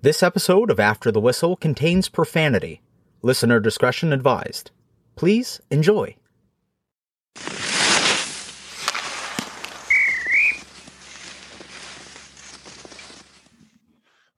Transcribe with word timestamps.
This 0.00 0.22
episode 0.22 0.70
of 0.70 0.78
After 0.78 1.10
the 1.10 1.20
Whistle 1.20 1.56
contains 1.56 2.08
profanity. 2.08 2.82
Listener 3.20 3.58
discretion 3.58 4.12
advised. 4.12 4.70
Please 5.16 5.60
enjoy. 5.72 6.14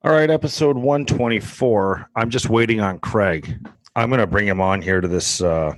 All 0.03 0.13
right, 0.13 0.31
episode 0.31 0.79
124. 0.79 2.09
I'm 2.17 2.31
just 2.31 2.49
waiting 2.49 2.81
on 2.81 2.99
Craig. 2.99 3.69
I'm 3.95 4.09
going 4.09 4.21
to 4.21 4.27
bring 4.27 4.47
him 4.47 4.63
on 4.63 4.81
here 4.81 5.03
to 5.03 5.09
this 5.09 5.43
uh 5.43 5.75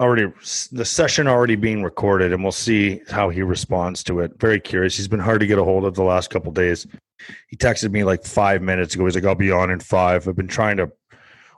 already 0.00 0.26
the 0.72 0.84
session 0.84 1.28
already 1.28 1.54
being 1.54 1.84
recorded 1.84 2.32
and 2.32 2.42
we'll 2.42 2.50
see 2.50 3.00
how 3.08 3.28
he 3.28 3.42
responds 3.42 4.02
to 4.02 4.18
it. 4.18 4.32
Very 4.40 4.58
curious. 4.58 4.96
He's 4.96 5.06
been 5.06 5.20
hard 5.20 5.38
to 5.38 5.46
get 5.46 5.60
a 5.60 5.64
hold 5.64 5.84
of 5.84 5.94
the 5.94 6.02
last 6.02 6.28
couple 6.30 6.50
days. 6.50 6.88
He 7.48 7.56
texted 7.56 7.90
me 7.90 8.04
like 8.04 8.24
5 8.24 8.62
minutes 8.62 8.94
ago. 8.94 9.04
He's 9.04 9.14
like 9.14 9.24
I'll 9.24 9.34
be 9.34 9.50
on 9.50 9.70
in 9.70 9.80
5. 9.80 10.28
I've 10.28 10.36
been 10.36 10.48
trying 10.48 10.78
to 10.78 10.90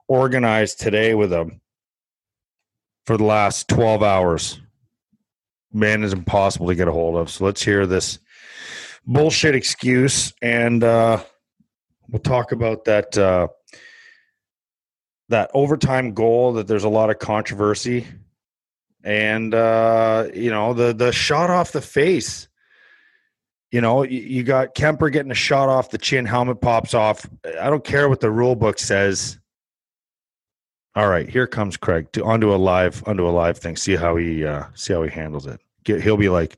organize 0.09 0.75
today 0.75 1.15
with 1.15 1.33
him 1.33 1.61
for 3.06 3.16
the 3.16 3.25
last 3.25 3.69
12 3.69 4.03
hours. 4.03 4.61
Man 5.73 6.05
is 6.05 6.12
impossible 6.12 6.69
to 6.69 6.75
get 6.75 6.89
a 6.89 6.92
hold 6.92 7.16
of. 7.16 7.30
So 7.30 7.45
let's 7.45 7.62
hear 7.62 7.87
this 7.87 8.19
bullshit 9.06 9.55
excuse 9.55 10.33
and 10.41 10.83
uh 10.83 11.23
we'll 12.11 12.20
talk 12.20 12.53
about 12.53 12.84
that 12.84 13.17
uh, 13.17 13.48
that 15.28 15.51
overtime 15.55 16.15
goal 16.15 16.55
that 16.55 16.67
there's 16.67 16.84
a 16.84 16.89
lot 16.89 17.11
of 17.11 17.19
controversy 17.19 18.06
and 19.03 19.55
uh, 19.55 20.28
you 20.34 20.51
know 20.51 20.75
the 20.75 20.92
the 20.92 21.12
shot 21.12 21.51
off 21.51 21.73
the 21.73 21.81
face 21.81 22.48
you 23.74 23.80
know 23.80 24.05
you, 24.05 24.45
got 24.45 24.77
Kuemper 24.77 25.10
getting 25.10 25.33
a 25.33 25.34
shot 25.34 25.69
off 25.69 25.91
the 25.91 25.98
chin 25.98 26.24
helmet 26.24 26.60
pops 26.60 26.95
off. 26.95 27.28
I 27.60 27.69
don't 27.69 27.83
care 27.83 28.09
what 28.09 28.20
the 28.20 28.30
rule 28.30 28.55
book 28.55 28.78
says. 28.78 29.41
All 30.95 31.09
right 31.09 31.28
here 31.28 31.48
comes 31.48 31.77
craig. 31.77 32.12
To, 32.12 32.25
onto 32.25 32.55
a 32.55 32.56
live 32.56 33.03
onto 33.08 33.27
a 33.27 33.31
live 33.31 33.58
thing. 33.58 33.75
See 33.75 33.97
how 33.97 34.14
he 34.14 34.44
uh 34.44 34.66
see 34.75 34.92
how 34.92 35.03
he 35.03 35.11
handles 35.11 35.48
it. 35.48 35.61
Get, 35.83 36.03
he'll 36.03 36.16
be 36.16 36.28
like 36.28 36.56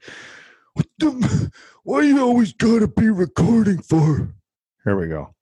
what 0.74 0.86
the, 0.98 1.50
why 1.84 2.00
are 2.00 2.02
you 2.02 2.20
always 2.20 2.52
gotta 2.52 2.86
be 2.86 3.08
recording 3.08 3.80
for? 3.80 4.28
Here 4.84 5.00
we 5.00 5.06
go. 5.06 5.34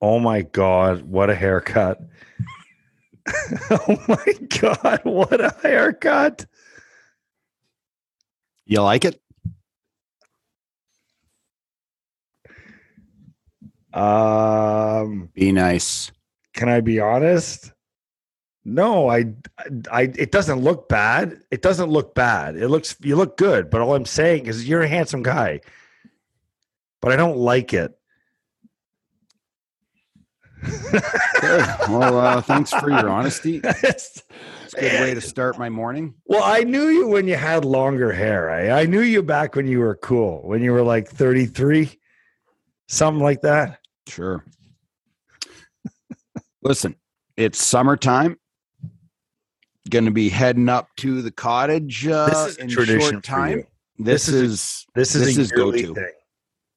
Oh 0.00 0.18
my 0.18 0.40
god, 0.40 1.02
what 1.02 1.28
a 1.28 1.34
haircut. 1.34 2.00
oh 3.70 4.02
my 4.08 4.32
god, 4.60 5.00
what 5.02 5.42
a 5.42 5.54
haircut. 5.62 6.46
You 8.64 8.80
like 8.80 9.04
it? 9.04 9.20
Um 13.94 15.30
Be 15.34 15.52
nice. 15.52 16.10
can 16.52 16.68
I 16.68 16.80
be 16.80 17.00
honest? 17.00 17.72
No, 18.64 19.08
I 19.10 19.26
I 19.90 20.02
it 20.16 20.32
doesn't 20.32 20.60
look 20.60 20.88
bad. 20.88 21.40
It 21.50 21.62
doesn't 21.62 21.90
look 21.90 22.14
bad. 22.14 22.56
It 22.56 22.68
looks 22.68 22.96
you 23.02 23.14
look 23.16 23.36
good, 23.36 23.70
but 23.70 23.80
all 23.80 23.94
I'm 23.94 24.06
saying 24.06 24.46
is 24.46 24.68
you're 24.68 24.82
a 24.82 24.88
handsome 24.88 25.22
guy. 25.22 25.60
But 27.00 27.12
I 27.12 27.16
don't 27.16 27.36
like 27.36 27.74
it. 27.74 27.92
Good. 30.62 31.64
Well, 31.90 32.18
uh, 32.18 32.40
thanks 32.40 32.70
for 32.72 32.88
your 32.90 33.08
honesty. 33.10 33.56
It's- 33.58 34.22
It's 34.64 34.74
a 34.74 34.80
good 34.80 35.00
way 35.02 35.14
to 35.14 35.20
start 35.20 35.56
my 35.56 35.68
morning. 35.68 36.14
Well, 36.24 36.42
I 36.42 36.64
knew 36.64 36.88
you 36.88 37.06
when 37.06 37.28
you 37.28 37.36
had 37.36 37.64
longer 37.64 38.10
hair. 38.10 38.50
I, 38.50 38.80
I 38.80 38.86
knew 38.86 39.02
you 39.02 39.22
back 39.22 39.54
when 39.54 39.68
you 39.68 39.78
were 39.78 39.94
cool, 39.94 40.40
when 40.42 40.62
you 40.64 40.72
were 40.72 40.82
like 40.82 41.08
33, 41.08 41.96
something 42.88 43.22
like 43.22 43.42
that. 43.42 43.78
Sure. 44.06 44.44
Listen, 46.62 46.96
it's 47.36 47.62
summertime. 47.62 48.36
Going 49.90 50.06
to 50.06 50.10
be 50.10 50.30
heading 50.30 50.68
up 50.70 50.88
to 50.98 51.20
the 51.20 51.30
cottage 51.30 52.06
uh, 52.06 52.26
This 52.26 52.46
is 52.52 52.58
a 52.58 52.60
in 52.62 52.68
tradition 52.70 53.00
short 53.12 53.24
time. 53.24 53.64
This, 53.98 54.26
This 54.26 54.28
is 54.28 54.34
is 54.52 54.86
This 54.94 55.14
is 55.14 55.26
This 55.26 55.36
a 55.36 55.40
is 55.42 55.52
go-to. 55.52 55.94
thing. 55.94 56.12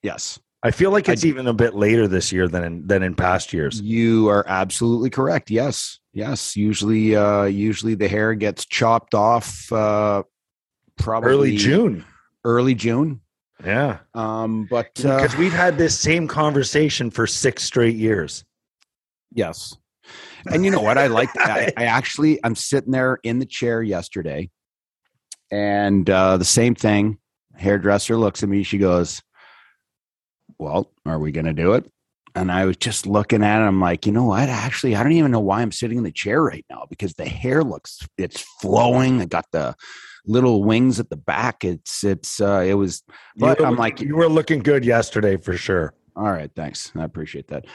yes. 0.03 0.39
I 0.63 0.71
feel 0.71 0.91
like 0.91 1.07
I- 1.07 1.13
it's 1.13 1.23
even 1.23 1.47
a 1.47 1.53
bit 1.53 1.73
later 1.75 2.07
this 2.07 2.31
year 2.33 2.47
than 2.49 2.63
in, 2.63 2.87
than 2.87 3.03
in 3.03 3.15
past 3.15 3.53
years. 3.53 3.79
You 3.79 4.27
are 4.27 4.43
absolutely 4.47 5.09
correct. 5.09 5.49
Yes. 5.49 5.99
Yes. 6.13 6.55
Usually 6.57 7.15
uh 7.15 7.43
usually 7.43 7.95
the 7.95 8.07
hair 8.09 8.33
gets 8.33 8.65
chopped 8.65 9.13
off 9.13 9.71
uh 9.71 10.23
probably 10.97 11.29
Early 11.31 11.55
June. 11.57 12.03
Early 12.43 12.75
June. 12.75 13.21
Yeah. 13.65 13.99
Um 14.13 14.67
but 14.69 15.03
uh, 15.03 15.17
Because 15.17 15.35
we've 15.35 15.53
had 15.53 15.77
this 15.77 15.99
same 15.99 16.27
conversation 16.27 17.09
for 17.11 17.25
six 17.25 17.63
straight 17.63 17.95
years. 17.95 18.43
Yes. 19.33 19.75
And 20.51 20.63
you 20.63 20.71
know 20.71 20.81
what? 20.81 20.97
I 20.97 21.07
like 21.07 21.29
I, 21.37 21.71
I 21.75 21.85
actually 21.85 22.39
I'm 22.43 22.55
sitting 22.55 22.91
there 22.91 23.19
in 23.23 23.39
the 23.39 23.45
chair 23.45 23.81
yesterday 23.81 24.49
and 25.51 26.09
uh 26.09 26.37
the 26.37 26.45
same 26.45 26.75
thing. 26.75 27.17
Hairdresser 27.55 28.15
looks 28.17 28.43
at 28.43 28.49
me, 28.49 28.63
she 28.63 28.77
goes, 28.77 29.21
Well, 30.59 30.91
are 31.05 31.19
we 31.19 31.31
gonna 31.31 31.53
do 31.53 31.73
it? 31.73 31.91
And 32.35 32.51
I 32.51 32.65
was 32.65 32.77
just 32.77 33.07
looking 33.07 33.43
at 33.43 33.61
it. 33.61 33.65
I'm 33.65 33.81
like, 33.81 34.05
you 34.05 34.11
know 34.11 34.25
what? 34.25 34.47
Actually, 34.47 34.95
I 34.95 35.01
don't 35.01 35.13
even 35.13 35.31
know 35.31 35.39
why 35.39 35.63
I'm 35.63 35.71
sitting 35.71 35.97
in 35.97 36.03
the 36.03 36.11
chair 36.11 36.43
right 36.43 36.65
now 36.69 36.85
because 36.87 37.15
the 37.15 37.25
hair 37.25 37.63
looks 37.63 37.99
it's 38.15 38.45
flowing. 38.61 39.19
I 39.19 39.25
got 39.25 39.45
the 39.51 39.75
little 40.27 40.63
wings 40.63 40.99
at 40.99 41.09
the 41.09 41.17
back. 41.17 41.63
It's 41.63 42.03
it's 42.03 42.39
uh 42.39 42.63
it 42.67 42.73
was 42.75 43.03
but 43.37 43.59
I'm 43.59 43.71
looking- 43.71 43.77
like 43.77 44.01
you 44.01 44.15
were 44.15 44.29
looking 44.29 44.59
good 44.59 44.85
yesterday 44.85 45.37
for 45.37 45.55
sure. 45.57 45.93
all 46.15 46.31
right, 46.31 46.51
thanks. 46.55 46.91
I 46.95 47.03
appreciate 47.03 47.47
that. 47.47 47.65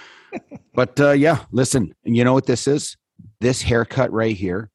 but 0.74 1.00
uh, 1.00 1.10
yeah, 1.12 1.44
listen, 1.50 1.94
you 2.04 2.24
know 2.24 2.32
what 2.34 2.46
this 2.46 2.66
is? 2.66 2.96
This 3.40 3.62
haircut 3.62 4.12
right 4.12 4.36
here 4.36 4.70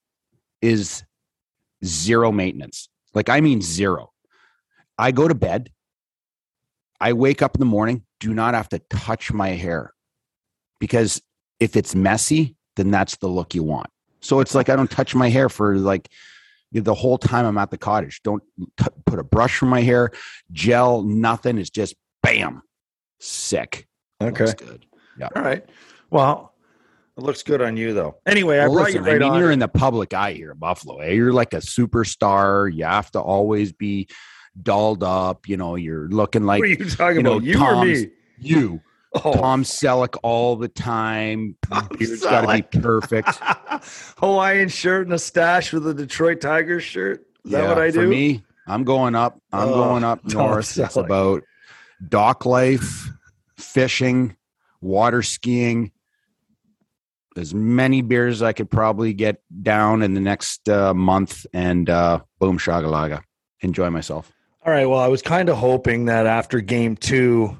is 0.61 1.03
zero 1.85 2.31
maintenance. 2.31 2.89
Like, 3.13 3.29
I 3.29 3.41
mean, 3.41 3.61
zero. 3.61 4.11
I 4.97 5.11
go 5.11 5.27
to 5.27 5.35
bed, 5.35 5.69
I 6.99 7.13
wake 7.13 7.41
up 7.41 7.55
in 7.55 7.59
the 7.59 7.65
morning, 7.65 8.03
do 8.19 8.33
not 8.33 8.53
have 8.55 8.69
to 8.69 8.79
touch 8.89 9.31
my 9.31 9.49
hair 9.49 9.93
because 10.79 11.21
if 11.59 11.75
it's 11.75 11.93
messy, 11.95 12.55
then 12.75 12.89
that's 12.91 13.17
the 13.17 13.27
look 13.27 13.53
you 13.53 13.63
want. 13.63 13.89
So 14.21 14.39
it's 14.39 14.55
like 14.55 14.69
I 14.69 14.75
don't 14.75 14.89
touch 14.89 15.13
my 15.15 15.29
hair 15.29 15.49
for 15.49 15.77
like 15.77 16.09
the 16.71 16.93
whole 16.93 17.17
time 17.17 17.45
I'm 17.45 17.57
at 17.57 17.71
the 17.71 17.77
cottage. 17.77 18.21
Don't 18.23 18.43
t- 18.77 18.85
put 19.05 19.19
a 19.19 19.23
brush 19.23 19.57
from 19.57 19.69
my 19.69 19.81
hair, 19.81 20.11
gel, 20.51 21.03
nothing. 21.03 21.57
It's 21.57 21.69
just 21.69 21.95
bam, 22.21 22.61
sick. 23.19 23.87
Okay. 24.21 24.45
Looks 24.45 24.53
good. 24.55 24.85
Yeah. 25.19 25.29
All 25.35 25.41
right. 25.41 25.65
Well, 26.09 26.53
it 27.17 27.23
looks 27.23 27.43
good 27.43 27.61
on 27.61 27.77
you 27.77 27.93
though. 27.93 28.17
Anyway, 28.25 28.57
I 28.59 28.67
Well, 28.67 28.75
brought 28.75 28.85
listen, 28.87 29.03
you 29.03 29.11
right 29.11 29.15
I 29.15 29.25
mean, 29.25 29.31
on. 29.33 29.39
you're 29.39 29.51
in 29.51 29.59
the 29.59 29.67
public 29.67 30.13
eye 30.13 30.33
here 30.33 30.51
in 30.51 30.57
Buffalo. 30.57 30.99
Eh? 30.99 31.11
You're 31.13 31.33
like 31.33 31.53
a 31.53 31.57
superstar. 31.57 32.71
You 32.73 32.85
have 32.85 33.11
to 33.11 33.19
always 33.21 33.71
be 33.73 34.07
dolled 34.61 35.03
up. 35.03 35.47
You 35.47 35.57
know, 35.57 35.75
you're 35.75 36.07
looking 36.09 36.43
like 36.43 36.59
what 36.59 36.65
are 36.69 36.71
you 36.73 36.89
talking 36.89 37.17
you 37.17 37.23
know, 37.23 37.33
about? 37.37 37.43
You 37.43 37.63
or 37.65 37.85
me? 37.85 38.09
you, 38.39 38.81
Oh, 39.23 39.33
Tom 39.33 39.63
Selleck, 39.63 40.15
all 40.21 40.57
the 40.57 40.67
time. 40.67 41.55
It's 41.99 42.23
got 42.23 42.41
to 42.41 42.47
be 42.61 42.79
perfect. 42.79 43.29
Hawaiian 44.17 44.69
shirt 44.69 45.07
and 45.07 45.13
a 45.13 45.19
stash 45.19 45.73
with 45.73 45.87
a 45.87 45.93
Detroit 45.93 46.41
Tigers 46.41 46.83
shirt. 46.83 47.25
Is 47.45 47.51
that 47.51 47.67
what 47.67 47.77
I 47.79 47.91
do? 47.91 48.01
For 48.01 48.07
me, 48.07 48.43
I'm 48.67 48.83
going 48.83 49.15
up. 49.15 49.39
I'm 49.53 49.69
Oh, 49.69 49.73
going 49.73 50.03
up 50.03 50.23
north. 50.33 50.77
It's 50.77 50.95
Selleck. 50.95 51.05
about 51.05 51.43
dock 52.07 52.45
life, 52.45 53.09
fishing, 53.57 54.35
water 54.81 55.21
skiing. 55.23 55.91
As 57.35 57.53
many 57.53 58.01
beers 58.01 58.37
as 58.37 58.41
I 58.41 58.53
could 58.53 58.69
probably 58.69 59.13
get 59.13 59.41
down 59.61 60.01
in 60.01 60.15
the 60.15 60.19
next 60.19 60.67
uh, 60.67 60.93
month, 60.95 61.45
and 61.53 61.87
uh, 61.87 62.21
boom, 62.39 62.57
shagalaga. 62.57 63.21
Enjoy 63.61 63.89
myself. 63.91 64.31
All 64.65 64.73
right. 64.73 64.87
Well, 64.87 64.99
I 64.99 65.07
was 65.07 65.21
kind 65.21 65.47
of 65.47 65.57
hoping 65.57 66.05
that 66.05 66.25
after 66.25 66.61
game 66.61 66.95
two, 66.97 67.55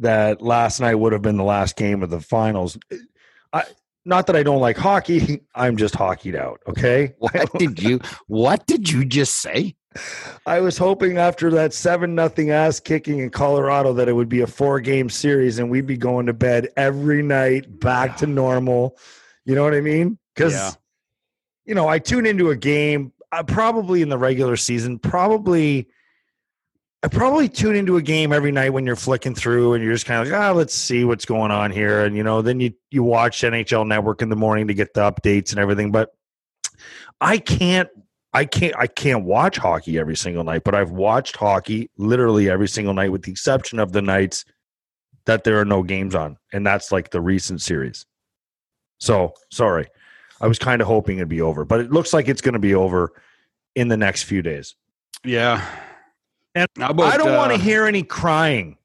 that 0.00 0.42
last 0.42 0.80
night 0.80 0.96
would 0.96 1.12
have 1.12 1.22
been 1.22 1.36
the 1.36 1.44
last 1.44 1.76
game 1.76 2.02
of 2.02 2.10
the 2.10 2.20
finals. 2.20 2.76
I 3.52 3.64
not 4.04 4.26
that 4.26 4.36
I 4.36 4.42
don't 4.42 4.60
like 4.60 4.76
hockey. 4.76 5.42
I'm 5.54 5.76
just 5.76 5.94
hockeyed 5.94 6.34
out. 6.36 6.60
Okay. 6.68 7.14
What 7.18 7.52
did 7.58 7.82
you? 7.82 8.00
What 8.26 8.66
did 8.66 8.90
you 8.90 9.04
just 9.04 9.40
say? 9.40 9.74
I 10.46 10.60
was 10.60 10.78
hoping 10.78 11.18
after 11.18 11.50
that 11.50 11.74
seven 11.74 12.14
nothing 12.14 12.50
ass 12.50 12.80
kicking 12.80 13.18
in 13.18 13.28
Colorado 13.30 13.92
that 13.92 14.08
it 14.08 14.14
would 14.14 14.28
be 14.28 14.40
a 14.40 14.46
four 14.46 14.80
game 14.80 15.10
series 15.10 15.58
and 15.58 15.70
we'd 15.70 15.86
be 15.86 15.98
going 15.98 16.24
to 16.26 16.32
bed 16.32 16.68
every 16.78 17.22
night 17.22 17.78
back 17.80 18.16
to 18.18 18.26
normal. 18.26 18.96
You 19.44 19.54
know 19.54 19.64
what 19.64 19.74
I 19.74 19.82
mean? 19.82 20.18
Because 20.34 20.54
Yeah. 20.54 20.70
you 21.66 21.74
know 21.74 21.88
I 21.88 21.98
tune 21.98 22.24
into 22.24 22.48
a 22.50 22.56
game 22.56 23.12
uh, 23.32 23.42
probably 23.42 24.00
in 24.02 24.08
the 24.08 24.16
regular 24.18 24.56
season. 24.56 24.98
Probably 24.98 25.88
I 27.04 27.08
probably 27.08 27.48
tune 27.48 27.74
into 27.74 27.96
a 27.96 28.02
game 28.02 28.32
every 28.32 28.52
night 28.52 28.70
when 28.70 28.86
you're 28.86 28.94
flicking 28.94 29.34
through 29.34 29.74
and 29.74 29.82
you're 29.82 29.92
just 29.92 30.06
kind 30.06 30.22
of 30.22 30.32
like, 30.32 30.40
ah, 30.40 30.52
let's 30.52 30.74
see 30.74 31.04
what's 31.04 31.24
going 31.24 31.50
on 31.50 31.72
here. 31.72 32.04
And 32.04 32.16
you 32.16 32.22
know, 32.22 32.42
then 32.42 32.60
you 32.60 32.72
you 32.90 33.02
watch 33.02 33.40
NHL 33.40 33.86
Network 33.86 34.22
in 34.22 34.28
the 34.28 34.36
morning 34.36 34.68
to 34.68 34.74
get 34.74 34.94
the 34.94 35.00
updates 35.00 35.50
and 35.50 35.58
everything. 35.58 35.90
But 35.90 36.10
I 37.20 37.38
can't 37.38 37.88
I 38.32 38.44
can't 38.44 38.74
I 38.76 38.86
can't 38.86 39.24
watch 39.24 39.58
hockey 39.58 39.98
every 39.98 40.16
single 40.16 40.44
night, 40.44 40.62
but 40.64 40.76
I've 40.76 40.92
watched 40.92 41.36
hockey 41.36 41.90
literally 41.96 42.48
every 42.48 42.68
single 42.68 42.94
night 42.94 43.10
with 43.10 43.22
the 43.22 43.32
exception 43.32 43.80
of 43.80 43.92
the 43.92 44.02
nights 44.02 44.44
that 45.24 45.44
there 45.44 45.60
are 45.60 45.64
no 45.64 45.82
games 45.82 46.14
on, 46.14 46.38
and 46.52 46.64
that's 46.64 46.92
like 46.92 47.10
the 47.10 47.20
recent 47.20 47.60
series. 47.62 48.06
So 48.98 49.34
sorry, 49.50 49.88
I 50.40 50.46
was 50.46 50.58
kind 50.58 50.80
of 50.80 50.86
hoping 50.86 51.18
it'd 51.18 51.28
be 51.28 51.42
over, 51.42 51.64
but 51.64 51.80
it 51.80 51.90
looks 51.90 52.12
like 52.12 52.28
it's 52.28 52.40
going 52.40 52.54
to 52.54 52.60
be 52.60 52.74
over 52.74 53.12
in 53.74 53.88
the 53.88 53.96
next 53.96 54.22
few 54.22 54.40
days. 54.40 54.76
Yeah. 55.24 55.66
And 56.54 56.68
about, 56.76 57.12
I 57.12 57.16
don't 57.16 57.36
want 57.36 57.52
uh, 57.52 57.56
to 57.56 57.62
hear 57.62 57.86
any 57.86 58.02
crying 58.02 58.76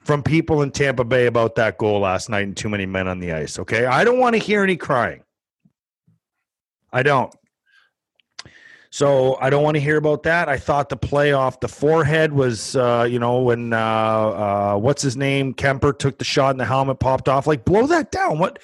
from 0.00 0.22
people 0.22 0.62
in 0.62 0.70
Tampa 0.70 1.04
Bay 1.04 1.26
about 1.26 1.54
that 1.56 1.78
goal 1.78 2.00
last 2.00 2.28
night 2.30 2.46
and 2.46 2.56
too 2.56 2.68
many 2.68 2.86
men 2.86 3.06
on 3.06 3.18
the 3.20 3.32
ice. 3.32 3.58
Okay. 3.58 3.84
I 3.84 4.04
don't 4.04 4.18
want 4.18 4.34
to 4.34 4.38
hear 4.38 4.62
any 4.62 4.76
crying. 4.76 5.22
I 6.92 7.02
don't. 7.02 7.34
So 8.92 9.36
I 9.40 9.50
don't 9.50 9.62
want 9.62 9.76
to 9.76 9.80
hear 9.80 9.98
about 9.98 10.24
that. 10.24 10.48
I 10.48 10.58
thought 10.58 10.88
the 10.88 10.96
play 10.96 11.32
off 11.32 11.60
the 11.60 11.68
forehead 11.68 12.32
was, 12.32 12.74
uh, 12.74 13.06
you 13.08 13.20
know, 13.20 13.40
when 13.40 13.72
uh, 13.72 13.78
uh, 13.78 14.76
what's 14.78 15.00
his 15.00 15.16
name 15.16 15.54
Kuemper 15.54 15.96
took 15.96 16.18
the 16.18 16.24
shot 16.24 16.50
and 16.50 16.60
the 16.60 16.64
helmet 16.64 16.98
popped 16.98 17.28
off. 17.28 17.46
Like 17.46 17.64
blow 17.64 17.86
that 17.86 18.10
down. 18.10 18.38
What? 18.38 18.58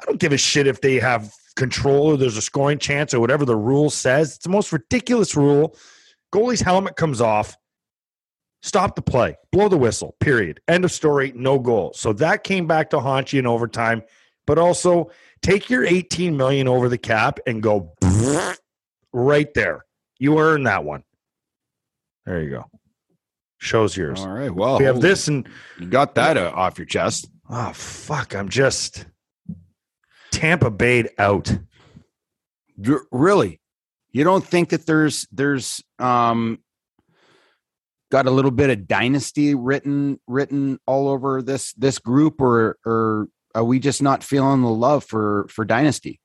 I 0.00 0.04
don't 0.04 0.20
give 0.20 0.32
a 0.32 0.38
shit 0.38 0.68
if 0.68 0.80
they 0.80 1.00
have 1.00 1.32
control 1.56 2.12
or 2.12 2.16
there's 2.16 2.36
a 2.36 2.42
scoring 2.42 2.78
chance 2.78 3.12
or 3.12 3.18
whatever 3.18 3.44
the 3.44 3.56
rule 3.56 3.90
says. 3.90 4.36
It's 4.36 4.44
the 4.44 4.50
most 4.50 4.72
ridiculous 4.72 5.34
rule. 5.34 5.76
Goalie's 6.32 6.60
helmet 6.60 6.94
comes 6.96 7.20
off. 7.20 7.56
Stop 8.62 8.94
the 8.94 9.02
play. 9.02 9.36
Blow 9.50 9.68
the 9.68 9.76
whistle. 9.76 10.14
Period. 10.20 10.60
End 10.68 10.84
of 10.84 10.92
story. 10.92 11.32
No 11.34 11.58
goal. 11.58 11.92
So 11.94 12.12
that 12.14 12.44
came 12.44 12.66
back 12.66 12.90
to 12.90 13.00
haunt 13.00 13.32
you 13.32 13.40
in 13.40 13.46
overtime. 13.46 14.02
But 14.46 14.58
also 14.58 15.10
take 15.42 15.68
your 15.68 15.84
18 15.84 16.36
million 16.36 16.68
over 16.68 16.88
the 16.88 16.98
cap 16.98 17.38
and 17.46 17.62
go 17.62 17.92
right 19.12 19.52
there. 19.54 19.84
You 20.18 20.38
earned 20.38 20.66
that 20.66 20.84
one. 20.84 21.02
There 22.24 22.40
you 22.42 22.50
go. 22.50 22.64
Show's 23.58 23.96
yours. 23.96 24.20
All 24.20 24.28
right. 24.28 24.52
Well, 24.54 24.78
We 24.78 24.84
have 24.84 25.00
this 25.00 25.26
and 25.28 25.48
You 25.78 25.86
got 25.86 26.14
that 26.16 26.36
uh, 26.36 26.52
off 26.54 26.78
your 26.78 26.86
chest. 26.86 27.28
oh 27.50 27.72
fuck, 27.72 28.34
I'm 28.34 28.48
just 28.48 29.06
Tampa 30.30 30.70
Bay 30.70 31.08
out. 31.18 31.56
Really? 33.10 33.60
You 34.10 34.24
don't 34.24 34.44
think 34.44 34.70
that 34.70 34.86
there's 34.86 35.26
there's 35.32 35.82
um 35.98 36.58
got 38.12 38.26
a 38.26 38.30
little 38.30 38.50
bit 38.50 38.68
of 38.68 38.86
dynasty 38.86 39.54
written 39.54 40.20
written 40.26 40.78
all 40.86 41.08
over 41.08 41.40
this 41.40 41.72
this 41.72 41.98
group 41.98 42.42
or 42.42 42.76
or 42.84 43.26
are 43.54 43.64
we 43.64 43.78
just 43.78 44.02
not 44.02 44.22
feeling 44.22 44.60
the 44.60 44.68
love 44.68 45.02
for 45.02 45.46
for 45.48 45.64
dynasty? 45.64 46.20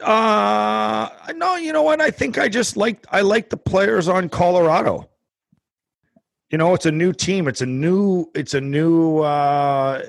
Uh 0.00 1.10
no, 1.36 1.56
you 1.56 1.74
know 1.74 1.82
what? 1.82 2.00
I 2.00 2.10
think 2.10 2.38
I 2.38 2.48
just 2.48 2.74
like 2.74 3.04
I 3.10 3.20
like 3.20 3.50
the 3.50 3.58
players 3.58 4.08
on 4.08 4.30
Colorado. 4.30 5.10
You 6.50 6.56
know, 6.56 6.72
it's 6.72 6.86
a 6.86 6.92
new 6.92 7.12
team. 7.12 7.46
It's 7.46 7.60
a 7.60 7.66
new 7.66 8.24
it's 8.34 8.54
a 8.54 8.62
new 8.62 9.18
uh 9.18 10.02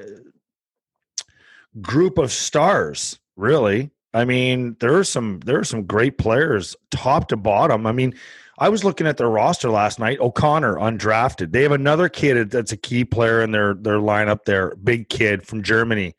group 1.82 2.18
of 2.18 2.32
stars, 2.32 3.20
really. 3.36 3.92
I 4.14 4.24
mean, 4.24 4.78
there 4.80 4.96
are 4.96 5.04
some 5.04 5.42
there 5.42 5.60
are 5.60 5.66
some 5.66 5.84
great 5.84 6.18
players 6.18 6.74
top 6.90 7.28
to 7.28 7.36
bottom. 7.36 7.86
I 7.86 7.92
mean, 7.92 8.16
I 8.58 8.70
was 8.70 8.84
looking 8.84 9.08
at 9.08 9.18
their 9.18 9.30
roster 9.30 9.70
last 9.70 10.00
night. 10.00 10.20
O'Connor 10.20 10.76
undrafted. 10.76 11.52
They 11.52 11.64
have 11.64 11.74
another 11.74 12.08
kid 12.08 12.52
that's 12.52 12.72
a 12.72 12.78
key 12.78 13.04
player 13.04 13.42
in 13.42 13.52
their 13.52 13.74
their 13.74 13.98
lineup 13.98 14.46
there. 14.46 14.76
Big 14.76 15.10
kid 15.10 15.46
from 15.46 15.64
Germany. 15.64 16.16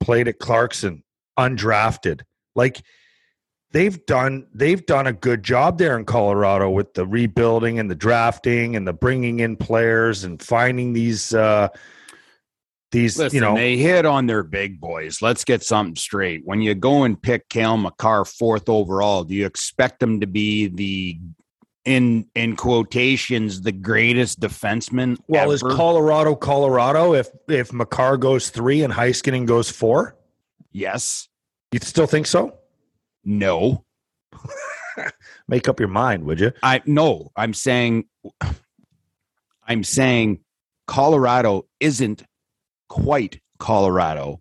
Played 0.00 0.28
at 0.28 0.38
Clarkson, 0.38 1.02
undrafted. 1.38 2.22
Like 2.54 2.82
they've 3.72 4.04
done 4.06 4.46
they've 4.54 4.84
done 4.86 5.06
a 5.06 5.12
good 5.12 5.42
job 5.42 5.78
there 5.78 5.98
in 5.98 6.04
Colorado 6.04 6.70
with 6.70 6.94
the 6.94 7.06
rebuilding 7.06 7.78
and 7.78 7.90
the 7.90 7.94
drafting 7.94 8.76
and 8.76 8.86
the 8.86 8.92
bringing 8.92 9.40
in 9.40 9.56
players 9.56 10.24
and 10.24 10.42
finding 10.42 10.92
these 10.92 11.34
uh 11.34 11.68
these 12.90 13.18
Listen, 13.18 13.34
you 13.34 13.40
know 13.42 13.54
they 13.54 13.76
hit 13.76 14.06
on 14.06 14.26
their 14.26 14.42
big 14.42 14.80
boys. 14.80 15.20
Let's 15.20 15.44
get 15.44 15.62
something 15.62 15.96
straight. 15.96 16.42
When 16.44 16.62
you 16.62 16.74
go 16.74 17.04
and 17.04 17.20
pick 17.20 17.50
Cale 17.50 17.76
Makar 17.76 18.24
fourth 18.24 18.70
overall, 18.70 19.24
do 19.24 19.34
you 19.34 19.44
expect 19.44 20.02
him 20.02 20.20
to 20.20 20.26
be 20.26 20.68
the 20.68 21.18
in 21.88 22.26
in 22.34 22.54
quotations 22.54 23.62
the 23.62 23.72
greatest 23.72 24.40
defenseman? 24.40 25.16
well 25.26 25.50
is? 25.50 25.62
Colorado 25.62 26.36
Colorado 26.36 27.14
if 27.14 27.28
if 27.48 27.72
Makar 27.72 28.18
goes 28.18 28.50
3 28.50 28.82
and 28.82 28.92
Heiskanen 28.92 29.46
goes 29.46 29.70
4 29.70 30.14
yes, 30.70 31.28
you 31.72 31.80
still 31.82 32.06
think 32.06 32.26
so 32.26 32.58
no. 33.24 33.84
make 35.48 35.68
up 35.68 35.80
your 35.80 35.88
mind 35.88 36.24
would 36.24 36.38
you 36.38 36.52
I 36.62 36.82
no, 36.84 37.30
I'm 37.36 37.54
saying 37.54 38.04
I'm 39.66 39.82
saying 39.82 40.40
Colorado 40.86 41.66
isn't 41.80 42.22
quite 42.88 43.40
Colorado 43.58 44.40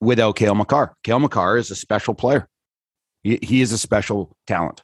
without 0.00 0.36
Cale 0.36 0.54
Makar. 0.54 0.94
Cale 1.04 1.20
Makar 1.20 1.56
is 1.58 1.70
a 1.70 1.76
special 1.76 2.14
player. 2.14 2.48
He, 3.22 3.38
he 3.42 3.60
is 3.60 3.72
a 3.72 3.78
special 3.78 4.36
talent. 4.46 4.82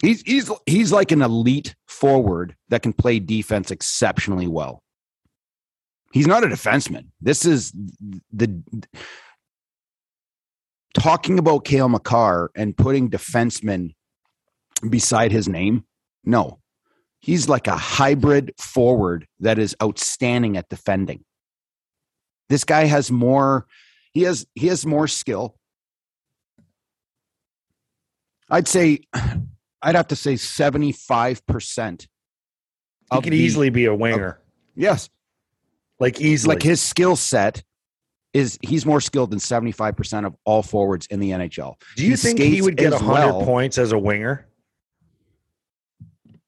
He's 0.00 0.22
he's 0.22 0.50
he's 0.66 0.92
like 0.92 1.10
an 1.10 1.22
elite 1.22 1.74
forward 1.86 2.54
that 2.68 2.82
can 2.82 2.92
play 2.92 3.18
defense 3.18 3.70
exceptionally 3.70 4.46
well. 4.46 4.82
He's 6.12 6.26
not 6.26 6.44
a 6.44 6.46
defenseman. 6.46 7.08
This 7.20 7.44
is 7.44 7.72
the 8.32 8.62
talking 10.94 11.38
about 11.38 11.64
Cale 11.64 11.88
Makar 11.88 12.50
and 12.54 12.76
putting 12.76 13.10
defenseman 13.10 13.94
beside 14.88 15.32
his 15.32 15.48
name. 15.48 15.84
No, 16.24 16.60
he's 17.20 17.48
like 17.48 17.66
a 17.66 17.76
hybrid 17.76 18.52
forward 18.58 19.26
that 19.40 19.58
is 19.58 19.76
outstanding 19.82 20.56
at 20.56 20.68
defending. 20.68 21.24
This 22.48 22.64
guy 22.64 22.84
has 22.84 23.10
more. 23.10 23.66
He 24.12 24.22
has 24.22 24.46
he 24.54 24.68
has 24.68 24.86
more 24.86 25.06
skill. 25.06 25.56
I'd 28.50 28.68
say, 28.68 29.00
I'd 29.82 29.94
have 29.94 30.08
to 30.08 30.16
say 30.16 30.36
seventy 30.36 30.92
five 30.92 31.44
percent. 31.46 32.08
he 33.12 33.20
could 33.20 33.34
easily 33.34 33.70
be 33.70 33.84
a 33.86 33.94
winger 33.94 34.40
yes, 34.74 35.08
like 35.98 36.20
easily 36.20 36.54
like 36.54 36.62
his 36.62 36.80
skill 36.80 37.16
set 37.16 37.62
is 38.34 38.58
he's 38.62 38.84
more 38.86 39.00
skilled 39.00 39.30
than 39.30 39.38
seventy 39.40 39.72
five 39.72 39.96
percent 39.96 40.26
of 40.26 40.34
all 40.44 40.62
forwards 40.62 41.06
in 41.06 41.18
the 41.20 41.30
NHL. 41.30 41.74
Do 41.96 42.04
you 42.04 42.10
He 42.10 42.16
think 42.16 42.38
he 42.38 42.62
would 42.62 42.76
get 42.76 42.92
as 42.92 43.02
100 43.02 43.10
well. 43.32 43.44
points 43.44 43.78
as 43.78 43.92
a 43.92 43.98
winger? 43.98 44.46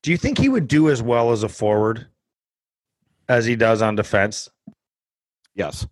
Do 0.02 0.10
you 0.10 0.16
think 0.16 0.38
he 0.38 0.48
would 0.48 0.66
do 0.68 0.88
as 0.88 1.02
well 1.02 1.30
as 1.32 1.42
a 1.42 1.48
forward 1.48 2.06
as 3.28 3.44
he 3.46 3.54
does 3.56 3.82
on 3.82 3.96
defense? 3.96 4.48
Yes. 5.54 5.86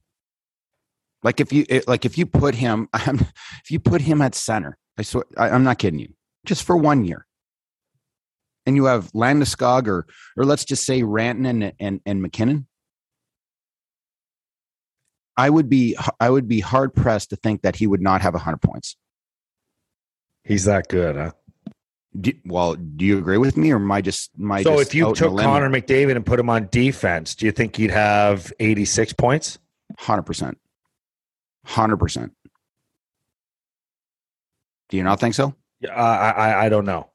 Like 1.22 1.40
if 1.40 1.52
you 1.52 1.66
like 1.86 2.04
if 2.04 2.16
you 2.16 2.26
put 2.26 2.54
him 2.54 2.88
if 2.94 3.70
you 3.70 3.80
put 3.80 4.00
him 4.00 4.22
at 4.22 4.34
center, 4.34 4.78
I 4.96 5.02
swear 5.02 5.24
I, 5.36 5.50
I'm 5.50 5.64
not 5.64 5.78
kidding 5.78 5.98
you, 5.98 6.14
just 6.46 6.62
for 6.64 6.76
one 6.76 7.04
year, 7.04 7.26
and 8.68 8.76
you 8.76 8.84
have 8.84 9.10
Landeskog 9.12 9.88
or 9.88 10.06
or 10.36 10.44
let's 10.44 10.64
just 10.64 10.84
say 10.84 11.00
Rantanen 11.00 11.64
and 11.64 11.72
and, 11.80 12.00
and 12.04 12.22
MacKinnon, 12.22 12.66
I 15.36 15.48
would 15.48 15.68
be 15.68 15.96
I 16.20 16.28
would 16.28 16.46
be 16.46 16.60
hard 16.60 16.94
pressed 16.94 17.30
to 17.30 17.36
think 17.36 17.62
that 17.62 17.76
he 17.76 17.86
would 17.86 18.02
not 18.02 18.20
have 18.20 18.34
hundred 18.34 18.60
points. 18.60 18.96
He's 20.44 20.64
that 20.66 20.88
good, 20.88 21.16
huh? 21.16 21.32
Do, 22.18 22.32
well, 22.44 22.74
do 22.74 23.04
you 23.04 23.18
agree 23.18 23.38
with 23.38 23.56
me, 23.56 23.70
or 23.70 23.76
am 23.76 23.90
I 23.90 24.00
just 24.00 24.30
my? 24.36 24.62
so 24.62 24.80
if 24.80 24.94
you 24.94 25.14
took 25.14 25.38
Connor 25.38 25.70
McDavid 25.70 26.16
and 26.16 26.24
put 26.24 26.38
him 26.38 26.50
on 26.50 26.68
defense, 26.70 27.34
do 27.34 27.46
you 27.46 27.52
think 27.52 27.76
he'd 27.76 27.90
have 27.90 28.52
86 28.60 29.12
points? 29.14 29.58
hundred 29.98 30.24
percent, 30.24 30.58
hundred 31.64 31.96
percent, 31.96 32.32
do 34.90 34.98
you 34.98 35.02
not 35.02 35.18
think 35.18 35.34
so? 35.34 35.54
Yeah, 35.80 35.94
I, 35.94 36.30
I, 36.30 36.66
I 36.66 36.68
don't 36.68 36.84
know. 36.84 37.10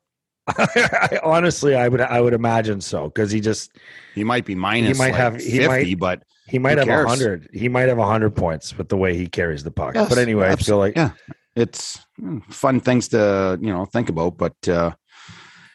I, 0.47 1.19
honestly, 1.23 1.75
I 1.75 1.87
would 1.87 2.01
I 2.01 2.19
would 2.21 2.33
imagine 2.33 2.81
so 2.81 3.05
because 3.05 3.31
he 3.31 3.39
just 3.39 3.71
He 4.15 4.23
might 4.23 4.45
be 4.45 4.55
minus. 4.55 4.97
He 4.97 5.01
might 5.03 5.11
like 5.11 5.19
have- 5.19 5.39
he 5.41 5.57
50, 5.59 5.67
might- 5.67 5.99
but 5.99 6.23
he 6.47 6.59
might 6.59 6.77
have 6.77 6.87
a 6.87 6.91
cares? 6.91 7.07
hundred. 7.07 7.49
He 7.53 7.69
might 7.69 7.87
have 7.87 7.97
a 7.99 8.05
hundred 8.05 8.35
points 8.35 8.77
with 8.77 8.89
the 8.89 8.97
way 8.97 9.15
he 9.15 9.27
carries 9.27 9.63
the 9.63 9.71
puck. 9.71 9.95
Yes, 9.95 10.09
but 10.09 10.17
anyway, 10.17 10.49
I 10.49 10.55
feel 10.57 10.77
like 10.77 10.95
yeah, 10.97 11.11
it's 11.55 11.99
mm, 12.19 12.43
fun 12.53 12.81
things 12.81 13.07
to 13.09 13.57
you 13.61 13.71
know 13.71 13.85
think 13.85 14.09
about. 14.09 14.37
But 14.37 14.55
uh, 14.67 14.91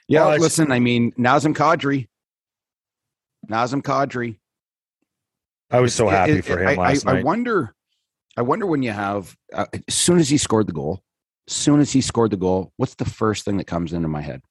yeah, 0.09 0.27
Well, 0.27 0.39
listen, 0.39 0.71
I 0.71 0.79
mean 0.81 1.13
Nazem 1.13 1.55
Kadri, 1.55 2.09
Nazem 3.51 3.83
Kadri. 3.83 4.39
I 5.71 5.81
was 5.81 5.95
so 5.95 6.09
It- 6.09 6.13
happy 6.13 6.33
it- 6.33 6.45
for 6.45 6.59
him 6.61 6.69
I, 6.69 6.75
last 6.75 7.07
I, 7.07 7.13
night. 7.15 7.21
I 7.21 7.23
wonder, 7.23 7.75
I 8.37 8.43
wonder 8.43 8.67
when 8.67 8.83
you 8.83 8.91
have 8.93 9.35
uh, 9.55 9.67
as 9.87 9.95
soon 9.95 10.19
as 10.19 10.29
he 10.29 10.37
scored 10.39 10.67
the 10.67 10.73
goal, 10.73 11.03
as 11.49 11.55
soon 11.55 11.81
as 11.81 11.93
he 11.93 12.01
scored 12.03 12.31
the 12.31 12.37
goal, 12.37 12.73
what's 12.77 12.95
the 12.95 13.05
first 13.07 13.45
thing 13.47 13.57
that 13.57 13.67
comes 13.67 13.93
into 13.95 14.09
my 14.09 14.21
head? 14.21 14.43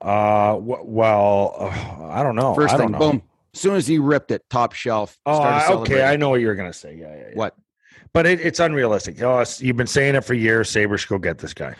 Uh, 0.00 0.58
well, 0.60 1.56
uh, 1.58 2.08
I 2.08 2.22
don't 2.22 2.36
know. 2.36 2.54
First 2.54 2.74
I 2.74 2.78
thing, 2.78 2.92
don't 2.92 3.00
know. 3.00 3.12
boom. 3.12 3.22
As 3.54 3.60
soon 3.60 3.74
as 3.76 3.86
he 3.86 3.98
ripped 3.98 4.30
it, 4.30 4.42
top 4.50 4.72
shelf. 4.72 5.16
Oh, 5.24 5.36
started 5.38 5.72
okay. 5.80 6.04
I 6.04 6.16
know 6.16 6.28
what 6.30 6.40
you're 6.40 6.54
gonna 6.54 6.72
say. 6.72 6.96
Yeah, 6.96 7.08
yeah, 7.14 7.22
yeah. 7.30 7.34
What? 7.34 7.54
But 8.12 8.26
it, 8.26 8.40
it's 8.40 8.60
unrealistic. 8.60 9.20
Oh, 9.22 9.34
it's- 9.40 9.60
you've 9.62 9.76
been 9.76 9.86
saying 9.86 10.14
it 10.14 10.24
for 10.24 10.34
years. 10.34 10.68
Sabres 10.70 11.00
should 11.02 11.08
go 11.08 11.18
get 11.18 11.38
this 11.38 11.54
guy. 11.54 11.74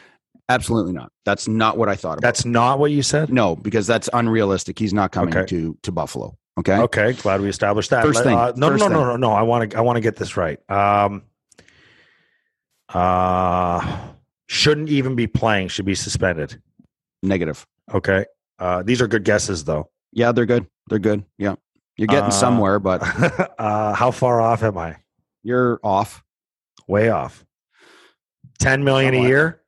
Absolutely 0.49 0.93
not. 0.93 1.11
That's 1.25 1.49
not 1.49 1.76
what 1.76 1.88
I 1.88 1.97
thought 1.97 2.12
about. 2.19 2.23
That's 2.23 2.45
not 2.45 2.78
what 2.78 2.93
you 2.93 3.02
said. 3.02 3.33
no, 3.33 3.57
because 3.57 3.87
that's 3.87 4.09
unrealistic. 4.12 4.78
He's 4.78 4.95
not 4.95 5.11
coming 5.12 5.37
Okay. 5.37 5.47
to 5.47 5.76
to 5.83 5.93
Buffalo. 5.93 6.37
Okay. 6.59 6.78
Okay, 6.78 7.12
glad 7.14 7.40
we 7.43 7.49
established 7.49 7.90
that. 7.90 8.02
First 8.05 8.16
Let- 8.16 8.25
thing, 8.25 8.38
uh, 8.38 8.52
no, 8.57 8.69
first 8.71 8.81
no, 8.83 8.88
no, 8.88 8.95
thing. 8.99 9.07
no, 9.09 9.16
no. 9.16 9.33
I 9.33 9.43
want 9.43 9.71
to. 9.73 9.76
I 9.76 9.81
want 9.83 9.97
to 9.97 10.00
get 10.00 10.16
this 10.16 10.37
right. 10.37 10.59
Um, 10.71 11.23
uh, 12.88 13.99
shouldn't 14.49 14.88
even 14.88 15.15
be 15.15 15.26
playing. 15.26 15.69
Should 15.69 15.85
be 15.87 15.95
suspended. 15.95 16.61
Negative. 17.23 17.65
Okay. 17.93 18.25
Uh, 18.59 18.83
these 18.83 19.00
are 19.03 19.07
good 19.09 19.25
guesses, 19.25 19.65
though. 19.65 19.91
Yeah, 20.12 20.33
they're 20.33 20.47
good. 20.47 20.67
They're 20.88 20.99
good. 20.99 21.25
Yeah. 21.38 21.57
You're 21.97 22.07
getting 22.09 22.25
Uh, 22.29 22.31
somewhere, 22.31 22.79
but 22.79 23.00
uh, 23.59 23.95
how 23.95 24.11
far 24.11 24.41
off 24.41 24.62
am 24.62 24.79
I? 24.79 24.97
you're 25.43 25.79
off. 25.85 26.23
Way 26.88 27.09
off. 27.11 27.45
Ten 28.59 28.83
million 28.85 29.15
a 29.15 29.23
year. 29.23 29.61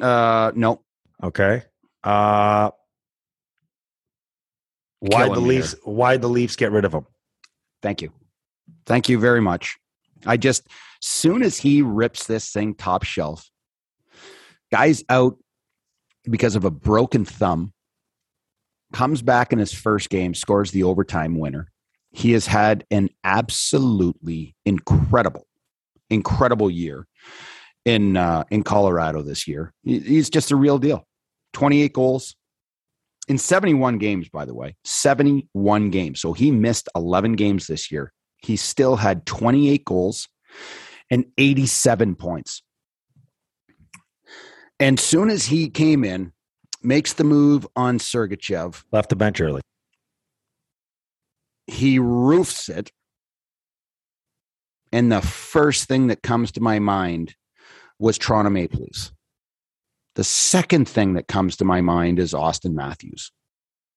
Uh 0.00 0.52
no. 0.54 0.82
Okay. 1.22 1.62
Uh, 2.02 2.70
why 5.00 5.28
the 5.28 5.40
Leafs? 5.40 5.74
Why 5.84 6.16
the 6.16 6.28
Leafs 6.28 6.56
get 6.56 6.72
rid 6.72 6.84
of 6.84 6.92
him? 6.94 7.06
Thank 7.82 8.02
you. 8.02 8.12
Thank 8.86 9.08
you 9.08 9.18
very 9.18 9.40
much. 9.40 9.76
I 10.26 10.36
just 10.36 10.66
soon 11.00 11.42
as 11.42 11.58
he 11.58 11.82
rips 11.82 12.26
this 12.26 12.50
thing 12.50 12.74
top 12.74 13.02
shelf, 13.04 13.50
guy's 14.74 15.04
out 15.08 15.38
because 16.28 16.56
of 16.56 16.64
a 16.64 16.70
broken 16.70 17.24
thumb, 17.24 17.72
comes 18.92 19.22
back 19.22 19.52
in 19.52 19.60
his 19.60 19.72
first 19.72 20.10
game, 20.10 20.34
scores 20.34 20.72
the 20.72 20.82
overtime 20.82 21.38
winner. 21.38 21.70
He 22.10 22.32
has 22.32 22.48
had 22.48 22.84
an 22.90 23.10
absolutely 23.22 24.56
incredible, 24.64 25.46
incredible 26.10 26.70
year 26.70 27.06
in 27.84 28.16
uh, 28.16 28.42
in 28.50 28.64
Colorado 28.64 29.22
this 29.22 29.46
year. 29.46 29.72
He's 29.84 30.28
just 30.28 30.50
a 30.50 30.56
real 30.56 30.78
deal. 30.78 31.06
28 31.52 31.92
goals 31.92 32.34
in 33.28 33.38
71 33.38 33.98
games, 33.98 34.28
by 34.28 34.44
the 34.44 34.54
way, 34.54 34.74
71 34.82 35.90
games. 35.90 36.20
So 36.20 36.32
he 36.32 36.50
missed 36.50 36.88
11 36.96 37.34
games 37.34 37.68
this 37.68 37.92
year. 37.92 38.12
He 38.38 38.56
still 38.56 38.96
had 38.96 39.24
28 39.24 39.84
goals 39.84 40.28
and 41.10 41.26
87 41.38 42.16
points. 42.16 42.64
And 44.80 44.98
soon 44.98 45.30
as 45.30 45.46
he 45.46 45.70
came 45.70 46.04
in, 46.04 46.32
makes 46.82 47.14
the 47.14 47.24
move 47.24 47.66
on 47.76 47.98
Sergachev, 47.98 48.84
Left 48.92 49.08
the 49.08 49.16
bench 49.16 49.40
early. 49.40 49.62
he 51.66 51.98
roofs 51.98 52.68
it. 52.68 52.90
And 54.92 55.10
the 55.10 55.22
first 55.22 55.88
thing 55.88 56.08
that 56.08 56.22
comes 56.22 56.52
to 56.52 56.60
my 56.60 56.78
mind 56.78 57.34
was 57.98 58.18
Toronto 58.18 58.50
Maple 58.50 58.80
Leafs. 58.80 59.12
The 60.14 60.24
second 60.24 60.88
thing 60.88 61.14
that 61.14 61.26
comes 61.26 61.56
to 61.56 61.64
my 61.64 61.80
mind 61.80 62.18
is 62.18 62.32
Auston 62.32 62.74
Matthews 62.74 63.32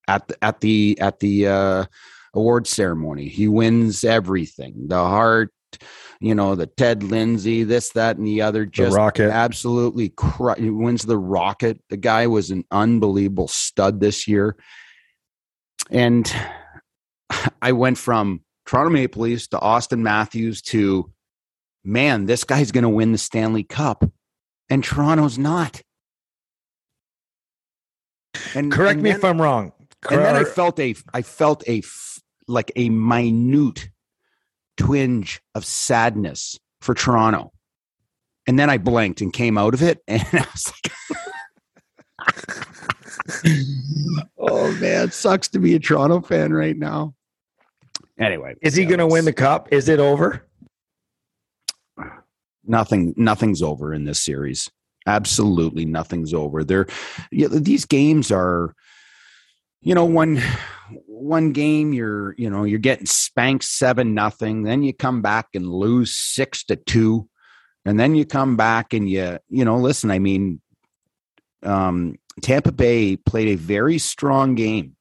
at 0.07 0.27
the, 0.27 0.43
at 0.43 0.61
the 0.61 0.97
at 0.99 1.19
the 1.19 1.47
uh, 1.47 1.85
award 2.33 2.65
ceremony. 2.65 3.27
He 3.27 3.47
wins 3.47 4.03
everything: 4.03 4.87
the 4.87 4.97
Hart, 4.97 5.51
you 6.19 6.33
know, 6.35 6.55
the 6.55 6.65
Ted 6.67 7.03
Lindsay, 7.03 7.63
this, 7.63 7.89
that, 7.91 8.17
and 8.17 8.25
the 8.25 8.41
other. 8.41 8.65
The 8.65 8.71
Just 8.71 8.97
Rocket. 8.97 9.29
absolutely, 9.31 10.09
cru- 10.09 10.55
he 10.55 10.69
wins 10.69 11.03
the 11.03 11.17
Rocket. 11.17 11.79
The 11.89 11.97
guy 11.97 12.27
was 12.27 12.49
an 12.51 12.63
unbelievable 12.71 13.47
stud 13.47 13.99
this 13.99 14.27
year, 14.27 14.55
and 15.91 16.31
I 17.61 17.71
went 17.73 17.97
from 17.97 18.41
Toronto 18.65 18.89
Maple 18.91 19.21
Leafs 19.23 19.47
to 19.49 19.57
Auston 19.59 19.99
Matthews 19.99 20.61
to, 20.63 21.11
man, 21.83 22.25
this 22.25 22.43
guy's 22.43 22.71
going 22.71 22.83
to 22.83 22.89
win 22.89 23.11
the 23.11 23.17
Stanley 23.17 23.63
Cup, 23.63 24.03
and 24.69 24.83
Toronto's 24.83 25.37
not. 25.37 25.81
And 28.53 28.71
Correct 28.71 28.93
and 28.95 29.03
me 29.03 29.09
then- 29.11 29.19
if 29.19 29.25
I'm 29.25 29.41
wrong. 29.41 29.71
and 30.09 30.19
then 30.21 30.35
I 30.35 30.43
Cor- 30.43 30.51
felt 30.53 30.79
a, 30.79 30.95
I 31.13 31.21
felt 31.21 31.67
a, 31.67 31.79
f- 31.79 32.19
like 32.47 32.71
a 32.75 32.89
minute 32.89 33.89
twinge 34.77 35.41
of 35.55 35.65
sadness 35.65 36.59
for 36.81 36.93
Toronto, 36.93 37.51
and 38.47 38.57
then 38.57 38.69
I 38.69 38.77
blinked 38.77 39.21
and 39.21 39.33
came 39.33 39.57
out 39.57 39.73
of 39.73 39.81
it, 39.81 40.01
and 40.07 40.23
I 40.33 40.47
was 40.53 40.73
like, 40.73 40.93
"Oh 44.37 44.71
man, 44.73 45.07
it 45.07 45.13
sucks 45.13 45.47
to 45.49 45.59
be 45.59 45.75
a 45.75 45.79
Toronto 45.79 46.21
fan 46.21 46.53
right 46.53 46.77
now." 46.77 47.13
Anyway, 48.19 48.55
Is 48.61 48.75
he 48.75 48.85
going 48.85 48.97
to 48.97 49.05
win 49.05 49.25
the 49.25 49.33
cup? 49.33 49.67
Is 49.71 49.89
it 49.89 49.99
over? 49.99 50.47
nothing 52.67 53.13
nothing's 53.17 53.61
over 53.61 53.93
in 53.93 54.03
this 54.03 54.21
series 54.21 54.69
absolutely 55.07 55.85
nothing's 55.85 56.33
over 56.33 56.63
there 56.63 56.85
yeah, 57.31 57.47
these 57.49 57.85
games 57.85 58.31
are 58.31 58.73
you 59.81 59.95
know 59.95 60.05
one 60.05 60.41
one 61.17 61.51
game 61.51 61.93
you're 61.93 62.35
you 62.37 62.49
know 62.49 62.63
you're 62.63 62.79
getting 62.79 63.05
spanked 63.05 63.63
seven 63.63 64.13
nothing 64.13 64.63
then 64.63 64.83
you 64.83 64.93
come 64.93 65.21
back 65.21 65.47
and 65.53 65.69
lose 65.69 66.15
six 66.15 66.63
to 66.63 66.75
two 66.75 67.27
and 67.85 67.99
then 67.99 68.15
you 68.15 68.25
come 68.25 68.55
back 68.55 68.93
and 68.93 69.09
you 69.09 69.37
you 69.49 69.65
know 69.65 69.77
listen 69.77 70.11
i 70.11 70.19
mean 70.19 70.61
um 71.63 72.15
tampa 72.41 72.71
bay 72.71 73.15
played 73.15 73.47
a 73.47 73.55
very 73.55 73.97
strong 73.97 74.55
game 74.55 74.95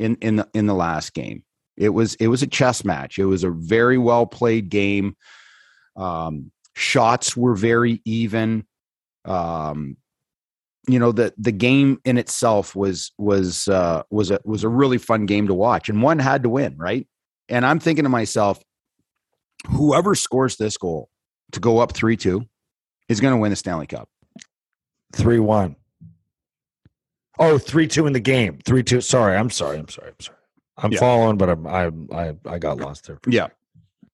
in 0.00 0.16
in 0.16 0.36
the 0.36 0.48
in 0.54 0.66
the 0.66 0.74
last 0.74 1.14
game. 1.14 1.44
It 1.76 1.90
was 1.90 2.14
it 2.16 2.28
was 2.28 2.42
a 2.42 2.48
chess 2.48 2.84
match. 2.84 3.18
It 3.18 3.26
was 3.26 3.44
a 3.44 3.50
very 3.50 3.98
well 3.98 4.26
played 4.26 4.70
game. 4.70 5.14
Um 5.94 6.50
shots 6.74 7.36
were 7.36 7.54
very 7.54 8.00
even. 8.04 8.66
Um 9.24 9.98
you 10.88 10.98
know 10.98 11.12
the 11.12 11.32
the 11.36 11.52
game 11.52 11.98
in 12.04 12.16
itself 12.18 12.74
was 12.74 13.12
was 13.18 13.68
uh 13.68 14.02
was 14.10 14.30
a 14.30 14.40
was 14.44 14.64
a 14.64 14.68
really 14.68 14.98
fun 14.98 15.26
game 15.26 15.46
to 15.46 15.54
watch 15.54 15.88
and 15.88 16.02
one 16.02 16.18
had 16.18 16.42
to 16.42 16.48
win 16.48 16.76
right 16.78 17.06
and 17.50 17.66
i'm 17.66 17.78
thinking 17.78 18.04
to 18.04 18.08
myself 18.08 18.58
whoever 19.68 20.14
scores 20.14 20.56
this 20.56 20.76
goal 20.78 21.10
to 21.52 21.60
go 21.60 21.78
up 21.78 21.92
3-2 21.92 22.46
is 23.10 23.20
going 23.20 23.34
to 23.34 23.38
win 23.38 23.50
the 23.50 23.56
stanley 23.56 23.86
cup 23.86 24.08
3 25.12 25.38
1. 25.40 25.76
Oh, 27.38 27.58
3 27.58 27.86
2 27.88 28.06
in 28.06 28.12
the 28.12 28.20
game. 28.20 28.58
3 28.64 28.82
2. 28.82 29.00
Sorry. 29.00 29.36
I'm 29.36 29.50
sorry. 29.50 29.78
I'm 29.78 29.88
sorry. 29.88 30.08
I'm 30.10 30.20
sorry. 30.20 30.36
I'm 30.78 30.92
Yeah. 30.92 30.98
following, 31.00 31.36
but 31.36 31.48
I'm, 31.50 31.66
I, 31.66 31.90
I, 32.14 32.34
I 32.46 32.58
got 32.58 32.78
lost 32.78 33.06
there. 33.06 33.18
yeah 33.26 33.48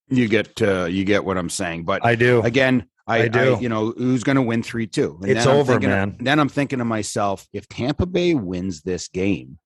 you 0.08 0.28
get 0.28 0.62
uh 0.62 0.84
you 0.84 1.04
get 1.04 1.24
what 1.24 1.36
i'm 1.36 1.50
saying 1.50 1.82
but 1.84 2.04
I 2.04 2.14
do. 2.14 2.40
again 2.42 2.86
I, 3.08 3.22
I 3.22 3.28
do. 3.28 3.58
you 3.60 3.68
know 3.68 3.92
who's 3.96 4.24
going 4.24 4.36
to 4.36 4.42
win 4.42 4.62
3-2 4.62 5.24
It's 5.26 5.44
then 5.44 5.48
over, 5.56 5.72
thinking- 5.72 5.90
man. 5.90 6.16
then 6.20 6.38
i'm 6.40 6.48
thinking 6.48 6.78
to 6.80 6.84
myself 6.84 7.46
if 7.52 7.68
tampa 7.68 8.06
bay 8.06 8.34
wins 8.34 8.82
this 8.82 9.08
game 9.08 9.58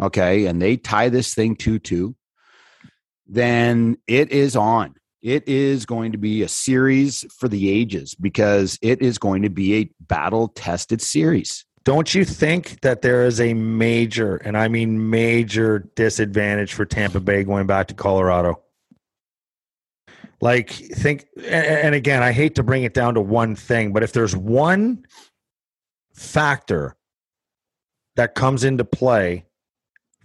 okay 0.00 0.46
and 0.46 0.62
they 0.62 0.76
tie 0.76 1.08
this 1.08 1.34
thing 1.34 1.56
2-2 1.56 2.14
then 3.26 3.96
it 4.06 4.30
is 4.32 4.56
on 4.56 4.94
it 5.20 5.48
is 5.48 5.84
going 5.84 6.12
to 6.12 6.18
be 6.18 6.42
a 6.42 6.48
series 6.48 7.24
for 7.36 7.48
the 7.48 7.68
ages 7.68 8.14
because 8.14 8.78
it 8.80 9.02
is 9.02 9.18
going 9.18 9.42
to 9.42 9.50
be 9.50 9.74
a 9.80 9.90
battle 10.00 10.48
tested 10.48 11.02
series 11.02 11.64
Don't 11.84 12.14
you 12.14 12.24
think 12.24 12.80
that 12.82 13.02
there 13.02 13.24
is 13.24 13.40
a 13.40 13.54
major, 13.54 14.36
and 14.36 14.56
I 14.56 14.68
mean 14.68 15.10
major, 15.10 15.88
disadvantage 15.96 16.74
for 16.74 16.84
Tampa 16.84 17.18
Bay 17.18 17.44
going 17.44 17.66
back 17.66 17.88
to 17.88 17.94
Colorado? 17.94 18.60
Like, 20.40 20.70
think, 20.70 21.26
and, 21.36 21.46
and 21.46 21.94
again, 21.94 22.22
I 22.22 22.32
hate 22.32 22.54
to 22.56 22.62
bring 22.62 22.84
it 22.84 22.94
down 22.94 23.14
to 23.14 23.20
one 23.20 23.56
thing, 23.56 23.92
but 23.92 24.02
if 24.02 24.12
there's 24.12 24.36
one 24.36 25.04
factor 26.14 26.96
that 28.16 28.34
comes 28.34 28.64
into 28.64 28.84
play 28.84 29.46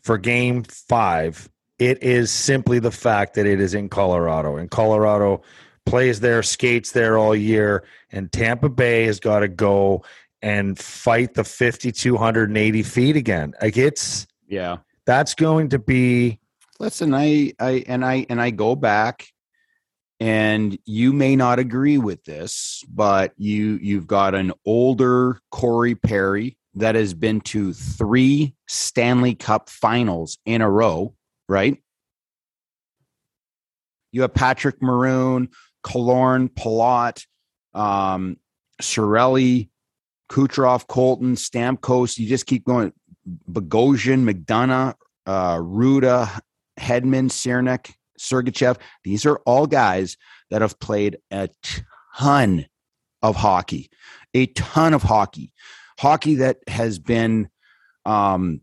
for 0.04 0.18
game 0.18 0.64
five, 0.64 1.50
it 1.80 2.02
is 2.04 2.32
simply 2.32 2.80
the 2.80 2.92
fact 2.92 3.34
that 3.36 3.46
it 3.46 3.60
is 3.60 3.74
in 3.74 3.90
Colorado. 3.90 4.58
And 4.58 4.70
Colorado 4.70 5.42
plays 5.86 6.20
there, 6.20 6.44
skates 6.44 6.92
there 6.92 7.18
all 7.18 7.36
year, 7.36 7.84
and 8.12 8.32
Tampa 8.32 8.70
Bay 8.70 9.06
has 9.06 9.20
got 9.20 9.40
to 9.40 9.48
go 9.48 10.04
and 10.44 10.78
fight 10.78 11.34
the 11.34 11.44
5280 11.44 12.84
feet 12.84 13.16
again 13.16 13.54
like 13.62 13.78
it's 13.78 14.28
yeah 14.46 14.78
that's 15.06 15.34
going 15.34 15.70
to 15.70 15.80
be 15.80 16.38
listen 16.80 17.14
i 17.14 17.54
i 17.60 17.84
and 17.88 18.04
i 18.04 18.26
and 18.30 18.42
i 18.42 18.52
go 18.52 18.76
back 18.76 19.33
and 20.20 20.78
you 20.86 21.12
may 21.14 21.36
not 21.36 21.60
agree 21.60 21.98
with 21.98 22.24
this 22.24 22.84
but 22.90 23.34
you 23.38 23.80
you've 23.82 24.08
got 24.08 24.36
an 24.36 24.52
older 24.66 25.40
corey 25.52 25.96
perry 25.96 26.58
that 26.76 26.96
has 26.96 27.14
been 27.14 27.42
to 27.42 27.74
three 27.74 28.56
stanley 28.68 29.36
cup 29.36 29.70
finals 29.70 30.38
in 30.46 30.62
a 30.62 30.70
row 30.70 31.14
right 31.50 31.78
you 34.12 34.22
have 34.22 34.34
patrick 34.34 34.82
maroon 34.82 35.50
Killorn, 35.84 36.50
Palat, 36.50 37.26
um, 37.74 38.38
Cirelli, 38.82 39.70
Kucherov, 40.32 40.88
Colton, 40.88 41.36
Stamkos. 41.36 42.18
You 42.18 42.28
just 42.28 42.46
keep 42.46 42.66
going. 42.66 42.94
Bogosian, 43.50 44.30
McDonagh, 44.30 44.96
uh, 45.26 45.58
Rutta, 45.58 46.40
Hedman, 46.80 47.30
Cernak, 47.30 47.94
Sergachev. 48.20 48.78
These 49.04 49.26
are 49.26 49.38
all 49.46 49.68
guys 49.68 50.18
that 50.50 50.62
have 50.62 50.80
played 50.80 51.18
a 51.32 51.50
ton 52.16 52.66
of 53.22 53.36
hockey, 53.36 53.90
a 54.34 54.48
ton 54.48 54.94
of 54.94 55.04
hockey, 55.04 55.52
hockey 56.00 56.36
that 56.36 56.58
has 56.68 57.00
been, 57.00 57.50
um, 58.06 58.62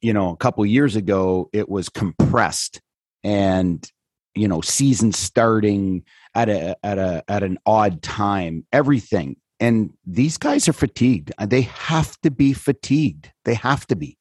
you 0.00 0.12
know, 0.12 0.30
a 0.30 0.36
couple 0.36 0.64
years 0.66 0.96
ago 0.96 1.48
it 1.52 1.68
was 1.68 1.88
compressed 1.88 2.80
and 3.22 3.90
you 4.34 4.48
know 4.48 4.60
season 4.60 5.12
starting 5.12 6.02
at 6.34 6.48
a 6.48 6.76
at 6.84 6.98
a 6.98 7.22
at 7.28 7.42
an 7.42 7.58
odd 7.66 8.02
time 8.02 8.66
everything. 8.72 9.36
And 9.58 9.90
these 10.06 10.38
guys 10.38 10.68
are 10.68 10.72
fatigued. 10.72 11.32
They 11.38 11.62
have 11.62 12.18
to 12.22 12.30
be 12.30 12.54
fatigued. 12.54 13.30
They 13.44 13.52
have 13.54 13.86
to 13.88 13.96
be. 13.96 14.16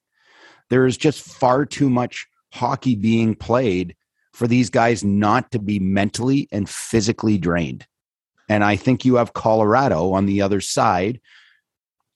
There 0.69 0.85
is 0.85 0.97
just 0.97 1.21
far 1.21 1.65
too 1.65 1.89
much 1.89 2.27
hockey 2.51 2.95
being 2.95 3.35
played 3.35 3.95
for 4.33 4.47
these 4.47 4.69
guys 4.69 5.03
not 5.03 5.51
to 5.51 5.59
be 5.59 5.79
mentally 5.79 6.47
and 6.51 6.69
physically 6.69 7.37
drained. 7.37 7.85
And 8.47 8.63
i 8.63 8.75
think 8.75 9.05
you 9.05 9.15
have 9.15 9.33
colorado 9.33 10.13
on 10.13 10.25
the 10.25 10.41
other 10.41 10.61
side 10.61 11.21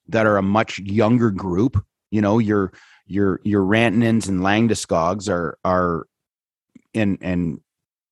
that 0.08 0.26
are 0.26 0.38
a 0.38 0.44
much 0.44 0.80
younger 0.80 1.32
group. 1.32 1.84
You 2.12 2.22
know 2.22 2.40
your 2.40 2.74
your 3.06 3.40
your 3.44 3.64
rantanens 3.64 4.28
and 4.30 4.42
landeskog's 4.42 5.30
are 5.30 5.58
are 5.64 6.08
and 6.94 7.18
and 7.22 7.60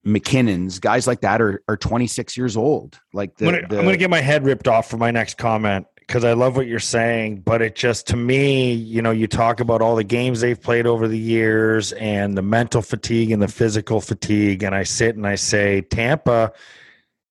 MacKinnon's, 0.04 0.80
guys 0.80 1.06
like 1.06 1.20
that 1.20 1.40
are 1.40 1.62
are 1.68 1.76
26 1.76 2.36
years 2.36 2.56
old. 2.56 2.98
Like 3.12 3.36
the, 3.36 3.46
I'm, 3.46 3.54
gonna, 3.54 3.68
the, 3.68 3.78
I'm 3.78 3.84
gonna 3.84 3.96
get 3.96 4.10
my 4.10 4.20
head 4.20 4.44
ripped 4.44 4.66
off 4.68 4.90
for 4.90 4.96
my 4.96 5.10
next 5.10 5.38
comment 5.38 5.86
because 6.12 6.26
I 6.26 6.34
love 6.34 6.56
what 6.56 6.66
you're 6.66 6.78
saying, 6.78 7.40
but 7.40 7.62
it 7.62 7.74
just 7.74 8.08
to 8.08 8.16
me, 8.16 8.74
you 8.74 9.00
know, 9.00 9.12
you 9.12 9.26
talk 9.26 9.60
about 9.60 9.80
all 9.80 9.96
the 9.96 10.04
games 10.04 10.42
they've 10.42 10.60
played 10.60 10.86
over 10.86 11.08
the 11.08 11.18
years 11.18 11.92
and 11.92 12.36
the 12.36 12.42
mental 12.42 12.82
fatigue 12.82 13.30
and 13.30 13.40
the 13.40 13.48
physical 13.48 14.02
fatigue, 14.02 14.62
and 14.62 14.74
I 14.74 14.82
sit 14.82 15.16
and 15.16 15.26
I 15.26 15.36
say 15.36 15.80
Tampa 15.80 16.52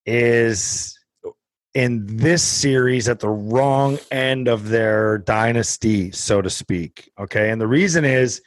is 0.04 0.98
in 1.74 2.08
this 2.08 2.42
series 2.42 3.08
at 3.08 3.20
the 3.20 3.28
wrong 3.28 4.00
end 4.10 4.48
of 4.48 4.70
their 4.70 5.18
dynasty, 5.18 6.10
so 6.10 6.42
to 6.42 6.50
speak. 6.50 7.08
Okay, 7.20 7.50
and 7.50 7.60
the 7.60 7.68
reason 7.68 8.04
is 8.04 8.42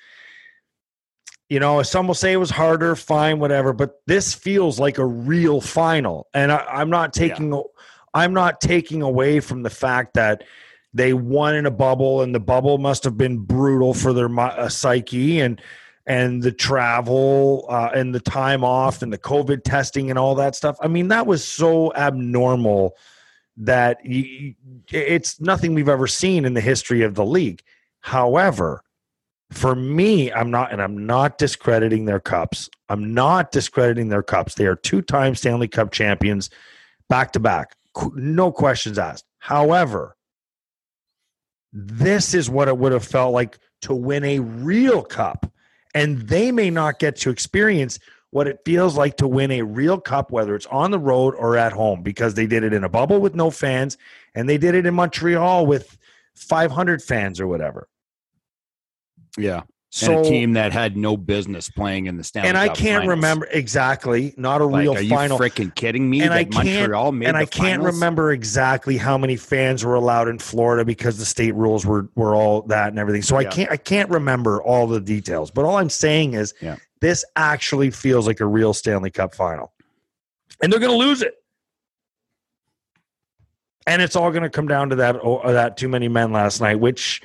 you 1.47 1.59
know, 1.59 1.81
some 1.83 2.07
will 2.07 2.15
say 2.15 2.33
it 2.33 2.37
was 2.37 2.49
harder, 2.49 2.95
fine, 2.95 3.39
whatever, 3.39 3.71
but 3.71 4.01
this 4.07 4.33
feels 4.33 4.79
like 4.79 4.97
a 4.97 5.05
real 5.05 5.61
final. 5.61 6.27
And 6.33 6.51
I, 6.51 6.81
am 6.81 6.89
not 6.89 7.13
taking 7.13 7.53
yeah. 7.53 7.61
I'm 8.15 8.33
not 8.33 8.59
taking 8.61 9.03
away 9.03 9.39
from 9.39 9.61
the 9.61 9.69
fact 9.69 10.15
that 10.15 10.43
they 10.93 11.13
won 11.13 11.55
in 11.55 11.65
a 11.65 11.71
bubble 11.71 12.21
and 12.21 12.33
the 12.33 12.39
bubble 12.39 12.77
must 12.77 13.03
have 13.03 13.17
been 13.17 13.37
brutal 13.37 13.93
for 13.93 14.13
their 14.13 14.39
uh, 14.39 14.69
psyche 14.69 15.41
and 15.41 15.61
and 16.07 16.43
the 16.43 16.51
travel 16.51 17.65
uh, 17.67 17.89
and 17.93 18.13
the 18.13 18.19
time 18.19 18.63
off 18.63 19.01
and 19.01 19.11
the 19.11 19.17
covid 19.17 19.63
testing 19.63 20.09
and 20.09 20.17
all 20.17 20.35
that 20.35 20.55
stuff 20.55 20.77
i 20.81 20.87
mean 20.87 21.07
that 21.07 21.25
was 21.27 21.43
so 21.43 21.91
abnormal 21.95 22.95
that 23.57 24.05
you, 24.05 24.53
it's 24.91 25.41
nothing 25.41 25.73
we've 25.73 25.89
ever 25.89 26.07
seen 26.07 26.45
in 26.45 26.53
the 26.53 26.61
history 26.61 27.01
of 27.01 27.15
the 27.15 27.25
league 27.25 27.61
however 28.01 28.83
for 29.51 29.75
me, 29.75 30.31
I'm 30.31 30.49
not, 30.49 30.71
and 30.71 30.81
I'm 30.81 31.05
not 31.05 31.37
discrediting 31.37 32.05
their 32.05 32.19
cups. 32.19 32.69
I'm 32.89 33.13
not 33.13 33.51
discrediting 33.51 34.09
their 34.09 34.23
cups. 34.23 34.55
They 34.55 34.65
are 34.65 34.75
two 34.75 35.01
time 35.01 35.35
Stanley 35.35 35.67
Cup 35.67 35.91
champions 35.91 36.49
back 37.09 37.31
to 37.33 37.39
back. 37.39 37.75
No 38.13 38.51
questions 38.51 38.97
asked. 38.97 39.25
However, 39.39 40.15
this 41.71 42.33
is 42.33 42.49
what 42.49 42.67
it 42.67 42.77
would 42.77 42.91
have 42.91 43.05
felt 43.05 43.33
like 43.33 43.57
to 43.81 43.93
win 43.93 44.23
a 44.23 44.39
real 44.39 45.03
cup. 45.03 45.51
And 45.93 46.21
they 46.27 46.51
may 46.51 46.69
not 46.69 46.99
get 46.99 47.15
to 47.17 47.29
experience 47.29 47.99
what 48.31 48.47
it 48.47 48.59
feels 48.65 48.97
like 48.97 49.15
to 49.17 49.27
win 49.27 49.51
a 49.51 49.61
real 49.61 49.99
cup, 49.99 50.31
whether 50.31 50.55
it's 50.55 50.65
on 50.65 50.91
the 50.91 50.99
road 50.99 51.35
or 51.35 51.55
at 51.55 51.71
home, 51.71 52.01
because 52.01 52.33
they 52.33 52.47
did 52.47 52.63
it 52.63 52.73
in 52.73 52.83
a 52.83 52.89
bubble 52.89 53.21
with 53.21 53.35
no 53.35 53.49
fans 53.49 53.97
and 54.33 54.49
they 54.49 54.57
did 54.57 54.75
it 54.75 54.85
in 54.85 54.93
Montreal 54.93 55.65
with 55.65 55.97
500 56.35 57.01
fans 57.01 57.39
or 57.39 57.47
whatever. 57.47 57.87
Yeah. 59.37 59.61
So, 59.95 60.17
and 60.17 60.25
a 60.25 60.29
team 60.29 60.53
that 60.53 60.73
had 60.73 60.97
no 60.97 61.15
business 61.15 61.69
playing 61.69 62.07
in 62.07 62.17
the 62.17 62.23
Stanley 62.25 62.51
Cup. 62.51 62.55
and 62.57 62.57
I 62.57 62.67
can't 62.67 63.03
finals. 63.03 63.07
remember 63.07 63.47
exactly. 63.49 64.33
Not 64.35 64.59
a 64.59 64.65
like, 64.65 64.81
real 64.81 64.97
are 64.97 65.01
final. 65.05 65.37
you 65.37 65.49
freaking 65.49 65.73
kidding 65.73 66.09
me? 66.09 66.21
And 66.21 66.33
I 66.33 66.43
can't. 66.43 66.65
Montreal 66.65 67.13
made 67.13 67.29
and 67.29 67.37
I 67.37 67.45
can't 67.45 67.79
finals? 67.79 67.95
remember 67.95 68.33
exactly 68.33 68.97
how 68.97 69.17
many 69.17 69.37
fans 69.37 69.85
were 69.85 69.95
allowed 69.95 70.27
in 70.27 70.37
Florida 70.37 70.83
because 70.83 71.17
the 71.17 71.23
state 71.23 71.55
rules 71.55 71.85
were 71.85 72.09
were 72.15 72.35
all 72.35 72.63
that 72.63 72.89
and 72.89 72.99
everything. 72.99 73.21
So 73.21 73.39
yeah. 73.39 73.47
I 73.47 73.51
can't 73.51 73.71
I 73.71 73.77
can't 73.77 74.09
remember 74.09 74.61
all 74.61 74.85
the 74.85 74.99
details. 74.99 75.49
But 75.49 75.63
all 75.63 75.77
I'm 75.77 75.89
saying 75.89 76.33
is 76.33 76.53
yeah. 76.61 76.75
this 76.99 77.23
actually 77.37 77.89
feels 77.89 78.27
like 78.27 78.41
a 78.41 78.45
real 78.45 78.73
Stanley 78.73 79.11
Cup 79.11 79.33
final, 79.33 79.71
and 80.61 80.73
they're 80.73 80.81
going 80.81 80.91
to 80.91 80.97
lose 80.97 81.21
it. 81.21 81.35
And 83.87 84.01
it's 84.01 84.17
all 84.17 84.31
going 84.31 84.43
to 84.43 84.49
come 84.49 84.67
down 84.67 84.89
to 84.89 84.97
that 84.97 85.15
oh, 85.23 85.53
that 85.53 85.77
too 85.77 85.87
many 85.87 86.09
men 86.09 86.33
last 86.33 86.59
night, 86.59 86.81
which, 86.81 87.21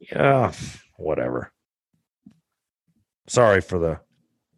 yeah, 0.00 0.52
whatever. 0.96 1.52
Sorry 3.30 3.60
for 3.60 3.78
the 3.78 4.00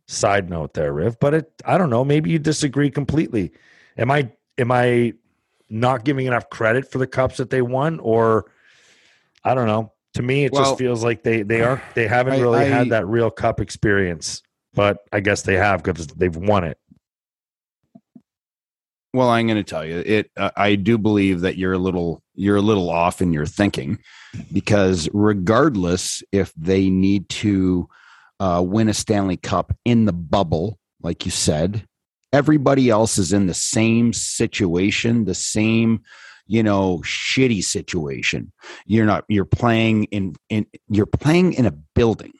side 0.08 0.48
note 0.48 0.72
there, 0.72 0.94
Riv, 0.94 1.20
but 1.20 1.34
it 1.34 1.52
I 1.66 1.76
don't 1.76 1.90
know, 1.90 2.06
maybe 2.06 2.30
you 2.30 2.38
disagree 2.38 2.90
completely. 2.90 3.52
Am 3.98 4.10
I 4.10 4.32
am 4.56 4.72
I 4.72 5.12
not 5.68 6.06
giving 6.06 6.24
enough 6.24 6.48
credit 6.48 6.90
for 6.90 6.96
the 6.96 7.06
cups 7.06 7.36
that 7.36 7.50
they 7.50 7.60
won 7.60 8.00
or 8.00 8.50
I 9.44 9.54
don't 9.54 9.66
know. 9.66 9.92
To 10.14 10.22
me 10.22 10.46
it 10.46 10.52
well, 10.52 10.64
just 10.64 10.78
feels 10.78 11.04
like 11.04 11.22
they 11.22 11.42
they 11.42 11.60
aren't 11.60 11.82
they 11.94 12.08
haven't 12.08 12.40
really 12.40 12.60
I, 12.60 12.64
had 12.64 12.88
that 12.88 13.06
real 13.06 13.30
cup 13.30 13.60
experience, 13.60 14.42
but 14.72 15.00
I 15.12 15.20
guess 15.20 15.42
they 15.42 15.56
have 15.58 15.82
because 15.82 16.06
they've 16.06 16.34
won 16.34 16.64
it. 16.64 16.78
Well, 19.12 19.28
I'm 19.28 19.46
going 19.46 19.58
to 19.58 19.64
tell 19.64 19.84
you 19.84 20.02
it. 20.06 20.30
Uh, 20.34 20.50
I 20.56 20.76
do 20.76 20.96
believe 20.96 21.42
that 21.42 21.58
you're 21.58 21.74
a 21.74 21.78
little 21.78 22.22
you're 22.34 22.56
a 22.56 22.62
little 22.62 22.88
off 22.88 23.20
in 23.20 23.34
your 23.34 23.44
thinking, 23.44 23.98
because 24.50 25.10
regardless 25.12 26.22
if 26.32 26.54
they 26.54 26.88
need 26.88 27.28
to 27.28 27.86
uh, 28.42 28.60
win 28.60 28.88
a 28.88 28.94
Stanley 28.94 29.36
Cup 29.36 29.72
in 29.84 30.04
the 30.04 30.12
bubble, 30.12 30.80
like 31.00 31.24
you 31.24 31.30
said. 31.30 31.86
Everybody 32.32 32.90
else 32.90 33.16
is 33.16 33.32
in 33.32 33.46
the 33.46 33.54
same 33.54 34.12
situation, 34.12 35.26
the 35.26 35.34
same, 35.34 36.02
you 36.46 36.64
know, 36.64 36.98
shitty 37.04 37.62
situation. 37.62 38.52
You're 38.84 39.06
not. 39.06 39.24
You're 39.28 39.44
playing 39.44 40.04
in 40.04 40.34
in. 40.48 40.66
You're 40.88 41.06
playing 41.06 41.52
in 41.52 41.66
a 41.66 41.70
building 41.70 42.32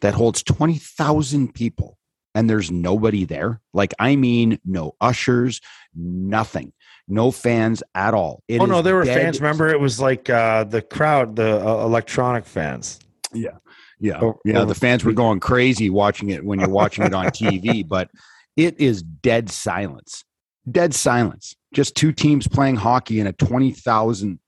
that 0.00 0.14
holds 0.14 0.42
twenty 0.42 0.78
thousand 0.78 1.52
people, 1.52 1.98
and 2.34 2.48
there's 2.48 2.70
nobody 2.70 3.26
there. 3.26 3.60
Like 3.74 3.92
I 3.98 4.16
mean, 4.16 4.58
no 4.64 4.94
ushers, 4.98 5.60
nothing 5.94 6.72
no 7.06 7.32
fans 7.32 7.82
at 7.94 8.14
all. 8.14 8.42
It 8.48 8.60
oh 8.60 8.66
no, 8.66 8.82
there 8.82 8.94
were 8.94 9.04
fans. 9.04 9.40
Remember, 9.40 9.68
it 9.68 9.80
was 9.80 10.00
like 10.00 10.30
uh, 10.30 10.64
the 10.64 10.80
crowd, 10.80 11.36
the 11.36 11.56
uh, 11.56 11.84
electronic 11.84 12.46
fans. 12.46 13.00
Yeah, 13.32 13.58
yeah, 14.00 14.18
oh, 14.22 14.40
yeah. 14.44 14.60
Oh, 14.60 14.64
the 14.64 14.74
fans 14.74 15.04
were 15.04 15.12
going 15.12 15.40
crazy 15.40 15.90
watching 15.90 16.30
it 16.30 16.42
when 16.44 16.58
you're 16.58 16.70
watching 16.70 17.04
it 17.04 17.14
on 17.14 17.26
TV, 17.26 17.86
but 17.88 18.10
it 18.56 18.80
is 18.80 19.02
dead 19.02 19.50
silence. 19.50 20.24
Dead 20.70 20.94
silence. 20.94 21.54
Just 21.74 21.94
two 21.94 22.12
teams 22.12 22.48
playing 22.48 22.76
hockey 22.76 23.20
in 23.20 23.26
a 23.26 23.32
twenty 23.32 23.72
thousand, 23.72 24.40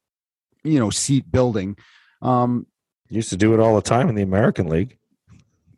you 0.64 0.80
know, 0.80 0.90
seat 0.90 1.30
building. 1.30 1.76
Um, 2.22 2.66
Used 3.10 3.28
to 3.30 3.36
do 3.36 3.52
it 3.52 3.60
all 3.60 3.74
the 3.74 3.82
time 3.82 4.08
in 4.08 4.14
the 4.14 4.22
American 4.22 4.68
League. 4.68 4.96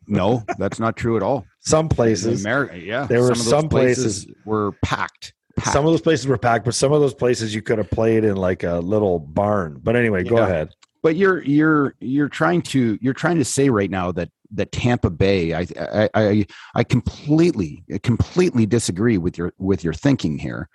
No, 0.07 0.43
that's 0.57 0.79
not 0.79 0.95
true 0.95 1.17
at 1.17 1.23
all. 1.23 1.45
Some 1.59 1.89
places, 1.89 2.41
America, 2.41 2.79
yeah, 2.79 3.05
there 3.05 3.21
were 3.21 3.35
some, 3.35 3.45
some 3.45 3.69
places, 3.69 4.25
places 4.25 4.35
were 4.45 4.71
packed. 4.83 5.33
Packed. 5.57 5.73
Some 5.73 5.85
of 5.85 5.91
those 5.91 6.01
places 6.01 6.27
were 6.27 6.37
packed, 6.37 6.63
but 6.63 6.75
some 6.75 6.93
of 6.93 7.01
those 7.01 7.13
places 7.13 7.53
you 7.53 7.61
could 7.61 7.77
have 7.77 7.89
played 7.89 8.23
in 8.23 8.35
like 8.35 8.63
a 8.63 8.75
little 8.75 9.19
barn. 9.19 9.79
But 9.83 9.95
anyway, 9.95 10.23
yeah. 10.23 10.29
go 10.29 10.37
ahead 10.37 10.69
but 11.05 11.15
you're 11.15 11.43
you're 11.43 11.93
you're 11.99 12.27
trying 12.27 12.63
to 12.63 12.97
you're 12.99 13.13
trying 13.13 13.37
to 13.37 13.45
say 13.45 13.69
right 13.69 13.91
now 13.91 14.11
that 14.11 14.27
that 14.49 14.71
Tampa 14.71 15.11
Bay 15.11 15.53
I 15.53 15.67
I 15.79 16.09
I, 16.15 16.45
I 16.73 16.83
completely 16.83 17.83
completely 18.01 18.65
disagree 18.65 19.19
with 19.19 19.37
your 19.37 19.53
with 19.59 19.83
your 19.83 19.93
thinking 19.93 20.39
here 20.39 20.67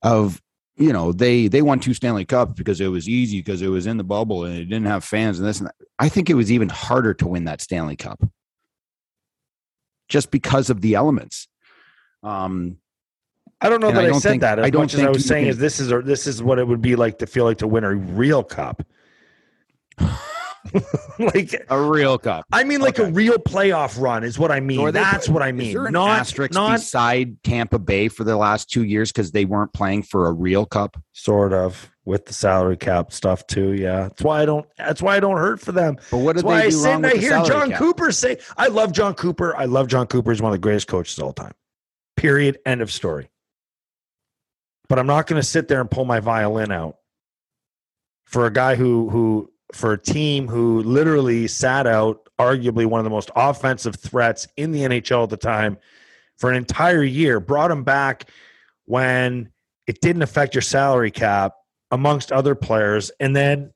of 0.00 0.40
you 0.78 0.90
know 0.90 1.12
they 1.12 1.48
they 1.48 1.60
won 1.60 1.80
two 1.80 1.92
Stanley 1.92 2.24
Cups 2.24 2.54
because 2.56 2.80
it 2.80 2.86
was 2.86 3.10
easy 3.10 3.40
because 3.40 3.60
it 3.60 3.68
was 3.68 3.86
in 3.86 3.98
the 3.98 4.04
bubble 4.04 4.46
and 4.46 4.56
it 4.56 4.64
didn't 4.64 4.86
have 4.86 5.04
fans 5.04 5.38
and 5.38 5.46
this 5.46 5.58
and 5.58 5.66
that. 5.66 5.74
I 5.98 6.08
think 6.08 6.30
it 6.30 6.34
was 6.34 6.50
even 6.50 6.70
harder 6.70 7.12
to 7.12 7.28
win 7.28 7.44
that 7.44 7.60
Stanley 7.60 7.96
Cup 7.96 8.24
just 10.08 10.30
because 10.30 10.70
of 10.70 10.80
the 10.80 10.94
elements. 10.94 11.46
Um, 12.22 12.78
I 13.60 13.68
don't 13.68 13.82
know 13.82 13.92
that 13.92 14.06
I, 14.06 14.08
I 14.08 14.12
said 14.12 14.30
think, 14.30 14.40
that 14.40 14.60
as 14.60 14.64
I 14.64 14.70
don't 14.70 14.84
much 14.84 14.94
as 14.94 15.00
I 15.00 15.10
was 15.10 15.26
saying 15.26 15.44
can, 15.44 15.50
is 15.50 15.58
this 15.58 15.78
is 15.78 15.92
a, 15.92 16.00
this 16.00 16.26
is 16.26 16.42
what 16.42 16.58
it 16.58 16.66
would 16.66 16.80
be 16.80 16.96
like 16.96 17.18
to 17.18 17.26
feel 17.26 17.44
like 17.44 17.58
to 17.58 17.68
win 17.68 17.84
a 17.84 17.94
real 17.94 18.42
cup. 18.42 18.82
like 21.18 21.54
a 21.68 21.80
real 21.80 22.18
cup. 22.18 22.44
I 22.52 22.64
mean, 22.64 22.80
like 22.80 22.98
okay. 22.98 23.08
a 23.08 23.12
real 23.12 23.38
playoff 23.38 24.00
run 24.00 24.24
is 24.24 24.38
what 24.38 24.50
I 24.50 24.60
mean. 24.60 24.78
So 24.78 24.90
That's 24.90 25.26
they, 25.26 25.32
what 25.32 25.42
I 25.42 25.52
mean. 25.52 25.74
not 25.90 26.20
asterisk 26.20 26.52
not, 26.52 26.78
beside 26.78 27.42
Tampa 27.42 27.78
Bay 27.78 28.08
for 28.08 28.24
the 28.24 28.36
last 28.36 28.70
two 28.70 28.84
years 28.84 29.12
because 29.12 29.32
they 29.32 29.44
weren't 29.44 29.72
playing 29.72 30.02
for 30.02 30.26
a 30.26 30.32
real 30.32 30.66
cup. 30.66 31.00
Sort 31.12 31.52
of 31.52 31.90
with 32.04 32.26
the 32.26 32.32
salary 32.32 32.76
cap 32.76 33.12
stuff 33.12 33.46
too. 33.46 33.72
Yeah, 33.72 34.02
that's 34.02 34.22
why 34.22 34.42
I 34.42 34.46
don't. 34.46 34.66
That's 34.76 35.02
why 35.02 35.16
I 35.16 35.20
don't 35.20 35.36
hurt 35.36 35.60
for 35.60 35.72
them. 35.72 35.96
But 36.10 36.18
what 36.18 36.36
did 36.36 36.44
that's 36.46 36.64
they 36.64 36.70
do 36.82 36.88
I 36.88 36.92
wrong 36.92 37.04
I 37.04 37.16
hear 37.16 37.42
Jon 37.44 37.70
cap? 37.70 37.78
Cooper 37.78 38.12
say, 38.12 38.38
"I 38.56 38.68
love 38.68 38.92
Jon 38.92 39.14
Cooper. 39.14 39.56
I 39.56 39.64
love 39.64 39.88
Jon 39.88 40.06
Cooper. 40.06 40.32
He's 40.32 40.42
one 40.42 40.52
of 40.52 40.54
the 40.54 40.62
greatest 40.62 40.88
coaches 40.88 41.18
of 41.18 41.24
all 41.24 41.32
time." 41.32 41.52
Period. 42.16 42.58
End 42.66 42.82
of 42.82 42.92
story. 42.92 43.30
but 44.88 44.98
I'm 44.98 45.06
not 45.06 45.26
going 45.26 45.40
to 45.40 45.46
sit 45.46 45.68
there 45.68 45.80
and 45.80 45.90
pull 45.90 46.04
my 46.04 46.18
violin 46.20 46.72
out 46.72 46.96
for 48.24 48.46
a 48.46 48.52
guy 48.52 48.74
who 48.74 49.08
who 49.10 49.50
for 49.72 49.92
a 49.92 49.98
team 49.98 50.48
who 50.48 50.82
literally 50.82 51.46
sat 51.46 51.86
out 51.86 52.28
arguably 52.38 52.86
one 52.86 53.00
of 53.00 53.04
the 53.04 53.10
most 53.10 53.30
offensive 53.36 53.96
threats 53.96 54.46
in 54.56 54.70
the 54.70 54.80
NHL 54.80 55.24
at 55.24 55.30
the 55.30 55.36
time 55.36 55.76
for 56.36 56.50
an 56.50 56.56
entire 56.56 57.02
year, 57.02 57.40
brought 57.40 57.70
him 57.70 57.84
back 57.84 58.30
when 58.86 59.50
it 59.86 60.00
didn't 60.00 60.22
affect 60.22 60.54
your 60.54 60.62
salary 60.62 61.10
cap 61.10 61.54
amongst 61.90 62.32
other 62.32 62.54
players, 62.54 63.10
and 63.18 63.34
then 63.34 63.72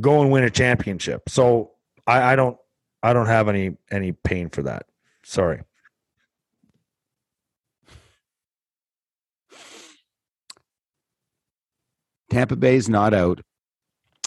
go 0.00 0.22
and 0.22 0.30
win 0.30 0.44
a 0.44 0.50
championship. 0.50 1.28
So 1.28 1.72
I, 2.06 2.32
I 2.32 2.36
don't 2.36 2.56
I 3.02 3.12
don't 3.12 3.26
have 3.26 3.48
any 3.48 3.76
any 3.90 4.12
pain 4.12 4.48
for 4.50 4.62
that. 4.62 4.86
Sorry. 5.24 5.62
Tampa 12.34 12.56
Bay's 12.56 12.88
not 12.88 13.14
out. 13.14 13.42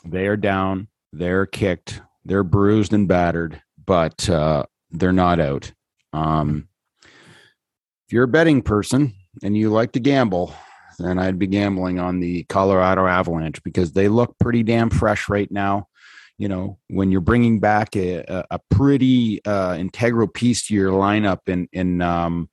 They 0.05 0.27
are 0.27 0.37
down. 0.37 0.87
They're 1.11 1.45
kicked. 1.45 1.99
They're 2.23 2.45
bruised 2.45 2.93
and 2.93 3.05
battered, 3.05 3.61
but 3.85 4.29
uh, 4.29 4.63
they're 4.91 5.11
not 5.11 5.41
out. 5.41 5.73
Um, 6.13 6.69
if 7.03 8.13
you're 8.13 8.23
a 8.23 8.29
betting 8.29 8.61
person 8.61 9.13
and 9.43 9.57
you 9.57 9.71
like 9.71 9.91
to 9.91 9.99
gamble, 9.99 10.55
then 10.97 11.19
I'd 11.19 11.37
be 11.37 11.47
gambling 11.47 11.99
on 11.99 12.21
the 12.21 12.45
Colorado 12.45 13.05
Avalanche 13.05 13.61
because 13.61 13.91
they 13.91 14.07
look 14.07 14.39
pretty 14.39 14.63
damn 14.63 14.89
fresh 14.89 15.27
right 15.27 15.51
now. 15.51 15.89
You 16.37 16.47
know, 16.47 16.79
when 16.87 17.11
you're 17.11 17.19
bringing 17.19 17.59
back 17.59 17.97
a, 17.97 18.45
a 18.49 18.59
pretty 18.71 19.43
uh, 19.43 19.75
integral 19.75 20.29
piece 20.29 20.67
to 20.67 20.73
your 20.73 20.91
lineup 20.91 21.39
in 21.47 21.67
in 21.73 22.01
um, 22.01 22.47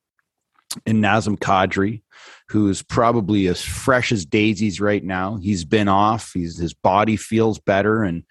in 0.87 1.01
Nazem 1.01 1.39
Kadri, 1.39 2.03
who's 2.49 2.83
probably 2.83 3.47
as 3.47 3.63
fresh 3.63 4.13
as 4.13 4.25
daisies 4.25 4.81
right 4.81 5.03
now. 5.03 5.37
He's 5.37 5.65
been 5.65 5.89
off. 5.89 6.33
He's 6.35 6.57
his 6.59 6.75
body 6.75 7.17
feels 7.17 7.59
better, 7.59 8.03
and 8.03 8.25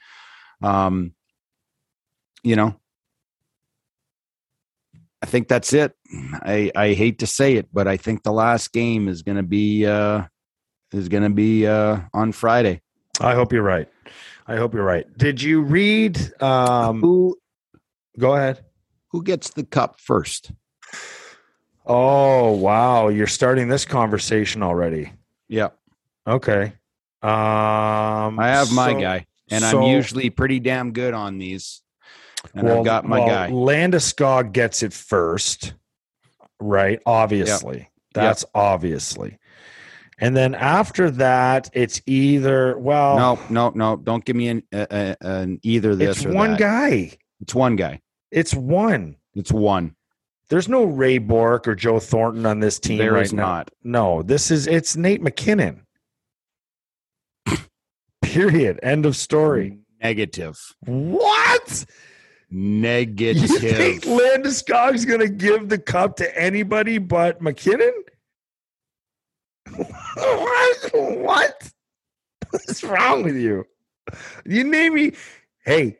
um, 0.61 1.13
you 2.43 2.55
know, 2.55 2.75
I 5.21 5.25
think 5.25 5.47
that's 5.47 5.73
it. 5.73 5.93
I 6.41 6.71
I 6.75 6.93
hate 6.93 7.19
to 7.19 7.27
say 7.27 7.55
it, 7.55 7.67
but 7.71 7.87
I 7.87 7.97
think 7.97 8.23
the 8.23 8.33
last 8.33 8.73
game 8.73 9.07
is 9.07 9.21
going 9.23 9.37
to 9.37 9.43
be 9.43 9.85
uh, 9.85 10.23
is 10.91 11.09
going 11.09 11.23
to 11.23 11.29
be 11.29 11.65
uh, 11.67 11.99
on 12.13 12.31
Friday. 12.31 12.81
I 13.21 13.35
hope 13.35 13.53
you're 13.53 13.63
right. 13.63 13.87
I 14.47 14.57
hope 14.57 14.73
you're 14.73 14.83
right. 14.83 15.05
Did 15.17 15.41
you 15.41 15.61
read? 15.61 16.19
Um, 16.41 16.99
Who 17.01 17.37
go 18.19 18.35
ahead. 18.35 18.63
who 19.11 19.23
gets 19.23 19.51
the 19.51 19.63
cup 19.63 19.99
first? 19.99 20.51
Oh 21.85 22.53
wow, 22.53 23.09
you're 23.09 23.27
starting 23.27 23.67
this 23.67 23.85
conversation 23.85 24.63
already. 24.63 25.11
Yeah, 25.49 25.69
Okay. 26.27 26.73
Um, 27.21 28.39
I 28.39 28.47
have 28.47 28.71
my 28.71 28.93
so- 28.93 28.99
guy, 28.99 29.25
and 29.49 29.63
so- 29.63 29.81
I'm 29.83 29.89
usually 29.89 30.29
pretty 30.29 30.59
damn 30.59 30.91
good 30.91 31.13
on 31.13 31.37
these. 31.37 31.81
And 32.53 32.67
well, 32.67 32.79
I've 32.79 32.85
got 32.85 33.05
my 33.05 33.19
well, 33.19 33.27
guy. 33.27 33.49
Landeskog 33.49 34.51
gets 34.51 34.83
it 34.83 34.91
first, 34.91 35.73
right? 36.59 37.01
Obviously, 37.05 37.89
that's 38.13 38.43
obviously. 38.53 39.37
And 40.19 40.35
then 40.35 40.53
after 40.53 41.09
that, 41.11 41.69
it's 41.73 42.01
either 42.05 42.77
well, 42.77 43.17
No, 43.17 43.39
no, 43.49 43.71
no! 43.75 43.95
Don't 43.95 44.23
give 44.25 44.35
me 44.35 44.49
an, 44.49 44.63
uh, 44.73 45.15
an 45.21 45.59
either 45.63 45.95
this 45.95 46.17
it's 46.17 46.25
one 46.25 46.51
that. 46.51 46.59
guy. 46.59 47.17
It's 47.41 47.55
one 47.55 47.75
guy. 47.77 48.01
It's 48.31 48.53
one. 48.53 49.15
It's 49.33 49.51
one. 49.51 49.95
There's 50.49 50.69
no 50.69 50.83
Ray 50.83 51.17
Bourque 51.17 51.67
or 51.67 51.75
Joe 51.75 51.99
Thornton 51.99 52.45
on 52.45 52.59
this 52.59 52.79
team 52.79 52.97
There 52.97 53.13
right 53.13 53.23
is 53.23 53.33
now. 53.33 53.43
not. 53.45 53.71
No, 53.83 54.21
this 54.21 54.51
is 54.51 54.67
it's 54.67 54.95
Nate 54.95 55.21
MacKinnon. 55.21 55.85
Period. 58.21 58.79
End 58.83 59.05
of 59.05 59.15
story. 59.15 59.79
Negative. 60.01 60.59
What? 60.85 61.85
Negative. 62.51 63.49
You 63.49 63.57
think 63.57 64.03
Landeskog's 64.03 65.05
going 65.05 65.21
to 65.21 65.29
give 65.29 65.69
the 65.69 65.79
cup 65.79 66.17
to 66.17 66.37
anybody 66.39 66.97
but 66.97 67.41
MacKinnon? 67.41 67.93
what? 69.75 70.91
What? 70.93 71.71
What's 72.51 72.83
wrong 72.83 73.23
with 73.23 73.37
you? 73.37 73.65
You 74.45 74.63
name 74.65 74.93
me. 74.93 75.13
Hey, 75.65 75.97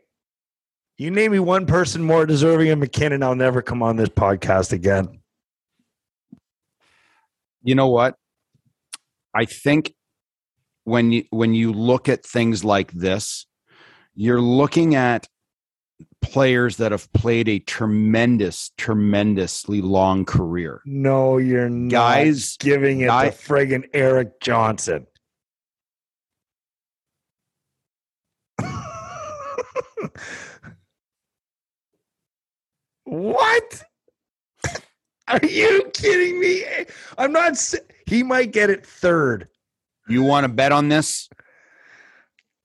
you 0.98 1.12
name 1.12 1.32
me 1.32 1.40
one 1.40 1.66
person 1.66 2.04
more 2.04 2.26
deserving 2.26 2.70
of 2.70 2.80
MacKinnon, 2.80 3.24
I'll 3.24 3.36
never 3.36 3.62
come 3.62 3.82
on 3.84 3.96
this 3.98 4.10
podcast 4.10 4.72
again. 4.72 5.20
you 7.64 7.76
know 7.76 7.88
what? 7.88 8.16
I 9.34 9.46
think 9.46 9.94
when 10.84 11.12
you 11.12 11.24
when 11.32 11.54
you 11.54 11.72
look 11.72 12.10
at 12.10 12.26
things 12.26 12.64
like 12.64 12.92
this, 12.92 13.46
you're 14.16 14.42
looking 14.42 14.96
at 14.96 15.28
players 16.22 16.78
that 16.78 16.92
have 16.92 17.12
played 17.14 17.48
a 17.50 17.60
tremendous, 17.60 18.72
tremendously 18.78 19.82
long 19.82 20.26
career. 20.26 20.82
No, 20.86 21.38
you're 21.38 21.70
not 21.70 21.92
Guys, 21.92 22.58
giving 22.58 23.02
it 23.02 23.08
guy- 23.08 23.30
to 23.30 23.36
friggin' 23.36 23.90
Erik 23.94 24.40
Johnson. 24.40 25.08
what? 33.06 33.84
Are 35.28 35.40
you 35.44 35.90
kidding 35.94 36.40
me? 36.40 36.64
I'm 37.18 37.32
not. 37.32 37.58
He 38.06 38.24
might 38.24 38.52
get 38.52 38.70
it 38.70 38.86
third. 38.86 39.48
You 40.08 40.24
want 40.24 40.46
to 40.46 40.52
bet 40.52 40.72
on 40.72 40.90
this? 40.90 41.30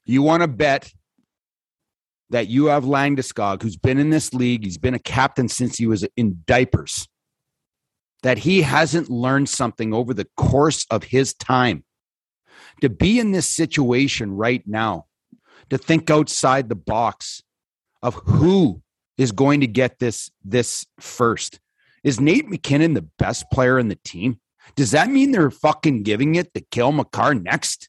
You 0.05 0.23
want 0.23 0.43
to 0.43 0.49
bet 0.49 0.93
that 2.31 2.49
you 2.49 2.67
have 2.67 2.85
Landeskog, 2.85 3.63
who's 3.63 3.77
been 3.77 3.99
in 3.99 4.11
this 4.11 4.35
league, 4.35 4.65
he's 4.65 4.79
been 4.79 4.95
a 4.95 4.99
captain 4.99 5.49
since 5.49 5.79
he 5.79 5.87
was 5.87 6.05
in 6.17 6.43
diapers, 6.47 7.09
that 8.23 8.39
he 8.39 8.63
hasn't 8.63 9.09
learned 9.09 9.49
something 9.49 9.95
over 9.95 10.13
the 10.13 10.27
course 10.37 10.85
of 10.91 11.05
his 11.05 11.35
time. 11.35 11.85
To 12.83 12.89
be 12.89 13.19
in 13.19 13.33
this 13.33 13.49
situation 13.49 14.33
right 14.33 14.63
now, 14.67 15.07
to 15.71 15.79
think 15.79 16.11
outside 16.11 16.69
the 16.69 16.75
box 16.75 17.43
of 18.03 18.15
who 18.15 18.83
is 19.19 19.33
going 19.33 19.61
to 19.61 19.67
get 19.67 19.99
this 19.99 20.31
this 20.45 20.87
first. 21.01 21.61
Is 22.05 22.21
Nate 22.21 22.49
MacKinnon 22.49 22.95
the 22.95 23.07
best 23.19 23.51
player 23.53 23.79
in 23.79 23.89
the 23.89 23.99
team? 24.05 24.41
Does 24.77 24.93
that 24.93 25.11
mean 25.11 25.33
they're 25.33 25.51
fucking 25.51 26.05
giving 26.05 26.37
it 26.37 26.55
to 26.55 26.61
Cale 26.71 26.93
Makar 26.93 27.35
next? 27.35 27.89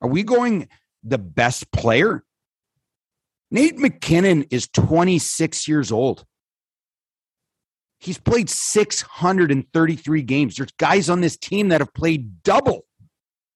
Are 0.00 0.08
we 0.08 0.22
going 0.22 0.68
the 1.02 1.18
best 1.18 1.70
player? 1.72 2.24
Nate 3.50 3.78
MacKinnon 3.78 4.44
is 4.44 4.68
26 4.68 5.66
years 5.66 5.90
old. 5.90 6.24
He's 7.98 8.18
played 8.18 8.48
633 8.48 10.22
games. 10.22 10.56
There's 10.56 10.72
guys 10.78 11.10
on 11.10 11.20
this 11.20 11.36
team 11.36 11.68
that 11.68 11.80
have 11.80 11.92
played 11.92 12.42
double 12.42 12.86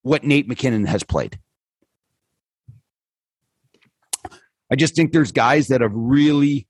what 0.02 0.24
Nate 0.24 0.48
MacKinnon 0.48 0.84
has 0.86 1.02
played. 1.02 1.38
I 4.70 4.76
just 4.76 4.94
think 4.96 5.12
there's 5.12 5.32
guys 5.32 5.68
that 5.68 5.80
have 5.80 5.92
really 5.94 6.66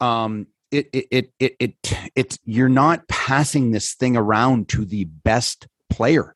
um 0.00 0.46
it 0.70 0.88
it 0.92 1.06
it 1.10 1.32
it, 1.38 1.56
it 1.58 1.74
it's 2.14 2.38
you're 2.44 2.68
not 2.68 3.06
passing 3.08 3.70
this 3.72 3.94
thing 3.94 4.16
around 4.16 4.68
to 4.70 4.84
the 4.84 5.04
best 5.04 5.66
player. 5.90 6.34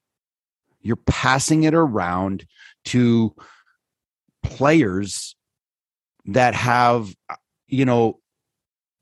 You're 0.81 0.97
passing 0.97 1.65
it 1.65 1.75
around 1.75 2.47
to 2.87 3.35
players 4.43 5.35
that 6.27 6.55
have 6.55 7.15
you 7.67 7.85
know 7.85 8.21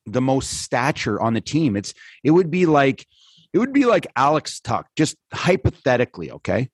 the 0.07 0.21
most 0.21 0.63
stature 0.63 1.21
on 1.21 1.35
the 1.35 1.41
team. 1.41 1.77
It's 1.77 1.95
it 2.23 2.31
would 2.31 2.51
be 2.51 2.67
like 2.67 3.07
it 3.53 3.59
would 3.59 3.73
be 3.73 3.85
like 3.85 4.07
Alex 4.17 4.61
Tuch, 4.61 4.87
just 4.97 5.17
hypothetically, 5.33 6.33
okay? 6.33 6.69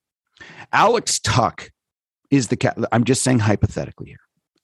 Alex 0.72 1.20
Tuch 1.20 1.70
is 2.30 2.48
the. 2.48 2.88
I'm 2.90 3.04
just 3.04 3.22
saying 3.22 3.40
hypothetically 3.40 4.08
here. 4.08 4.20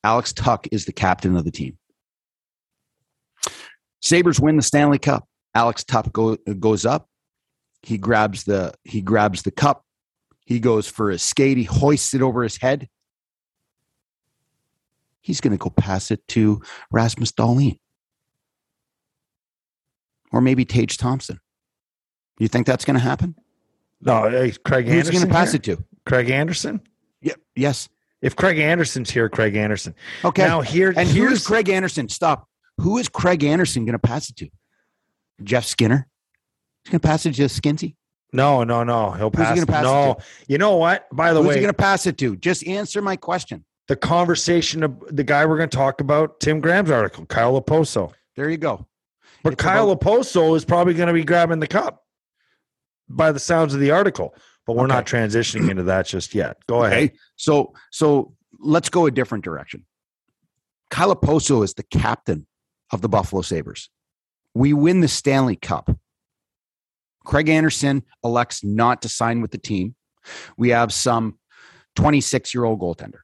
Alex 0.06 0.32
Tuch 0.32 0.68
is 0.70 0.84
the 0.84 0.92
captain 0.92 1.36
of 1.36 1.44
the 1.44 1.50
team. 1.50 1.76
Sabres 4.00 4.38
win 4.38 4.54
the 4.54 4.62
Stanley 4.62 5.00
Cup. 5.00 5.26
Alex 5.52 5.82
Tuch 5.82 6.12
go, 6.12 6.36
goes 6.36 6.86
up. 6.86 7.08
He 7.82 7.98
grabs 7.98 8.44
the 8.44 8.72
he 8.84 9.00
grabs 9.00 9.42
the 9.42 9.50
cup. 9.50 9.84
He 10.44 10.60
goes 10.60 10.86
for 10.86 11.10
a 11.10 11.18
skate. 11.18 11.56
He 11.56 11.64
hoists 11.64 12.14
it 12.14 12.22
over 12.22 12.44
his 12.44 12.56
head. 12.56 12.88
He's 15.22 15.40
going 15.40 15.50
to 15.50 15.58
go 15.58 15.70
pass 15.70 16.12
it 16.12 16.26
to 16.28 16.62
Rasmus 16.92 17.32
Dahlin 17.32 17.80
or 20.32 20.40
maybe 20.40 20.64
Tage 20.64 20.98
Thompson. 20.98 21.40
You 22.38 22.46
think 22.46 22.64
that's 22.68 22.84
going 22.84 22.94
to 22.94 23.02
happen? 23.02 23.34
No, 24.00 24.22
Craig 24.64 24.86
Who's 24.86 25.08
Anderson. 25.08 25.14
going 25.14 25.26
to 25.26 25.34
pass 25.34 25.50
here? 25.50 25.56
it 25.56 25.64
to? 25.64 25.84
Craig 26.04 26.30
Anderson. 26.30 26.80
Yeah. 27.20 27.34
Yes. 27.56 27.88
If 28.22 28.34
Craig 28.36 28.58
Anderson's 28.58 29.10
here, 29.10 29.28
Craig 29.28 29.56
Anderson. 29.56 29.94
Okay. 30.24 30.44
Now 30.44 30.60
here, 30.62 30.92
and 30.96 31.08
here's 31.08 31.46
Craig 31.46 31.68
Anderson. 31.68 32.08
Stop. 32.08 32.48
Who 32.78 32.98
is 32.98 33.08
Craig 33.08 33.44
Anderson 33.44 33.84
going 33.84 33.92
to 33.92 33.98
pass 33.98 34.30
it 34.30 34.36
to? 34.36 34.48
Jeff 35.42 35.64
Skinner. 35.64 36.08
He's 36.84 36.90
going 36.92 37.00
to 37.00 37.06
pass 37.06 37.26
it 37.26 37.34
to 37.34 37.42
Skinsy. 37.44 37.94
No, 38.32 38.64
no, 38.64 38.84
no. 38.84 39.10
He'll 39.12 39.30
Who's 39.30 39.58
he 39.60 39.64
pass. 39.66 39.82
no, 39.82 40.16
you 40.48 40.58
know 40.58 40.76
what? 40.76 41.06
By 41.12 41.32
the 41.32 41.40
Who's 41.40 41.48
way, 41.48 41.54
he 41.56 41.60
going 41.60 41.72
to 41.72 41.76
pass 41.76 42.06
it 42.06 42.18
to? 42.18 42.36
Just 42.36 42.66
answer 42.66 43.00
my 43.02 43.16
question. 43.16 43.64
the 43.88 43.96
conversation 43.96 44.82
of 44.82 45.00
the 45.14 45.22
guy 45.24 45.46
we're 45.46 45.56
going 45.58 45.68
to 45.70 45.76
talk 45.76 46.00
about, 46.00 46.40
Tim 46.40 46.60
Graham's 46.60 46.90
article, 46.90 47.24
Kyle 47.26 47.60
Okposo. 47.60 48.12
There 48.34 48.50
you 48.50 48.56
go. 48.56 48.86
But 49.42 49.52
It's 49.54 49.62
Kyle 49.62 49.90
about- 49.90 50.04
Okposo 50.04 50.56
is 50.56 50.64
probably 50.64 50.94
going 50.94 51.06
to 51.08 51.12
be 51.14 51.22
grabbing 51.24 51.60
the 51.60 51.66
cup 51.68 52.02
by 53.08 53.30
the 53.32 53.38
sounds 53.38 53.74
of 53.74 53.80
the 53.80 53.90
article. 53.92 54.34
But 54.66 54.76
we're 54.76 54.88
not 54.88 55.06
transitioning 55.06 55.70
into 55.70 55.84
that 55.84 56.06
just 56.06 56.34
yet. 56.34 56.56
Go 56.66 56.84
ahead. 56.84 57.12
So 57.36 57.72
so 57.92 58.34
let's 58.58 58.88
go 58.88 59.06
a 59.06 59.10
different 59.10 59.44
direction. 59.44 59.84
Kyle 60.90 61.14
Okposo 61.14 61.64
is 61.64 61.74
the 61.74 61.82
captain 61.84 62.46
of 62.92 63.00
the 63.00 63.08
Buffalo 63.08 63.42
Sabres. 63.42 63.90
We 64.54 64.72
win 64.72 65.00
the 65.00 65.08
Stanley 65.08 65.56
Cup. 65.56 65.90
Craig 67.24 67.48
Anderson 67.48 68.04
elects 68.24 68.62
not 68.64 69.02
to 69.02 69.08
sign 69.08 69.40
with 69.40 69.50
the 69.50 69.58
team. 69.58 69.94
We 70.56 70.70
have 70.70 70.92
some 70.92 71.38
26 71.96 72.54
year 72.54 72.64
old 72.64 72.80
goaltender. 72.80 73.20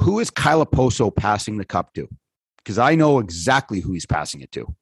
Who 0.00 0.20
is 0.20 0.30
Kyle 0.30 0.64
Okposo 0.64 1.14
passing 1.14 1.56
the 1.56 1.64
cup 1.64 1.94
to? 1.94 2.08
Because 2.58 2.78
I 2.78 2.94
know 2.94 3.18
exactly 3.18 3.80
who 3.80 3.92
he's 3.92 4.06
passing 4.06 4.42
it 4.42 4.52
to. 4.52 4.74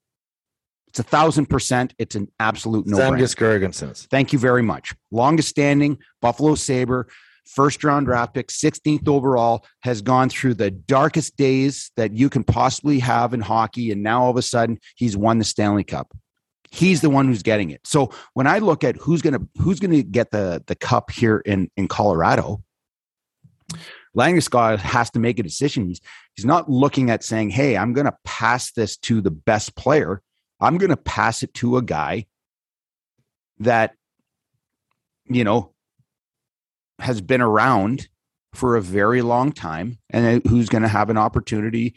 It's 0.95 1.01
a 1.01 1.03
thousand 1.03 1.47
percent. 1.47 1.93
It's 1.99 2.15
an 2.15 2.29
absolute 2.39 2.87
no. 2.87 2.97
Zemgus 2.97 3.35
Girgensons. 3.35 4.07
Thank 4.07 4.33
you 4.33 4.39
very 4.39 4.63
much. 4.63 4.95
Longest 5.11 5.49
standing 5.49 5.99
Buffalo 6.23 6.55
Sabre, 6.55 7.09
first 7.45 7.83
round 7.83 8.07
draft 8.07 8.33
pick, 8.33 8.47
16th 8.47 9.09
overall, 9.09 9.67
has 9.83 10.03
gone 10.03 10.29
through 10.29 10.55
the 10.55 10.71
darkest 10.71 11.37
days 11.37 11.91
that 11.97 12.17
you 12.17 12.31
can 12.31 12.45
possibly 12.45 13.01
have 13.01 13.35
in 13.35 13.41
hockey. 13.41 13.91
And 13.91 14.05
now 14.05 14.23
all 14.23 14.31
of 14.31 14.37
a 14.37 14.43
sudden 14.43 14.79
he's 14.95 15.17
won 15.17 15.39
the 15.39 15.45
Stanley 15.45 15.83
Cup. 15.83 16.17
He's 16.71 17.01
the 17.01 17.11
one 17.11 17.27
who's 17.27 17.43
getting 17.43 17.71
it. 17.71 17.81
So 17.85 18.13
when 18.35 18.47
I 18.47 18.61
look 18.61 18.85
at 18.85 18.95
who's 18.95 19.21
gonna 19.21 19.41
who's 19.59 19.81
gonna 19.81 20.05
get 20.05 20.31
the 20.31 20.63
the 20.69 20.77
cup 20.77 21.11
here 21.11 21.39
in 21.39 21.73
in 21.77 21.89
Colorado, 21.89 22.63
Landeskog 24.17 24.79
has 24.79 25.11
to 25.11 25.19
make 25.19 25.41
a 25.41 25.43
decision. 25.43 25.89
He's 25.89 26.01
he's 26.37 26.45
not 26.45 26.71
looking 26.71 27.11
at 27.11 27.25
saying, 27.25 27.51
"Hey, 27.51 27.77
I'm 27.77 27.95
going 27.95 28.07
to 28.07 28.17
pass 28.25 28.71
this 28.71 28.97
to 28.99 29.21
the 29.21 29.33
best 29.33 29.75
player. 29.75 30.23
I'm 30.61 30.79
going 30.79 30.91
to 30.91 30.97
pass 30.97 31.43
it 31.43 31.55
to 31.55 31.77
a 31.77 31.83
guy 31.83 32.27
that 33.59 33.95
you 35.27 35.45
know 35.45 35.73
has 36.99 37.21
been 37.21 37.41
around 37.41 38.09
for 38.55 38.77
a 38.77 38.83
very 38.83 39.23
long 39.23 39.53
time 39.53 39.99
and 40.11 40.45
who's 40.47 40.69
going 40.69 40.83
to 40.83 40.89
have 40.89 41.11
an 41.11 41.19
opportunity, 41.19 41.95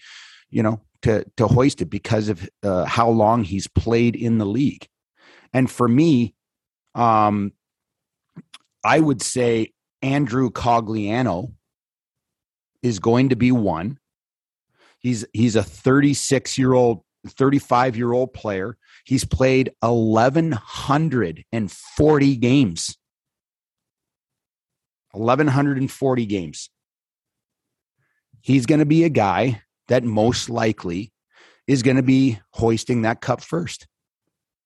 you 0.50 0.64
know, 0.64 0.82
to 1.04 1.24
to 1.38 1.48
hoist 1.48 1.82
it 1.82 1.86
because 1.90 2.30
of 2.30 2.50
uh, 2.64 2.86
how 2.86 3.10
long 3.10 3.44
he's 3.44 3.68
played 3.68 4.16
in 4.16 4.38
the 4.38 4.46
league. 4.46 4.88
And 5.54 5.70
for 5.70 5.88
me, 5.88 6.34
um, 6.96 7.54
I 8.84 9.00
would 9.00 9.22
say 9.22 9.74
Andrew 10.02 10.50
Cogliano 10.50 11.54
is 12.82 13.00
going 13.00 13.30
to 13.30 13.36
be 13.36 13.52
one. 13.52 14.00
He's 15.00 15.26
he's 15.34 15.56
a 15.56 15.64
36 15.64 16.58
year 16.58 16.74
old, 16.74 17.04
35 17.28 17.98
year 17.98 18.14
old 18.14 18.34
player. 18.34 18.78
He's 19.06 19.26
played 19.26 19.72
1140 19.82 22.36
games. 22.38 22.98
1140 25.12 26.26
games. 26.26 26.70
He's 28.42 28.66
going 28.66 28.80
to 28.80 28.86
be 28.86 29.04
a 29.04 29.10
guy 29.10 29.62
that 29.88 30.04
most 30.04 30.50
likely 30.50 31.12
is 31.66 31.84
going 31.84 31.98
to 31.98 32.04
be 32.04 32.40
hoisting 32.52 33.02
that 33.04 33.22
cup 33.22 33.42
first. 33.42 33.88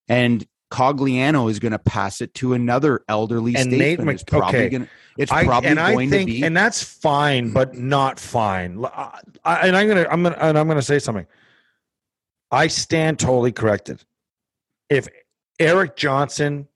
And 0.07 0.45
Cogliano 0.71 1.49
is 1.49 1.59
going 1.59 1.71
to 1.73 1.79
pass 1.79 2.21
it 2.21 2.33
to 2.35 2.53
another 2.53 3.03
elderly 3.07 3.55
And 3.55 3.71
Nate 3.71 3.79
statesman. 3.79 4.07
Mc- 4.07 4.13
it's 4.15 4.23
probably 4.23 4.59
okay. 4.59 4.69
going 4.69 4.83
to 4.83 4.89
it's 5.17 5.31
I, 5.31 5.45
probably 5.45 5.69
and 5.69 5.79
I 5.79 5.93
going 5.93 6.09
think, 6.09 6.29
to 6.29 6.35
be 6.35 6.43
and 6.43 6.55
that's 6.55 6.81
fine, 6.81 7.51
but 7.51 7.75
not 7.75 8.19
fine. 8.19 8.83
I- 8.85 9.19
and 9.45 9.75
I'm 9.75 9.87
gonna, 9.87 10.07
I'm 10.09 10.23
gonna, 10.23 10.37
and 10.39 10.57
I'm 10.57 10.67
gonna 10.67 10.81
say 10.81 10.99
something. 10.99 11.27
I 12.51 12.67
stand 12.67 13.19
totally 13.19 13.51
corrected. 13.51 14.03
If 14.89 15.07
Erik 15.59 15.95
Johnson 15.95 16.67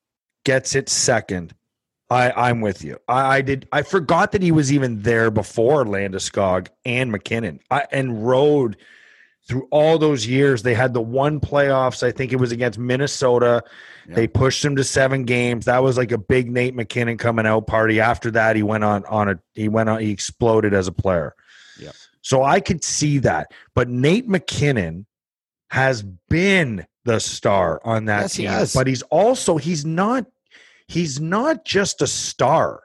gets 0.46 0.76
it 0.76 0.90
second, 0.90 1.54
I, 2.10 2.32
I'm 2.32 2.62
with 2.62 2.84
you. 2.84 2.98
I, 3.08 3.38
I 3.38 3.42
did. 3.42 3.68
I 3.72 3.82
forgot 3.82 4.32
that 4.32 4.42
he 4.42 4.52
was 4.52 4.72
even 4.72 5.02
there 5.02 5.32
before 5.32 5.86
Landeskog 5.86 6.68
and 6.86 7.12
MacKinnon. 7.12 7.60
I, 7.72 7.86
and 7.92 8.26
rode 8.26 8.78
through 9.48 9.68
all 9.72 9.98
those 9.98 10.26
years. 10.26 10.64
They 10.64 10.74
had 10.74 10.94
the 10.94 11.02
one 11.02 11.40
playoffs. 11.40 12.04
I 12.04 12.12
think 12.12 12.32
it 12.32 12.38
was 12.38 12.52
against 12.52 12.80
Minnesota. 12.80 13.64
Yeah. 14.08 14.16
They 14.16 14.28
pushed 14.28 14.64
him 14.64 14.76
to 14.76 14.84
seven 14.84 15.26
games. 15.26 15.66
That 15.66 15.84
was 15.84 15.98
like 15.98 16.12
a 16.12 16.18
big 16.18 16.50
Nate 16.50 16.76
MacKinnon 16.76 17.18
coming 17.18 17.46
out 17.46 17.68
party. 17.68 18.00
After 18.00 18.32
that, 18.32 18.56
he 18.56 18.64
went 18.64 18.84
on 18.84 19.06
on 19.06 19.30
a 19.30 19.40
he 19.54 19.68
went 19.68 19.90
on 19.90 20.00
he 20.00 20.12
exploded 20.12 20.74
as 20.74 20.88
a 20.88 20.92
player. 20.92 21.36
Yeah. 21.80 21.92
So 22.22 22.44
I 22.44 22.60
could 22.60 22.84
see 22.84 23.20
that. 23.20 23.52
But 23.74 23.90
Nate 23.90 24.28
MacKinnon 24.28 25.06
has 25.76 26.04
been 26.30 26.86
the 27.04 27.20
star 27.20 27.82
on 27.84 28.06
that 28.06 28.22
Yes, 28.22 28.34
team. 28.36 28.48
has. 28.48 28.74
But 28.74 28.88
he's 28.88 29.02
also 29.04 29.58
he's 29.58 29.84
not 29.86 30.26
he's 30.88 31.20
not 31.20 31.66
just 31.66 32.02
a 32.02 32.08
star. 32.08 32.84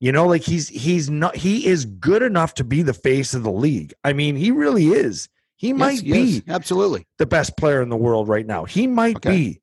You 0.00 0.12
know, 0.12 0.26
like 0.26 0.42
he's 0.42 0.68
he's 0.68 1.10
not 1.10 1.36
he 1.36 1.66
is 1.66 1.84
good 1.84 2.22
enough 2.22 2.54
to 2.54 2.64
be 2.64 2.80
the 2.80 2.94
face 2.94 3.34
of 3.34 3.42
the 3.42 3.52
league. 3.52 3.92
I 4.02 4.14
mean, 4.14 4.34
he 4.34 4.50
really 4.50 4.86
is. 4.88 5.28
He 5.56 5.68
Yes, 5.68 5.78
might 5.78 6.02
yes, 6.04 6.40
be 6.40 6.42
absolutely. 6.48 7.06
the 7.18 7.26
best 7.26 7.56
player 7.58 7.82
in 7.82 7.90
the 7.90 7.96
world 7.96 8.28
right 8.28 8.46
now. 8.46 8.64
He 8.64 8.86
might 8.86 9.16
Okay. 9.16 9.30
be. 9.30 9.60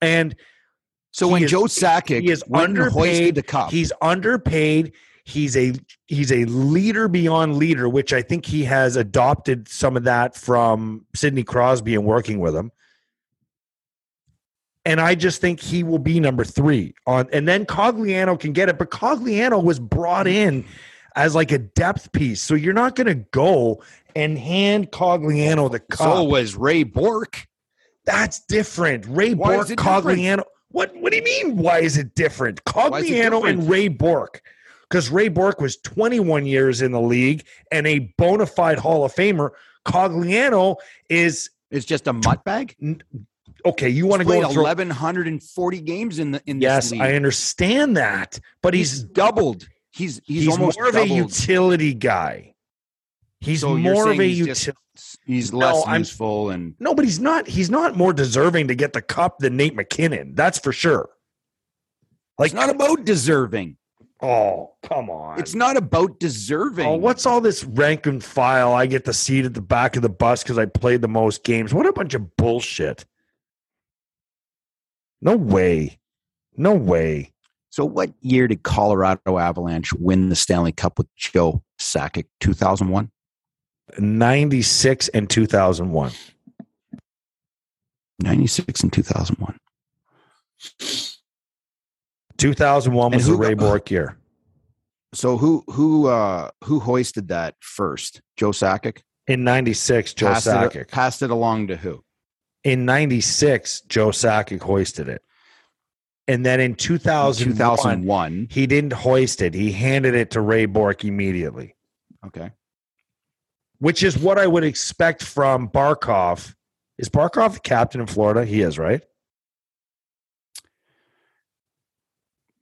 And 0.00 0.36
So 1.10 1.26
He 1.26 1.32
when 1.32 1.48
Joe 1.48 1.64
Sakic 1.64 2.22
he 2.22 2.30
is 2.30 2.44
went 2.46 2.68
and 2.78 2.78
hoisted 2.78 3.00
underpaid. 3.00 3.34
the 3.34 3.42
cup, 3.42 3.70
he's 3.72 3.92
underpaid. 4.00 4.92
He's 5.26 5.56
a 5.56 5.72
he's 6.06 6.30
a 6.30 6.44
leader 6.44 7.08
beyond 7.08 7.56
leader, 7.56 7.88
which 7.88 8.12
I 8.12 8.22
think 8.22 8.46
he 8.46 8.62
has 8.62 8.94
adopted 8.94 9.66
some 9.66 9.96
of 9.96 10.04
that 10.04 10.36
from 10.36 11.04
Sidney 11.16 11.42
Crosby 11.42 11.96
and 11.96 12.04
working 12.04 12.38
with 12.38 12.54
him. 12.54 12.70
And 14.84 15.00
I 15.00 15.16
just 15.16 15.40
think 15.40 15.58
he 15.58 15.82
will 15.82 15.98
be 15.98 16.20
number 16.20 16.44
three 16.44 16.94
on, 17.08 17.28
and 17.32 17.48
then 17.48 17.66
Cogliano 17.66 18.38
can 18.38 18.52
get 18.52 18.68
it. 18.68 18.78
But 18.78 18.90
Cogliano 18.92 19.60
was 19.60 19.80
brought 19.80 20.28
in 20.28 20.64
as 21.16 21.34
like 21.34 21.50
a 21.50 21.58
depth 21.58 22.12
piece, 22.12 22.40
so 22.40 22.54
you're 22.54 22.72
not 22.72 22.94
going 22.94 23.08
to 23.08 23.26
go 23.32 23.82
and 24.14 24.38
hand 24.38 24.92
Cogliano 24.92 25.68
the 25.68 25.80
cup. 25.80 25.98
so 25.98 26.22
was 26.22 26.54
Ray 26.54 26.84
Bourque. 26.84 27.48
That's 28.04 28.38
different. 28.46 29.04
Ray 29.08 29.34
Why 29.34 29.56
Bourque, 29.56 29.70
it 29.70 29.76
different? 29.76 30.04
Cogliano. 30.04 30.44
What 30.70 30.94
What 30.98 31.10
do 31.10 31.18
you 31.18 31.24
mean? 31.24 31.56
Why 31.56 31.80
is 31.80 31.96
it 31.96 32.14
different? 32.14 32.60
It 32.60 32.64
Cogliano 32.64 33.02
different? 33.02 33.44
and 33.46 33.68
Ray 33.68 33.88
Bourque, 33.88 34.40
because 34.88 35.10
Ray 35.10 35.28
Bourque 35.28 35.60
was 35.60 35.76
21 35.78 36.46
years 36.46 36.82
in 36.82 36.92
the 36.92 37.00
league 37.00 37.44
and 37.72 37.86
a 37.86 38.12
bona 38.18 38.46
fide 38.46 38.78
Hall 38.78 39.04
of 39.04 39.14
Famer. 39.14 39.50
Cogliano 39.84 40.76
is 41.08 41.50
It's 41.70 41.86
just 41.86 42.06
a 42.06 42.12
mutt 42.12 42.44
bag. 42.44 42.76
okay. 43.64 43.88
You 43.88 44.06
want 44.06 44.20
to 44.22 44.26
go 44.26 44.34
and 44.34 44.42
1140 44.44 45.80
games 45.80 46.18
in 46.18 46.32
the 46.32 46.42
in 46.46 46.60
Yes. 46.60 46.92
I 46.92 47.14
understand 47.14 47.96
that, 47.96 48.38
but 48.62 48.74
he's, 48.74 48.92
he's 48.92 49.02
doubled. 49.04 49.68
He's 49.92 50.20
he's, 50.24 50.44
he's, 50.44 50.48
almost 50.48 50.78
more 50.78 50.88
of 50.88 50.96
a 50.96 51.06
utility 51.08 51.94
guy. 51.94 52.54
He's 53.40 53.60
So 53.60 53.76
more 53.76 54.10
of 54.10 54.18
a 54.18 54.22
he's 54.24 54.38
utility. 54.38 54.72
just- 54.94 55.18
he's 55.26 55.52
No, 55.52 55.58
less 55.58 55.86
I'm- 55.86 56.00
useful 56.00 56.50
and 56.50 56.74
No, 56.80 56.94
but 56.94 57.04
he's 57.04 57.20
not. 57.20 57.46
He's 57.46 57.70
not 57.70 57.96
more 57.96 58.12
deserving 58.12 58.68
to 58.68 58.74
get 58.74 58.92
the 58.92 59.02
cup 59.02 59.38
than 59.38 59.56
Nate 59.56 59.74
MacKinnon. 59.74 60.34
That's 60.34 60.58
for 60.58 60.72
sure. 60.72 61.10
Like 62.38 62.46
it's 62.52 62.54
not 62.54 62.70
about 62.70 63.04
deserving. 63.04 63.76
Oh, 64.22 64.72
come 64.82 65.10
on. 65.10 65.38
It's 65.38 65.54
not 65.54 65.76
about 65.76 66.10
oh, 66.10 66.16
deserving. 66.18 66.86
Oh, 66.86 66.96
what's 66.96 67.26
all 67.26 67.40
this 67.40 67.64
rank 67.64 68.06
and 68.06 68.24
file? 68.24 68.72
I 68.72 68.86
get 68.86 69.04
the 69.04 69.12
seat 69.12 69.44
at 69.44 69.54
the 69.54 69.60
back 69.60 69.96
of 69.96 70.02
the 70.02 70.08
bus 70.08 70.42
because 70.42 70.58
I 70.58 70.64
played 70.64 71.02
the 71.02 71.08
most 71.08 71.44
games. 71.44 71.74
What 71.74 71.86
a 71.86 71.92
bunch 71.92 72.14
of 72.14 72.36
bullshit. 72.36 73.04
No 75.20 75.36
way. 75.36 75.98
No 76.56 76.74
way. 76.74 77.32
So 77.70 77.84
what 77.84 78.10
year 78.22 78.48
did 78.48 78.62
Colorado 78.62 79.36
Avalanche 79.38 79.92
win 79.92 80.30
the 80.30 80.36
Stanley 80.36 80.72
Cup 80.72 80.96
with 80.96 81.14
Joe 81.14 81.62
Sakic? 81.78 82.24
2001? 82.40 83.10
96 83.98 85.08
and 85.08 85.28
2001. 85.28 86.12
96 88.20 88.82
and 88.82 88.92
2001. 88.92 89.58
2001 92.38 93.12
was 93.12 93.26
the 93.26 93.34
Ray 93.34 93.54
Bourque 93.54 93.90
year. 93.90 94.16
So 95.14 95.38
who 95.38 95.64
who 95.68 96.08
uh 96.08 96.50
who 96.64 96.80
hoisted 96.80 97.28
that 97.28 97.54
first? 97.60 98.20
Joe 98.36 98.50
Sakic 98.50 99.02
in 99.26 99.44
'96. 99.44 100.14
Joe 100.14 100.26
passed 100.28 100.46
Sakic 100.46 100.76
it, 100.76 100.88
passed 100.88 101.22
it 101.22 101.30
along 101.30 101.68
to 101.68 101.76
who? 101.76 102.04
In 102.64 102.84
'96, 102.84 103.82
Joe 103.82 104.08
Sakic 104.08 104.60
hoisted 104.60 105.08
it, 105.08 105.22
and 106.28 106.44
then 106.44 106.60
in 106.60 106.74
2001, 106.74 107.56
2001, 107.56 108.48
he 108.50 108.66
didn't 108.66 108.92
hoist 108.92 109.40
it. 109.40 109.54
He 109.54 109.72
handed 109.72 110.14
it 110.14 110.32
to 110.32 110.40
Ray 110.40 110.66
Bourque 110.66 111.04
immediately. 111.04 111.76
Okay, 112.26 112.50
which 113.78 114.02
is 114.02 114.18
what 114.18 114.38
I 114.38 114.46
would 114.46 114.64
expect 114.64 115.22
from 115.22 115.68
Barkov. 115.68 116.54
Is 116.98 117.08
Barkov 117.08 117.54
the 117.54 117.60
captain 117.60 118.00
in 118.00 118.06
Florida? 118.06 118.44
He 118.44 118.62
is, 118.62 118.78
right? 118.78 119.02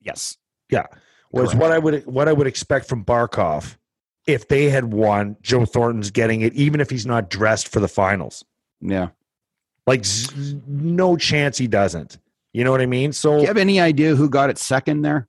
Yes. 0.04 0.36
Yeah. 0.70 0.86
Was 1.32 1.50
Correct. 1.50 1.60
what 1.60 1.72
I 1.72 1.78
would 1.78 2.06
what 2.06 2.28
I 2.28 2.32
would 2.32 2.46
expect 2.46 2.88
from 2.88 3.04
Barkov 3.04 3.76
if 4.26 4.46
they 4.48 4.70
had 4.70 4.92
won. 4.92 5.36
Joe 5.42 5.64
Thornton's 5.64 6.10
getting 6.12 6.42
it, 6.42 6.52
even 6.54 6.80
if 6.80 6.88
he's 6.90 7.06
not 7.06 7.28
dressed 7.30 7.68
for 7.68 7.80
the 7.80 7.88
finals. 7.88 8.44
Yeah. 8.80 9.08
Like 9.86 10.04
z- 10.04 10.60
no 10.68 11.16
chance 11.16 11.58
he 11.58 11.66
doesn't. 11.66 12.18
You 12.52 12.62
know 12.64 12.70
what 12.70 12.80
I 12.80 12.86
mean? 12.86 13.10
Do 13.10 13.14
So 13.14 13.40
you 13.40 13.46
have 13.48 13.56
any 13.56 13.80
idea 13.80 14.14
who 14.14 14.28
got 14.30 14.48
it 14.50 14.58
second 14.58 15.02
there? 15.02 15.26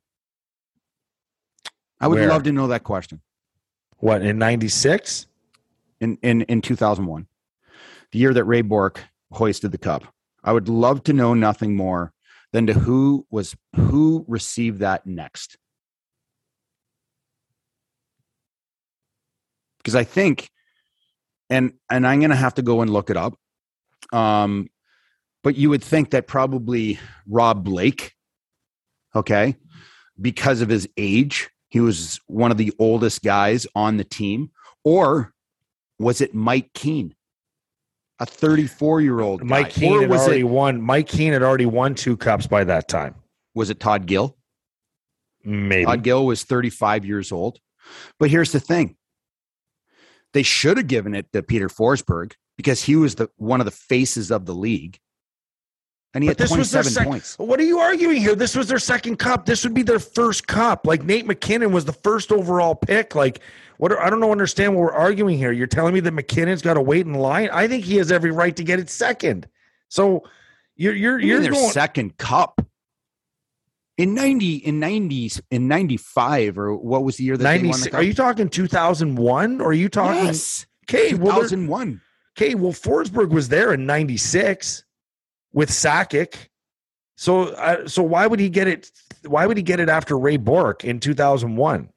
I 2.00 2.08
would 2.08 2.20
Where? 2.20 2.28
love 2.30 2.44
to 2.44 2.52
know 2.52 2.68
that 2.68 2.84
question. 2.84 3.22
what 3.98 4.22
in 4.22 4.38
'96? 4.38 5.28
in 6.02 6.18
in 6.22 6.42
in 6.44 6.62
2001 6.62 7.26
the 8.12 8.20
year 8.20 8.34
that 8.34 8.44
ray 8.44 8.62
bourque 8.62 9.02
hoisted 9.32 9.72
the 9.72 9.78
cup 9.78 10.04
i 10.44 10.52
would 10.52 10.68
love 10.68 11.02
to 11.02 11.14
know 11.14 11.34
nothing 11.34 11.74
more 11.74 12.12
than 12.56 12.68
to 12.68 12.74
who 12.74 13.28
was 13.30 13.54
who 13.76 14.24
received 14.30 14.80
that 14.80 15.06
next. 15.06 15.58
Because 19.80 19.94
i 19.94 20.06
think 20.06 20.50
and 21.50 21.74
and 21.91 22.08
i'm 22.08 22.20
going 22.20 22.30
to 22.30 22.36
have 22.36 22.54
to 22.56 22.62
go 22.62 22.82
and 22.82 22.91
look 22.91 23.10
it 23.10 23.18
up 23.18 23.38
um 24.13 24.70
but 25.44 25.56
you 25.56 25.70
would 25.70 25.84
think 25.84 26.12
that 26.12 26.28
probably 26.28 26.98
rob 27.28 27.65
blake 27.65 28.13
okay 29.15 29.56
because 30.20 30.62
of 30.62 30.70
his 30.70 30.88
age 30.98 31.50
he 31.68 31.82
was 31.82 32.22
one 32.28 32.52
of 32.52 32.58
the 32.58 32.74
oldest 32.80 33.22
guys 33.22 33.68
on 33.76 33.98
the 33.98 34.04
team 34.06 34.50
or 34.86 35.34
was 36.00 36.22
it 36.22 36.34
Mike 36.34 36.72
Keane, 36.74 37.14
a 38.19 38.25
34 38.25 39.01
year 39.01 39.19
old? 39.19 39.43
Mike 39.43 39.69
Keane 39.69 40.01
had 40.01 40.10
was 40.10 40.21
already 40.21 40.41
it 40.41 40.43
won. 40.43 40.82
Mike 40.82 41.08
Keane 41.08 41.34
had 41.34 41.43
already 41.43 41.65
won 41.65 41.95
two 41.95 42.17
cups 42.17 42.47
by 42.47 42.63
that 42.63 42.88
time. 42.88 43.15
was 43.54 43.69
it 43.69 43.80
Todd 43.80 44.06
Gill? 44.06 44.38
Maybe. 45.43 45.86
Todd 45.86 46.04
Gill 46.04 46.25
was 46.25 46.43
35 46.43 47.06
years 47.06 47.32
old. 47.32 47.60
But 48.19 48.30
here's 48.30 48.51
the 48.51 48.60
thing: 48.60 48.95
they 50.34 50.43
should 50.43 50.78
have 50.78 50.88
given 50.88 51.13
it 51.13 51.32
to 51.34 51.43
Peter 51.43 51.69
Forsberg 51.69 52.34
because 52.58 52.84
he 52.84 52.95
was 52.95 53.15
the 53.15 53.30
one 53.38 53.62
of 53.62 53.65
the 53.65 53.71
faces 53.71 54.32
of 54.32 54.45
the 54.45 54.56
league, 54.56 54.99
and 56.15 56.23
he 56.23 56.30
But 56.30 56.39
had 56.39 56.47
this 56.47 56.58
was 56.58 56.71
their 56.71 56.82
27 56.82 56.93
sec- 57.04 57.08
points. 57.08 57.36
What 57.38 57.60
are 57.60 57.63
you 57.63 57.80
arguing 57.80 58.17
here? 58.21 58.34
This 58.36 58.56
was 58.56 58.67
their 58.67 58.80
second 58.80 59.17
cup. 59.17 59.45
This 59.45 59.63
would 59.63 59.73
be 59.73 59.84
their 59.84 59.99
first 59.99 60.47
cup. 60.47 60.88
Like 60.88 61.04
Nate 61.04 61.25
MacKinnon 61.28 61.71
was 61.71 61.86
the 61.86 61.93
first 61.93 62.32
overall 62.32 62.73
pick. 62.73 63.13
Like 63.13 63.41
what? 63.78 63.91
Are, 63.91 64.01
I 64.01 64.10
don't 64.10 64.19
know. 64.21 64.32
Understand 64.32 64.73
what 64.73 64.82
we're 64.82 64.93
arguing 64.93 65.38
here? 65.38 65.51
You're 65.51 65.67
telling 65.67 65.93
me 65.93 65.99
that 65.99 66.13
MacKinnon's 66.13 66.62
got 66.62 66.75
to 66.75 66.82
wait 66.82 67.06
in 67.06 67.13
line? 67.13 67.49
I 67.51 67.67
think 67.67 67.84
he 67.84 67.97
has 67.97 68.12
every 68.12 68.32
right 68.32 68.56
to 68.56 68.63
get 68.63 68.80
it 68.80 68.89
second. 68.89 69.47
So 69.89 70.23
you're 70.78 70.93
you're 70.95 71.19
You're 71.19 71.28
you're 71.36 71.41
their 71.41 71.51
going. 71.51 71.69
second 71.71 72.17
cup 72.17 72.62
in 73.97 74.13
90 74.13 74.56
in 74.56 74.80
90s 74.80 75.41
in 75.51 75.67
95 75.67 76.58
or 76.58 76.75
what 76.75 77.04
was 77.04 77.17
the 77.17 77.25
year 77.25 77.36
that 77.38 77.43
they 77.43 77.58
won 77.58 77.62
the 77.63 77.67
96. 77.67 77.91
cup? 77.91 77.99
Are 77.99 78.04
you 78.04 78.13
talking 78.13 78.49
2001 78.49 79.62
or 79.62 79.67
are 79.67 79.73
you 79.73 79.89
talking? 79.89 80.25
yes, 80.25 80.65
Okay, 80.89 81.13
well, 81.15 81.34
there- 81.39 81.43
2001. 81.49 81.99
okay, 82.38 82.56
well, 82.56 82.71
Forsberg 82.71 83.30
was 83.32 83.49
there 83.49 83.73
in 83.73 83.86
'96 83.86 84.85
with 85.56 85.72
Sakic. 85.72 86.36
So, 87.18 87.46
uh, 87.46 87.88
so 87.88 88.04
why 88.04 88.28
would 88.28 88.39
he 88.39 88.50
get 88.50 88.68
it? 88.68 88.91
Why 89.26 89.48
would 89.48 89.58
he 89.58 89.63
get 89.63 89.80
it 89.80 89.89
after 89.89 90.15
Ray 90.20 90.38
Bourque 90.38 90.84
in 90.84 91.00
2001? 91.00 91.89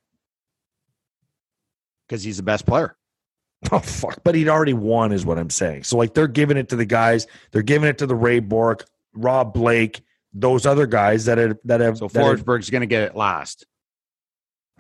because 2.09 2.23
he's 2.25 2.39
the 2.39 2.43
best 2.43 2.65
player. 2.65 2.97
Oh 3.73 3.81
fuck! 3.81 4.21
But 4.23 4.37
he'd 4.37 4.49
already 4.49 4.73
won, 4.73 5.11
is 5.11 5.27
what 5.27 5.37
I'm 5.37 5.51
saying. 5.51 5.83
So, 5.83 5.97
like, 5.99 6.15
they're 6.15 6.29
giving 6.29 6.57
it 6.57 6.69
to 6.69 6.77
the 6.77 6.85
guys. 6.87 7.27
They're 7.51 7.61
giving 7.61 7.89
it 7.89 7.99
to 7.99 8.07
the 8.07 8.15
Ray 8.15 8.39
Bourque, 8.39 8.87
Rob 9.15 9.53
Blake, 9.53 10.01
those 10.33 10.65
other 10.65 10.87
guys 10.87 11.25
that 11.25 11.39
have 11.39 11.59
that 11.65 11.81
have. 11.81 11.99
So 11.99 12.09
Forsberg's 12.09 12.71
going 12.71 12.83
to 12.83 12.87
get 12.87 13.03
it 13.03 13.17
last. 13.17 13.67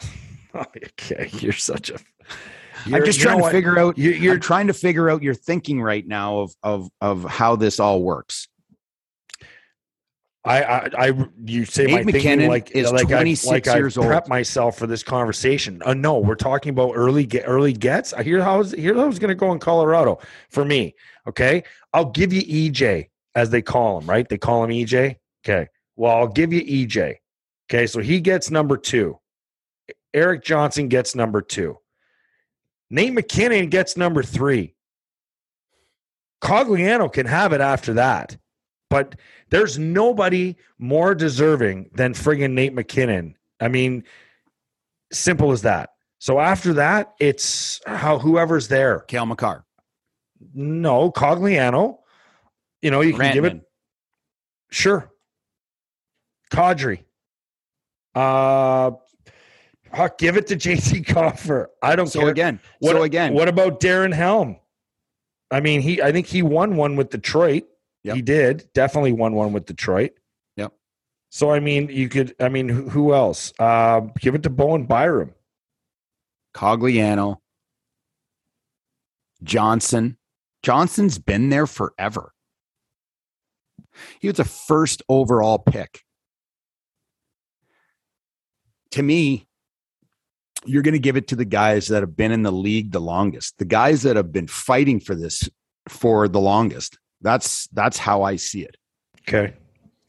okay, 0.55 1.29
you're 1.33 1.53
such 1.53 1.91
a. 1.91 1.99
I'm 2.87 2.93
you're- 2.93 3.05
just 3.07 3.19
you 3.19 3.25
know 3.25 3.33
trying 3.33 3.43
to 3.43 3.51
figure 3.51 3.79
out. 3.81 3.99
You- 3.99 4.13
You're 4.13 4.39
trying 4.39 4.69
to 4.69 4.75
figure 4.75 5.11
out 5.11 5.25
your 5.25 5.35
thinking 5.35 5.83
right 5.83 6.07
now 6.07 6.39
of 6.39 6.55
of 6.63 6.89
of 7.01 7.25
how 7.25 7.57
this 7.57 7.81
all 7.81 8.01
works. 8.01 8.47
I, 10.45 10.63
I, 10.63 10.91
I, 10.99 11.29
you 11.45 11.65
say 11.65 11.87
Nate 11.87 12.07
my 12.07 12.13
thinking 12.13 12.15
MacKinnon 12.15 12.49
like 12.49 12.71
is 12.71 12.93
like 12.93 13.09
26 13.09 13.47
I, 13.47 13.51
like 13.51 13.67
years 13.67 13.99
I 13.99 14.01
old. 14.01 14.09
prep 14.09 14.29
myself 14.29 14.79
for 14.79 14.87
this 14.87 15.03
conversation. 15.03 15.83
Uh, 15.85 15.95
no, 15.95 16.19
we're 16.19 16.37
talking 16.37 16.71
about 16.71 16.93
early 16.95 17.27
get 17.27 17.45
early 17.47 17.73
gets. 17.73 18.13
I 18.13 18.23
hear 18.23 18.43
how 18.43 18.63
here's 18.63 18.97
how 18.97 19.09
it's 19.09 19.19
going 19.19 19.29
to 19.29 19.35
go 19.35 19.53
in 19.53 19.59
Colorado 19.59 20.21
for 20.49 20.65
me. 20.65 20.95
Okay, 21.27 21.65
I'll 21.93 22.11
give 22.11 22.33
you 22.33 22.43
EJ 22.43 23.09
as 23.35 23.51
they 23.51 23.63
call 23.63 24.01
him. 24.01 24.09
Right, 24.09 24.29
they 24.29 24.39
call 24.39 24.65
him 24.65 24.71
EJ. 24.71 25.17
Okay, 25.45 25.69
well 25.97 26.17
I'll 26.17 26.29
give 26.29 26.53
you 26.53 26.63
EJ. 26.63 27.17
Okay, 27.71 27.87
so 27.87 28.01
he 28.01 28.21
gets 28.21 28.51
number 28.51 28.77
two. 28.77 29.19
Erik 30.15 30.45
Johnson 30.45 30.89
gets 30.89 31.15
number 31.15 31.43
two. 31.43 31.79
Nate 32.91 33.13
MacKinnon 33.13 33.69
gets 33.69 33.97
number 33.97 34.23
three. 34.23 34.75
Cogliano 36.41 37.13
can 37.13 37.27
have 37.27 37.53
it 37.53 37.61
after 37.61 37.95
that. 37.95 38.39
But 38.91 39.17
there's 39.51 39.79
nobody 39.79 40.57
more 40.79 41.15
deserving 41.15 41.91
than 41.95 42.15
friggin' 42.15 42.53
Nate 42.53 42.73
MacKinnon. 42.75 43.37
I 43.61 43.69
mean, 43.69 44.05
simple 45.13 45.53
as 45.53 45.63
that. 45.63 45.91
So 46.19 46.41
after 46.41 46.73
that, 46.75 47.15
it's 47.21 47.81
how 47.87 48.19
whoever's 48.19 48.69
there. 48.69 49.01
Cale 49.01 49.27
Makar, 49.27 49.65
No, 50.55 51.13
Cogliano. 51.13 51.99
You 52.83 52.91
know, 52.91 53.01
you 53.03 53.13
can 53.15 53.33
give 53.33 53.45
it 53.45 53.61
sure. 54.71 55.11
Kadri. 56.51 57.05
Uh 58.15 58.93
Huck, 59.93 60.19
give 60.19 60.37
it 60.37 60.47
to 60.49 60.57
JC 60.57 61.05
Compher. 61.05 61.67
I 61.83 61.97
don't 61.97 62.09
So 62.09 62.21
care. 62.21 62.29
again, 62.29 62.61
What, 62.81 62.93
so 62.93 63.03
again, 63.05 63.33
what 63.33 63.49
about 63.49 63.81
Darren 63.81 64.13
Helm? 64.13 64.57
I 65.51 65.61
mean, 65.61 65.81
he 65.81 66.03
I 66.03 66.13
think 66.13 66.27
he 66.27 66.43
won 66.43 66.77
one 66.77 66.97
with 66.97 67.11
Detroit. 67.11 67.65
Yep. 68.05 68.17
He 68.17 68.23
did. 68.23 68.69
Definitely 68.75 69.13
won 69.13 69.35
one 69.35 69.53
with 69.53 69.67
Detroit. 69.67 70.13
Yep. 70.57 70.73
So 71.31 71.51
I 71.51 71.61
mean, 71.61 71.89
you 71.89 72.09
could 72.09 72.35
I 72.41 72.49
mean, 72.49 72.69
who, 72.69 72.89
who 72.89 73.15
else? 73.15 73.53
Uh, 73.59 74.01
give 74.21 74.35
it 74.35 74.43
to 74.45 74.51
Bowen 74.51 74.85
Byram. 74.85 75.35
Cogliano, 76.55 77.37
Johnson. 79.43 80.17
Johnson's 80.63 81.19
been 81.19 81.51
there 81.51 81.67
forever. 81.67 82.33
He 84.21 84.29
was 84.29 84.39
a 84.39 84.45
first 84.45 85.03
overall 85.09 85.59
pick. 85.59 86.03
To 88.93 89.03
me, 89.03 89.47
you're 90.65 90.83
going 90.83 90.95
to 90.95 90.99
give 90.99 91.17
it 91.17 91.29
to 91.29 91.37
the 91.37 91.45
guys 91.45 91.89
that 91.89 92.03
have 92.03 92.17
been 92.17 92.33
in 92.33 92.43
the 92.43 92.53
league 92.53 92.91
the 92.91 93.01
longest, 93.01 93.59
the 93.59 93.65
guys 93.65 94.03
that 94.03 94.17
have 94.17 94.33
been 94.33 94.49
fighting 94.49 94.99
for 95.01 95.15
this 95.15 95.49
for 95.89 96.29
the 96.29 96.41
longest. 96.41 96.99
That's 97.21 97.67
that's 97.69 97.99
how 97.99 98.23
I 98.23 98.37
see 98.37 98.63
it. 98.63 98.77
Okay. 99.29 99.55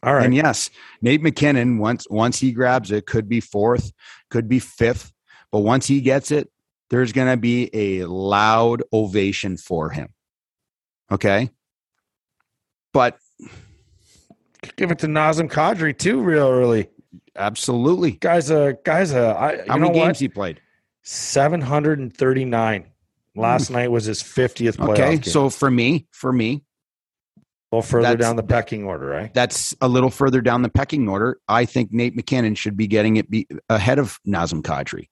All 0.03 0.13
right. 0.13 0.25
And 0.25 0.33
yes, 0.35 0.69
Nate 1.01 1.21
MacKinnon 1.21 1.77
once 1.77 2.07
once 2.09 2.39
he 2.39 2.51
grabs 2.51 2.91
it 2.91 3.05
could 3.05 3.27
be 3.27 3.39
fourth, 3.41 3.91
could 4.29 4.47
be 4.47 4.59
fifth, 4.59 5.11
but 5.51 5.59
once 5.59 5.87
he 5.87 6.01
gets 6.01 6.31
it, 6.31 6.49
there's 6.89 7.11
going 7.11 7.27
to 7.29 7.37
be 7.37 7.69
a 7.73 8.05
loud 8.05 8.81
ovation 8.93 9.57
for 9.57 9.89
him. 9.89 10.09
Okay? 11.11 11.49
But 12.93 13.17
give 14.75 14.91
it 14.91 14.99
to 14.99 15.07
Nazem 15.07 15.49
Kadri 15.51 15.97
too, 15.97 16.21
real 16.21 16.47
early. 16.47 16.89
absolutely. 17.35 18.11
Guys, 18.11 18.49
uh, 18.51 18.73
guys, 18.83 19.13
uh, 19.13 19.35
I, 19.37 19.63
How 19.67 19.77
many 19.77 19.93
games 19.93 20.07
what? 20.07 20.17
he 20.19 20.27
played? 20.29 20.61
Seven 21.03 21.61
hundred 21.61 21.99
and 21.99 22.15
thirty 22.15 22.45
nine. 22.45 22.85
Last 23.35 23.69
night 23.69 23.89
was 23.91 24.05
his 24.05 24.21
fiftieth 24.21 24.77
playoff 24.77 24.89
Okay, 24.93 25.11
game. 25.15 25.23
so 25.23 25.49
for 25.49 25.69
me, 25.71 26.07
for 26.11 26.31
me, 26.33 26.63
a 27.71 27.75
little 27.75 27.87
further 27.87 28.07
that's- 28.09 28.25
down 28.27 28.35
the 28.35 28.43
pecking 28.43 28.83
order, 28.85 29.05
right? 29.05 29.33
that's 29.33 29.75
a 29.81 29.87
little 29.87 30.09
further 30.09 30.41
down 30.41 30.61
the 30.61 30.69
pecking 30.69 31.07
order. 31.07 31.39
I 31.47 31.65
think 31.65 31.91
Nate 31.91 32.15
MacKinnon 32.15 32.55
should 32.55 32.75
be 32.75 32.87
getting 32.87 33.17
it 33.17 33.29
be 33.29 33.47
ahead 33.69 33.99
of 33.99 34.19
Nazem 34.27 34.61
Kadri. 34.61 35.07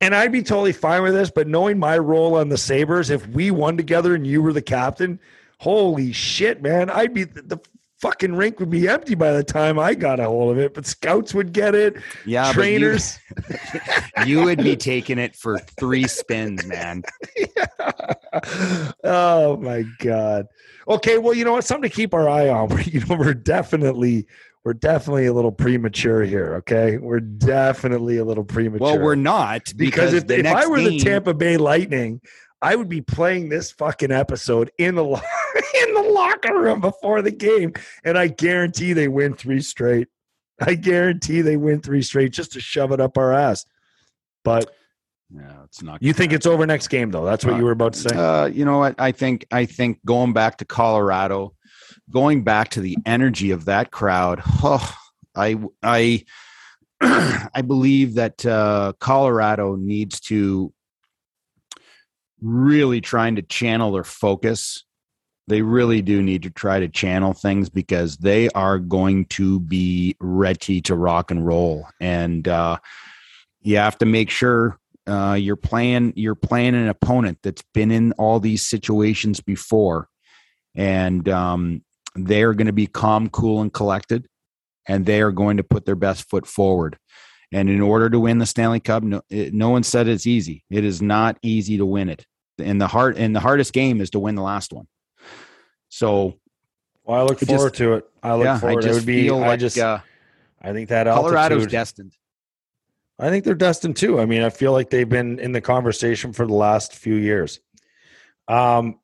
And 0.00 0.14
I'd 0.14 0.32
be 0.32 0.42
totally 0.42 0.72
fine 0.72 1.02
with 1.02 1.12
this, 1.12 1.30
but 1.30 1.46
knowing 1.46 1.78
my 1.78 1.98
role 1.98 2.36
on 2.36 2.48
the 2.48 2.56
Sabres, 2.56 3.10
if 3.10 3.26
we 3.28 3.50
won 3.50 3.76
together 3.76 4.14
and 4.14 4.26
you 4.26 4.40
were 4.40 4.52
the 4.52 4.62
captain, 4.62 5.20
holy 5.58 6.12
shit, 6.12 6.62
man, 6.62 6.88
I'd 6.88 7.12
be 7.12 7.24
the, 7.24 7.42
the 7.42 7.58
fucking 8.02 8.34
rink 8.34 8.58
would 8.58 8.68
be 8.68 8.88
empty 8.88 9.14
by 9.14 9.32
the 9.32 9.44
time 9.44 9.78
I 9.78 9.94
got 9.94 10.18
a 10.18 10.24
hold 10.24 10.52
of 10.52 10.58
it. 10.58 10.74
But 10.74 10.84
scouts 10.84 11.32
would 11.32 11.52
get 11.52 11.74
it, 11.74 11.96
Yeah, 12.26 12.42
but 12.42 12.48
you- 12.48 12.54
trainers. 12.54 13.18
you 14.26 14.42
would 14.42 14.58
be 14.58 14.76
taking 14.76 15.18
it 15.18 15.36
for 15.36 15.58
three 15.78 16.08
spins, 16.08 16.66
man. 16.66 17.04
oh 19.04 19.56
my 19.56 19.84
god. 20.00 20.46
Okay, 20.88 21.18
well, 21.18 21.32
you 21.32 21.44
know 21.44 21.52
what? 21.52 21.64
Something 21.64 21.88
to 21.88 21.94
keep 21.94 22.12
our 22.12 22.28
eye 22.28 22.48
on. 22.48 22.70
You 22.92 23.00
know, 23.06 23.14
we're 23.16 23.32
definitely 23.34 24.26
we're 24.64 24.74
definitely 24.74 25.26
a 25.26 25.32
little 25.32 25.52
premature 25.52 26.24
here. 26.24 26.56
Okay, 26.56 26.98
we're 26.98 27.20
definitely 27.20 28.18
a 28.18 28.24
little 28.24 28.44
premature. 28.44 28.84
Well, 28.86 28.98
we're 28.98 29.14
not 29.14 29.72
because, 29.76 30.12
because, 30.12 30.14
if, 30.14 30.26
the 30.26 30.40
if 30.40 30.46
I 30.46 30.66
were 30.66 30.80
the 30.80 30.98
Tampa 30.98 31.32
Bay 31.34 31.56
Lightning, 31.56 32.20
I 32.62 32.76
would 32.76 32.88
be 32.88 33.00
playing 33.00 33.48
this 33.48 33.72
fucking 33.72 34.12
episode 34.12 34.70
in 34.78 34.94
the 34.94 35.04
in 35.04 35.94
the 35.94 36.10
locker 36.14 36.58
room 36.58 36.80
before 36.80 37.20
the 37.20 37.32
game, 37.32 37.72
and 38.04 38.16
I 38.16 38.28
guarantee 38.28 38.92
they 38.92 39.08
win 39.08 39.34
three 39.34 39.60
straight. 39.60 40.08
I 40.60 40.74
guarantee 40.74 41.40
they 41.40 41.56
win 41.56 41.80
three 41.80 42.02
straight 42.02 42.32
just 42.32 42.52
to 42.52 42.60
shove 42.60 42.92
it 42.92 43.00
up 43.00 43.18
our 43.18 43.32
ass. 43.32 43.66
But 44.44 44.72
Yeah, 45.28 45.64
it's 45.64 45.82
not. 45.82 46.00
you 46.02 46.12
think 46.12 46.32
it's 46.32 46.46
over 46.46 46.64
next 46.64 46.88
game, 46.88 47.10
though? 47.10 47.24
That's 47.24 47.44
what 47.44 47.56
you 47.56 47.64
were 47.64 47.72
about 47.72 47.94
to 47.94 47.98
say. 47.98 48.16
Uh, 48.16 48.46
you 48.46 48.64
know 48.64 48.78
what? 48.78 48.94
I 48.98 49.10
think 49.10 49.44
I 49.50 49.66
think 49.66 49.98
going 50.04 50.32
back 50.32 50.58
to 50.58 50.64
Colorado, 50.64 51.54
going 52.10 52.44
back 52.44 52.70
to 52.70 52.80
the 52.80 52.96
energy 53.04 53.50
of 53.50 53.64
that 53.64 53.90
crowd. 53.90 54.40
Oh, 54.62 54.94
I 55.34 55.58
I 55.82 56.24
I 57.00 57.62
believe 57.62 58.14
that 58.14 58.46
uh, 58.46 58.92
Colorado 59.00 59.74
needs 59.74 60.20
to 60.20 60.72
really 62.42 63.00
trying 63.00 63.36
to 63.36 63.42
channel 63.42 63.92
their 63.92 64.04
focus. 64.04 64.84
They 65.48 65.62
really 65.62 66.02
do 66.02 66.22
need 66.22 66.42
to 66.42 66.50
try 66.50 66.80
to 66.80 66.88
channel 66.88 67.32
things 67.32 67.68
because 67.68 68.16
they 68.18 68.48
are 68.50 68.78
going 68.78 69.26
to 69.26 69.60
be 69.60 70.16
ready 70.20 70.80
to 70.82 70.94
rock 70.94 71.30
and 71.30 71.46
roll, 71.46 71.86
and 72.00 72.46
uh, 72.46 72.78
you 73.60 73.76
have 73.76 73.98
to 73.98 74.06
make 74.06 74.30
sure 74.30 74.78
uh, 75.06 75.36
you're 75.38 75.56
playing 75.56 76.12
you're 76.16 76.36
playing 76.36 76.74
an 76.74 76.88
opponent 76.88 77.38
that's 77.42 77.64
been 77.74 77.90
in 77.90 78.12
all 78.12 78.38
these 78.38 78.66
situations 78.66 79.40
before, 79.40 80.08
and 80.76 81.28
um, 81.28 81.82
they're 82.14 82.54
going 82.54 82.66
to 82.66 82.72
be 82.72 82.86
calm, 82.86 83.28
cool, 83.28 83.62
and 83.62 83.72
collected, 83.72 84.28
and 84.86 85.06
they 85.06 85.22
are 85.22 85.32
going 85.32 85.56
to 85.56 85.64
put 85.64 85.84
their 85.84 85.96
best 85.96 86.28
foot 86.30 86.46
forward. 86.46 86.98
And 87.52 87.68
in 87.68 87.82
order 87.82 88.08
to 88.08 88.18
win 88.18 88.38
the 88.38 88.46
Stanley 88.46 88.80
Cup, 88.80 89.02
no, 89.02 89.22
it, 89.28 89.52
no 89.52 89.70
one 89.70 89.82
said 89.82 90.08
it's 90.08 90.26
easy. 90.26 90.64
It 90.70 90.84
is 90.84 91.02
not 91.02 91.36
easy 91.42 91.76
to 91.76 91.84
win 91.84 92.08
it. 92.08 92.24
And 92.62 92.80
the 92.80 92.86
hard 92.88 93.18
and 93.18 93.34
the 93.34 93.40
hardest 93.40 93.72
game 93.72 94.00
is 94.00 94.10
to 94.10 94.18
win 94.18 94.34
the 94.34 94.42
last 94.42 94.72
one. 94.72 94.86
So 95.88 96.38
well, 97.04 97.20
I 97.20 97.22
look 97.22 97.42
I 97.42 97.46
forward 97.46 97.70
just- 97.70 97.74
to 97.76 97.94
it. 97.94 98.04
I 98.22 98.34
look 98.34 98.44
yeah, 98.44 98.54
I 98.54 98.58
forward. 98.58 98.82
just 98.82 98.92
it 98.92 98.94
would 99.00 99.06
be. 99.06 99.22
feel 99.24 99.42
I 99.42 99.56
just. 99.56 99.78
uh, 99.78 99.98
I 100.60 100.72
think 100.72 100.90
that 100.90 101.06
Colorado's 101.06 101.66
destined. 101.66 102.16
I 103.18 103.28
think 103.30 103.44
they're 103.44 103.54
destined 103.54 103.96
too. 103.96 104.20
I 104.20 104.26
mean, 104.26 104.42
I 104.42 104.50
feel 104.50 104.72
like 104.72 104.90
they've 104.90 105.08
been 105.08 105.38
in 105.38 105.52
the 105.52 105.60
conversation 105.60 106.32
for 106.32 106.46
the 106.46 106.54
last 106.54 106.94
few 106.94 107.14
years. 107.14 107.60
Um, 108.48 108.98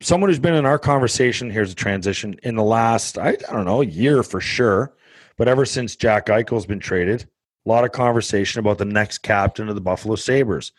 someone 0.00 0.30
who's 0.30 0.38
been 0.38 0.54
in 0.54 0.66
our 0.66 0.78
conversation 0.78 1.50
here's 1.50 1.72
a 1.72 1.74
transition 1.74 2.36
in 2.42 2.54
the 2.56 2.62
last 2.62 3.18
I, 3.18 3.30
I 3.30 3.52
don't 3.52 3.64
know 3.64 3.80
year 3.80 4.22
for 4.22 4.40
sure, 4.40 4.94
but 5.36 5.48
ever 5.48 5.64
since 5.64 5.96
Jack 5.96 6.26
Eichel's 6.26 6.66
been 6.66 6.80
traded, 6.80 7.26
a 7.64 7.68
lot 7.68 7.84
of 7.84 7.92
conversation 7.92 8.60
about 8.60 8.78
the 8.78 8.84
next 8.84 9.18
captain 9.18 9.68
of 9.68 9.74
the 9.74 9.80
Buffalo 9.80 10.16
Sabres, 10.16 10.72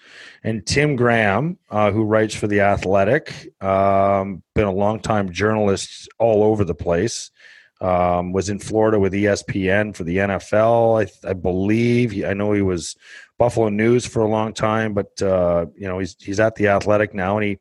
and 0.43 0.65
Tim 0.65 0.95
Graham, 0.95 1.57
uh, 1.71 1.91
who 1.91 2.03
writes 2.03 2.35
for 2.35 2.47
the 2.47 2.61
Athletic, 2.61 3.51
um, 3.61 4.43
been 4.53 4.67
a 4.67 4.71
longtime 4.71 5.31
journalist 5.31 6.07
all 6.19 6.43
over 6.43 6.63
the 6.63 6.75
place. 6.75 7.31
Um, 7.81 8.31
was 8.31 8.49
in 8.49 8.59
Florida 8.59 8.97
with 8.97 9.11
ESPN 9.11 9.93
for 9.93 10.05
the 10.05 10.17
NFL, 10.17 11.05
I, 11.05 11.29
I 11.29 11.33
believe. 11.33 12.11
He, 12.11 12.25
I 12.25 12.33
know 12.33 12.53
he 12.53 12.61
was 12.61 12.95
Buffalo 13.37 13.67
News 13.67 14.05
for 14.05 14.21
a 14.21 14.29
long 14.29 14.53
time, 14.53 14.93
but 14.93 15.21
uh, 15.21 15.65
you 15.75 15.85
know 15.87 15.99
he's 15.99 16.15
he's 16.17 16.39
at 16.39 16.55
the 16.55 16.69
Athletic 16.69 17.13
now, 17.13 17.37
and 17.37 17.45
he 17.45 17.57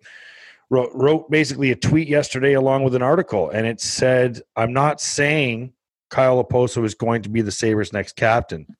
wrote, 0.70 0.90
wrote 0.94 1.30
basically 1.32 1.72
a 1.72 1.76
tweet 1.76 2.06
yesterday 2.06 2.52
along 2.52 2.84
with 2.84 2.94
an 2.94 3.02
article, 3.02 3.50
and 3.50 3.66
it 3.66 3.80
said, 3.80 4.40
"I'm 4.54 4.72
not 4.72 5.00
saying 5.00 5.72
Kyle 6.10 6.42
Okposo 6.42 6.84
is 6.84 6.94
going 6.94 7.22
to 7.22 7.28
be 7.28 7.42
the 7.42 7.50
Sabres' 7.50 7.92
next 7.92 8.14
captain, 8.14 8.76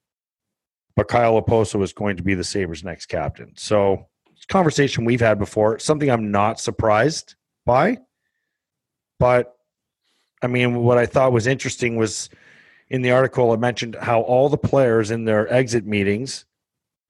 but 0.97 1.09
Kyle 1.09 1.41
Okposo 1.41 1.83
is 1.83 1.93
going 1.93 2.17
to 2.17 2.23
be 2.23 2.35
the 2.35 2.45
Sabres' 2.45 2.85
next 2.85 3.07
captain." 3.07 3.53
So, 3.57 4.07
it's 4.33 4.45
a 4.45 4.53
conversation 4.53 5.05
we've 5.05 5.21
had 5.21 5.39
before. 5.39 5.79
Something 5.79 6.11
I'm 6.11 6.31
not 6.31 6.61
surprised 6.61 7.35
by, 7.65 7.99
but 9.19 9.55
I 10.43 10.47
mean, 10.47 10.77
what 10.83 10.99
I 10.99 11.07
thought 11.07 11.33
was 11.33 11.47
interesting 11.47 11.97
was 11.97 12.29
in 12.89 13.03
the 13.03 13.13
article 13.13 13.55
it 13.55 13.61
mentioned 13.61 13.97
how 14.01 14.21
all 14.21 14.49
the 14.49 14.59
players 14.59 15.11
in 15.11 15.25
their 15.25 15.51
exit 15.53 15.87
meetings 15.87 16.45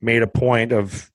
made 0.00 0.22
a 0.22 0.26
point 0.26 0.72
of 0.72 1.10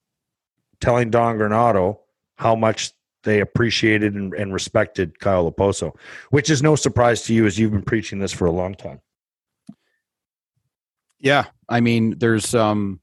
telling 0.82 1.10
Don 1.10 1.38
Granato 1.38 2.00
how 2.36 2.56
much 2.56 2.92
they 3.24 3.40
appreciated 3.40 4.16
and, 4.16 4.34
and 4.34 4.54
respected 4.54 5.20
Kyle 5.20 5.52
Okposo, 5.52 5.96
which 6.30 6.50
is 6.50 6.64
no 6.64 6.76
surprise 6.76 7.24
to 7.24 7.34
you 7.34 7.46
as 7.46 7.60
you've 7.60 7.72
been 7.72 7.82
preaching 7.82 8.20
this 8.20 8.32
for 8.32 8.46
a 8.46 8.52
long 8.52 8.76
time. 8.76 9.02
Yeah, 11.20 11.46
I 11.68 11.82
mean, 11.82 12.18
there's 12.18 12.56
um, 12.56 13.02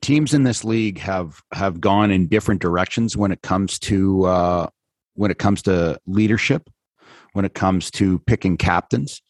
teams 0.00 0.34
in 0.34 0.44
this 0.44 0.64
league 0.64 0.98
have 0.98 1.42
have 1.52 1.80
gone 1.80 2.10
in 2.10 2.26
different 2.26 2.62
directions 2.62 3.16
when 3.16 3.32
it 3.32 3.42
comes 3.42 3.78
to 3.80 4.24
uh, 4.24 4.66
when 5.14 5.30
it 5.30 5.38
comes 5.38 5.62
to 5.62 5.98
leadership, 6.06 6.70
when 7.32 7.44
it 7.44 7.54
comes 7.54 7.90
to 7.92 8.18
picking 8.20 8.56
captains. 8.56 9.20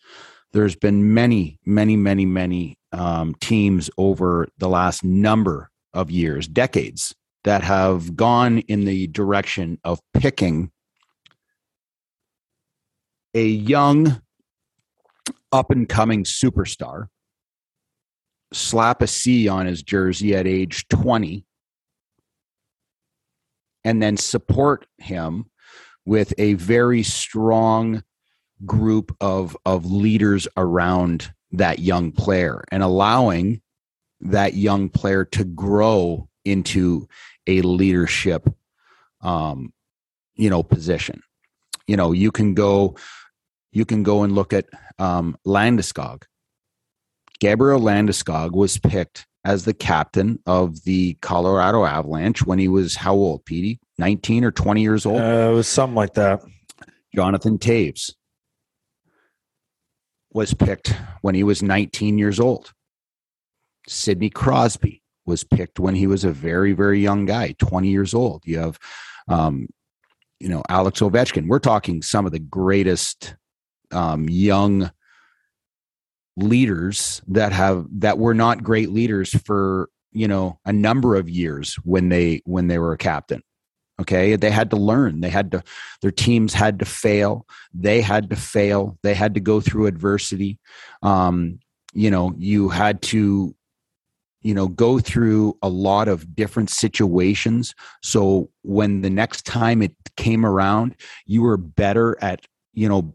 There's 0.53 0.77
been 0.77 1.13
many, 1.13 1.59
many, 1.67 1.97
many, 1.97 2.25
many 2.25 2.79
um, 2.93 3.35
teams 3.41 3.91
over 3.99 4.49
the 4.59 4.69
last 4.69 5.03
number 5.03 5.71
of 5.93 6.13
years, 6.13 6.47
decades, 6.47 7.13
that 7.43 7.63
have 7.63 8.15
gone 8.15 8.59
in 8.59 8.85
the 8.85 9.09
direction 9.09 9.81
of 9.83 10.01
picking 10.13 10.71
a 13.35 13.45
young, 13.45 14.23
up 15.51 15.73
and 15.73 15.89
coming 15.89 16.23
superstar 16.23 17.09
slap 18.55 19.03
a 19.03 19.07
C 19.07 19.49
on 19.49 19.67
his 19.67 19.83
jersey 19.83 20.35
at 20.35 20.47
age 20.47 20.89
20 20.89 21.45
and 23.85 24.03
then 24.03 24.17
support 24.17 24.87
him 24.99 25.47
with 26.07 26.33
a 26.39 26.55
very 26.55 27.03
strong 27.03 28.03
group 28.65 29.15
of 29.21 29.57
of 29.65 29.85
leaders 29.85 30.49
around 30.57 31.33
that 31.53 31.79
young 31.81 32.13
player 32.13 32.65
and 32.71 32.83
allowing 32.83 33.61
that 34.21 34.55
young 34.55 34.89
player 34.89 35.25
to 35.25 35.45
grow 35.45 36.29
into 36.45 37.07
a 37.47 37.61
leadership 37.63 38.49
um 39.21 39.73
you 40.37 40.51
know 40.51 40.63
position. 40.63 41.23
You 41.87 41.97
know 41.97 42.13
you 42.13 42.31
can 42.31 42.55
go 42.55 42.97
you 43.73 43.85
can 43.85 44.03
go 44.03 44.23
and 44.23 44.35
look 44.35 44.53
at 44.53 44.67
um 44.99 45.37
Landeskog 45.47 46.23
Gabriel 47.41 47.81
Landeskog 47.81 48.53
was 48.53 48.79
picked 48.79 49.27
as 49.45 49.65
the 49.65 49.75
captain 49.75 50.39
of 50.47 50.85
the 50.85 51.15
Colorado 51.21 51.85
Avalanche 51.85 52.45
when 52.45 52.59
he 52.59 52.69
was 52.69 52.97
how 52.97 53.15
old, 53.15 53.45
Petey? 53.45 53.79
19 53.99 54.45
or 54.45 54.51
20 54.51 54.83
years 54.83 55.07
old? 55.07 55.21
Uh, 55.21 55.51
it 55.51 55.55
was 55.55 55.69
something 55.69 55.95
like 55.95 56.15
that. 56.15 56.43
Jonathan 57.15 57.59
Toews 57.59 58.13
was 60.33 60.53
picked 60.53 60.95
when 61.21 61.35
he 61.35 61.45
was 61.45 61.63
19 61.63 62.19
years 62.19 62.41
old. 62.41 62.73
Sidney 63.87 64.31
Crosby 64.31 65.03
was 65.27 65.45
picked 65.45 65.79
when 65.79 65.95
he 65.95 66.07
was 66.07 66.25
a 66.25 66.33
very, 66.33 66.73
very 66.73 67.01
young 67.01 67.25
guy, 67.25 67.55
20 67.59 67.89
years 67.89 68.15
old. 68.15 68.43
You 68.45 68.59
have, 68.59 68.79
um, 69.29 69.69
you 70.41 70.49
know, 70.49 70.63
Alex 70.69 71.01
Ovechkin. 71.01 71.47
We're 71.47 71.61
talking 71.61 72.03
some 72.03 72.27
of 72.27 72.33
the 72.33 72.41
greatest 72.41 73.37
um, 73.93 74.29
young 74.29 74.91
leaders 76.37 77.23
that 77.29 77.53
have 77.53 77.87
that 77.91 78.19
were 78.19 78.35
not 78.35 78.63
great 78.63 78.91
leaders 78.91 79.31
for 79.45 79.89
you 80.13 80.27
know 80.27 80.59
a 80.65 80.73
number 80.73 81.15
of 81.15 81.29
years 81.29 81.77
when 81.85 82.09
they 82.09 82.43
when 82.45 82.69
they 82.69 82.79
were 82.79 82.93
a 82.93 82.99
captain 82.99 83.43
okay? 84.01 84.37
They 84.37 84.51
had 84.51 84.71
to 84.71 84.77
learn. 84.77 85.21
They 85.21 85.31
had 85.31 85.53
to 85.53 85.63
their 86.03 86.11
teams 86.11 86.53
had 86.53 86.79
to 86.81 86.85
fail. 86.85 87.47
They 87.73 88.01
had 88.01 88.31
to 88.31 88.37
fail. 88.37 88.99
They 89.03 89.15
had 89.15 89.35
to 89.35 89.41
go 89.41 89.61
through 89.61 89.87
adversity. 89.87 90.59
Um 91.03 91.59
you 91.93 92.11
know 92.11 92.35
you 92.37 92.69
had 92.69 93.03
to 93.03 93.55
you 94.43 94.55
know 94.55 94.69
go 94.69 94.99
through 94.99 95.57
a 95.63 95.69
lot 95.69 96.09
of 96.09 96.35
different 96.35 96.71
situations. 96.71 97.75
So 98.03 98.51
when 98.63 99.03
the 99.03 99.11
next 99.11 99.47
time 99.47 99.83
it 99.83 99.95
came 100.17 100.45
around 100.45 100.97
you 101.27 101.43
were 101.43 101.57
better 101.57 102.17
at 102.21 102.41
you 102.73 102.89
know 102.89 103.15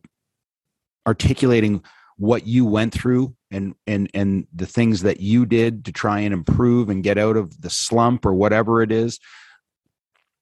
articulating 1.06 1.84
what 2.20 2.46
you 2.46 2.66
went 2.66 2.94
through 2.94 3.34
and 3.50 3.74
and 3.88 4.10
and 4.14 4.46
the 4.54 4.66
things 4.66 5.02
that 5.02 5.22
you 5.22 5.46
did 5.46 5.86
to 5.86 5.92
try 5.92 6.20
and 6.20 6.34
improve 6.34 6.90
and 6.90 7.02
get 7.02 7.18
out 7.18 7.38
of 7.38 7.62
the 7.62 7.70
slump 7.70 8.26
or 8.26 8.34
whatever 8.34 8.84
it 8.84 8.92
is 8.92 9.20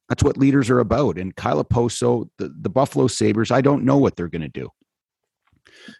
that's 0.09 0.23
what 0.23 0.37
leaders 0.37 0.71
are 0.71 0.79
about 0.79 1.19
and 1.19 1.35
Kyle 1.35 1.63
Okposo 1.63 2.29
the, 2.39 2.51
the 2.59 2.69
Buffalo 2.69 3.05
Sabres 3.05 3.51
I 3.51 3.61
don't 3.61 3.85
know 3.85 3.97
what 3.97 4.15
they're 4.15 4.27
going 4.27 4.41
to 4.41 4.47
do 4.47 4.69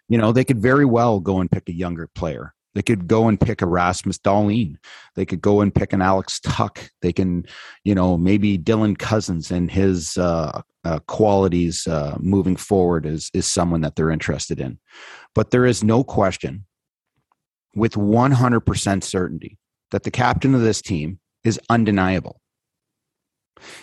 you 0.08 0.18
know 0.18 0.32
they 0.32 0.44
could 0.44 0.58
very 0.58 0.84
well 0.84 1.20
go 1.20 1.40
and 1.40 1.50
pick 1.50 1.68
a 1.68 1.72
younger 1.72 2.08
player 2.08 2.54
they 2.78 2.82
could 2.82 3.08
go 3.08 3.26
and 3.26 3.40
pick 3.40 3.60
Rasmus 3.60 4.18
Dahlin. 4.18 4.76
They 5.16 5.26
could 5.26 5.40
go 5.40 5.62
and 5.62 5.74
pick 5.74 5.92
an 5.92 6.00
Alex 6.00 6.38
Tuch. 6.38 6.90
They 7.02 7.12
can, 7.12 7.44
you 7.82 7.92
know, 7.92 8.16
maybe 8.16 8.56
Dylan 8.56 8.96
Cozens 8.96 9.50
and 9.50 9.68
his 9.68 10.16
uh, 10.16 10.62
uh, 10.84 10.98
qualities 11.08 11.88
uh, 11.88 12.16
moving 12.20 12.54
forward 12.54 13.04
is 13.04 13.30
is 13.34 13.46
someone 13.46 13.80
that 13.80 13.96
they're 13.96 14.12
interested 14.12 14.60
in. 14.60 14.78
But 15.38 15.52
there 15.52 15.66
is 15.66 15.84
no 15.84 16.02
question, 16.02 16.64
with 17.72 17.92
100% 17.92 19.04
certainty, 19.04 19.56
that 19.92 20.02
the 20.02 20.10
captain 20.10 20.52
of 20.52 20.62
this 20.62 20.82
team 20.82 21.20
is 21.44 21.60
undeniable. 21.70 22.40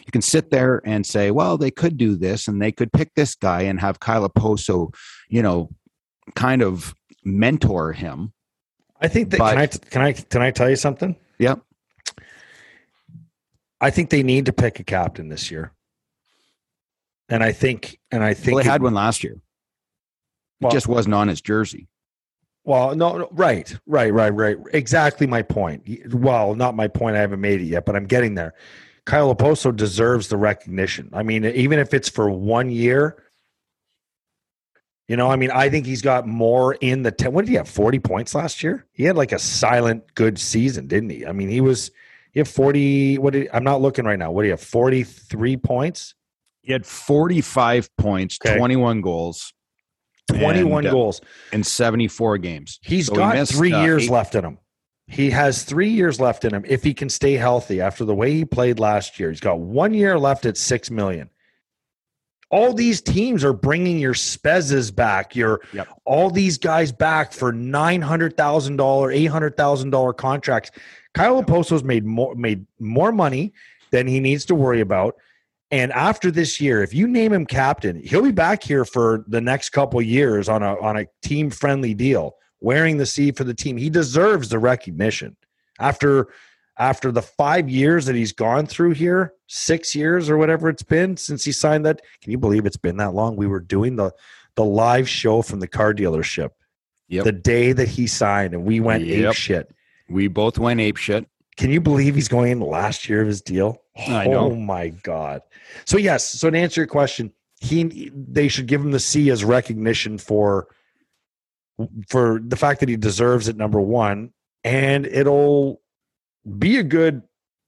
You 0.06 0.12
can 0.12 0.22
sit 0.22 0.52
there 0.52 0.82
and 0.84 1.06
say, 1.06 1.32
well, 1.32 1.58
they 1.58 1.72
could 1.72 1.96
do 1.96 2.18
this 2.18 2.50
and 2.50 2.62
they 2.62 2.74
could 2.74 2.92
pick 2.92 3.14
this 3.16 3.36
guy 3.36 3.62
and 3.62 3.80
have 3.80 4.02
Kyle 4.02 4.28
Okposo, 4.28 4.94
you 5.30 5.42
know, 5.42 5.70
kind 6.36 6.62
of 6.62 6.94
mentor 7.24 7.94
him 7.94 8.34
I 9.00 9.08
think 9.08 9.30
that 9.30 9.38
But- 9.40 9.52
can 9.52 9.62
I 9.62 9.68
can 9.68 10.02
I 10.02 10.12
can 10.12 10.42
I 10.42 10.52
tell 10.52 10.70
you 10.70 10.76
something? 10.76 11.16
Yep. 11.40 11.62
I 13.80 13.92
think 13.92 14.10
they 14.10 14.24
need 14.24 14.48
to 14.48 14.54
pick 14.54 14.82
a 14.82 14.84
captain 14.84 15.30
this 15.30 15.50
year. 15.50 15.72
And 17.30 17.42
I 17.42 17.54
think 17.54 17.98
and 18.12 18.26
I 18.26 18.34
think 18.34 18.56
Well, 18.56 18.64
they 18.64 18.68
it- 18.70 18.72
had 18.74 18.82
one 18.84 18.94
last 18.94 19.24
year. 19.24 19.38
It 20.62 20.66
well, 20.66 20.72
just 20.72 20.88
wasn't 20.88 21.16
on 21.16 21.28
his 21.28 21.42
jersey. 21.42 21.88
well, 22.64 22.96
no, 22.96 23.18
no, 23.18 23.28
right, 23.32 23.78
right, 23.86 24.14
right, 24.14 24.30
right. 24.30 24.58
Exactly 24.74 25.28
my 25.28 25.42
point. 25.42 25.88
Well, 26.14 26.56
not 26.56 26.76
my 26.76 26.88
point. 26.88 27.16
I 27.16 27.20
haven't 27.20 27.42
made 27.42 27.62
it 27.62 27.66
yet, 27.66 27.86
but 27.86 27.96
I'm 27.96 28.06
getting 28.06 28.36
there. 28.36 28.54
Kyle 29.06 29.36
Okposo 29.36 29.76
deserves 29.76 30.30
the 30.30 30.38
recognition. 30.38 31.10
I 31.14 31.22
mean, 31.24 31.46
even 31.46 31.78
if 31.78 31.94
it's 31.94 32.10
for 32.10 32.30
one 32.30 32.70
year, 32.72 33.22
you 35.08 35.16
know, 35.16 35.30
I 35.30 35.36
mean, 35.36 35.52
I 35.52 35.70
think 35.70 35.86
he's 35.86 36.02
got 36.02 36.26
more 36.26 36.74
in 36.76 37.04
the. 37.04 37.12
Ten, 37.12 37.32
what 37.32 37.46
did 37.46 37.50
he 37.52 37.56
have? 37.58 37.70
Forty 37.70 38.00
points 38.00 38.34
last 38.34 38.64
year. 38.64 38.88
He 38.94 39.04
had 39.04 39.16
like 39.16 39.32
a 39.32 39.38
silent 39.38 40.16
good 40.16 40.40
season, 40.40 40.88
didn't 40.88 41.12
he? 41.12 41.26
I 41.26 41.32
mean, 41.32 41.50
he 41.50 41.62
was. 41.62 41.92
He 42.32 42.40
had 42.40 42.48
forty. 42.48 43.20
What 43.20 43.34
did 43.34 43.48
I'm 43.54 43.64
not 43.64 43.82
looking 43.82 44.06
right 44.06 44.18
now. 44.18 44.32
What 44.32 44.42
do 44.42 44.48
you 44.48 44.54
have? 44.54 44.62
Forty 44.62 45.04
three 45.04 45.58
points. 45.58 46.16
He 46.64 46.72
had 46.74 46.84
45 46.84 47.96
points, 47.96 48.40
Okay. 48.44 48.58
21 48.58 49.02
goals, 49.02 49.54
21 50.30 50.80
And, 50.80 50.88
uh, 50.88 50.92
goals. 50.92 51.22
in 51.52 51.64
74 51.64 52.38
games. 52.40 52.80
He's 52.82 53.08
So 53.08 53.14
he 53.14 53.18
got 53.20 53.36
missed, 53.36 53.54
three 53.56 53.74
uh, 53.74 53.84
years 53.84 54.04
eight- 54.06 54.10
left 54.12 54.36
in 54.36 54.44
him. 54.46 54.58
He 55.08 55.30
has 55.30 55.64
three 55.64 55.90
years 55.90 56.20
left 56.20 56.46
in 56.46 56.54
him 56.56 56.64
if 56.68 56.84
he 56.84 56.94
can 56.94 57.10
stay 57.10 57.34
healthy 57.34 57.80
after 57.80 58.06
the 58.06 58.16
way 58.16 58.34
he 58.34 58.44
played 58.44 58.80
last 58.80 59.20
year. 59.20 59.30
He's 59.30 59.40
got 59.40 59.60
one 59.60 59.94
year 59.94 60.18
left 60.18 60.48
at 60.48 60.58
six 60.58 60.90
million. 60.90 61.30
All 62.50 62.74
these 62.74 63.02
teams 63.02 63.44
are 63.44 63.54
bringing 63.54 64.00
your 64.00 64.14
Spezzas 64.16 64.94
back, 64.96 65.36
your 65.36 65.62
Yep. 65.74 65.88
all 66.06 66.30
these 66.32 66.58
guys 66.58 66.92
back 66.92 67.34
for 67.34 67.52
nine 67.52 68.02
hundred 68.02 68.36
thousand 68.38 68.78
dollar, 68.78 69.12
eight 69.12 69.26
hundred 69.26 69.58
thousand 69.58 69.92
dollar 69.92 70.14
contracts. 70.14 70.72
Kyle 71.14 71.44
Okposo's 71.44 71.84
made 71.84 72.06
more 72.06 72.34
made 72.36 72.66
more 72.80 73.12
money 73.12 73.54
than 73.92 74.08
he 74.08 74.20
needs 74.20 74.46
to 74.46 74.56
worry 74.56 74.80
about. 74.82 75.16
And 75.72 75.92
after 75.94 76.30
this 76.32 76.62
year, 76.62 76.84
if 76.84 76.94
you 76.94 77.08
name 77.08 77.34
him 77.34 77.46
captain, 77.46 78.02
he'll 78.04 78.22
be 78.22 78.32
back 78.32 78.64
here 78.64 78.86
for 78.86 79.26
the 79.28 79.42
next 79.42 79.70
couple 79.70 80.02
years 80.02 80.48
on 80.48 80.62
a 80.62 80.80
on 80.80 80.98
a 80.98 81.08
team 81.22 81.50
friendly 81.50 81.94
deal, 81.94 82.36
wearing 82.62 82.98
the 82.98 83.06
C 83.06 83.32
for 83.32 83.44
the 83.44 83.54
team. 83.54 83.76
He 83.78 83.90
deserves 83.90 84.50
the 84.50 84.60
recognition. 84.60 85.36
After 85.80 86.30
after 86.78 87.12
the 87.12 87.22
five 87.22 87.70
years 87.70 88.06
that 88.06 88.16
he's 88.16 88.32
gone 88.34 88.68
through 88.68 88.92
here, 88.92 89.34
six 89.48 89.96
years 89.96 90.30
or 90.30 90.38
whatever 90.38 90.70
it's 90.70 90.84
been 90.84 91.18
since 91.18 91.44
he 91.46 91.52
signed 91.52 91.86
that. 91.86 92.02
Can 92.22 92.32
you 92.32 92.38
believe 92.38 92.66
it's 92.66 92.78
been 92.78 92.98
that 92.98 93.14
long? 93.14 93.36
We 93.36 93.48
were 93.48 93.60
doing 93.62 93.96
the 93.96 94.12
the 94.56 94.66
live 94.66 95.10
show 95.10 95.42
from 95.42 95.60
the 95.60 95.68
car 95.68 95.94
dealership 95.94 96.52
Yep. 97.08 97.24
the 97.26 97.32
day 97.32 97.72
that 97.72 97.88
he 97.88 98.08
signed, 98.08 98.54
and 98.54 98.64
we 98.66 98.80
went 98.80 99.06
Yep. 99.06 99.32
ape 99.32 99.36
shit. 99.36 99.72
We 100.10 100.28
both 100.28 100.58
went 100.58 100.80
ape 100.80 100.98
shit. 100.98 101.28
Can 101.58 101.70
you 101.72 101.80
believe 101.82 102.16
he's 102.16 102.28
going 102.28 102.52
in 102.52 102.60
the 102.60 102.66
last 102.66 103.08
year 103.10 103.22
of 103.22 103.28
his 103.28 103.42
deal? 103.42 103.82
I 103.98 104.28
know. 104.28 104.52
Oh 104.52 104.56
my 104.56 104.90
god. 104.90 105.42
So 105.86 105.98
yes, 105.98 106.28
so 106.28 106.50
to 106.50 106.58
answer 106.58 106.82
your 106.82 106.88
question, 106.88 107.32
he 107.60 108.12
they 108.14 108.48
should 108.48 108.68
give 108.68 108.82
him 108.82 108.92
the 108.92 109.00
C 109.00 109.30
as 109.30 109.44
recognition 109.44 110.18
for 110.18 110.68
for 112.10 112.40
the 112.46 112.56
fact 112.56 112.80
that 112.80 112.90
he 112.90 112.96
deserves 112.96 113.48
it 113.48 113.58
number 113.58 113.82
1 113.82 114.32
and 114.64 115.06
it'll 115.06 115.82
be 116.58 116.78
a 116.78 116.84
good 116.84 117.22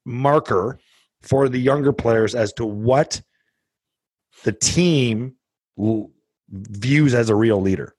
marker 0.05 0.79
for 1.21 1.49
the 1.49 1.59
younger 1.59 1.91
players 1.91 2.33
as 2.33 2.53
to 2.53 2.65
what 2.65 3.21
the 4.43 4.53
team 4.53 5.35
l- 5.79 6.09
views 6.49 7.13
as 7.13 7.29
a 7.29 7.35
real 7.35 7.59
leader. 7.59 7.93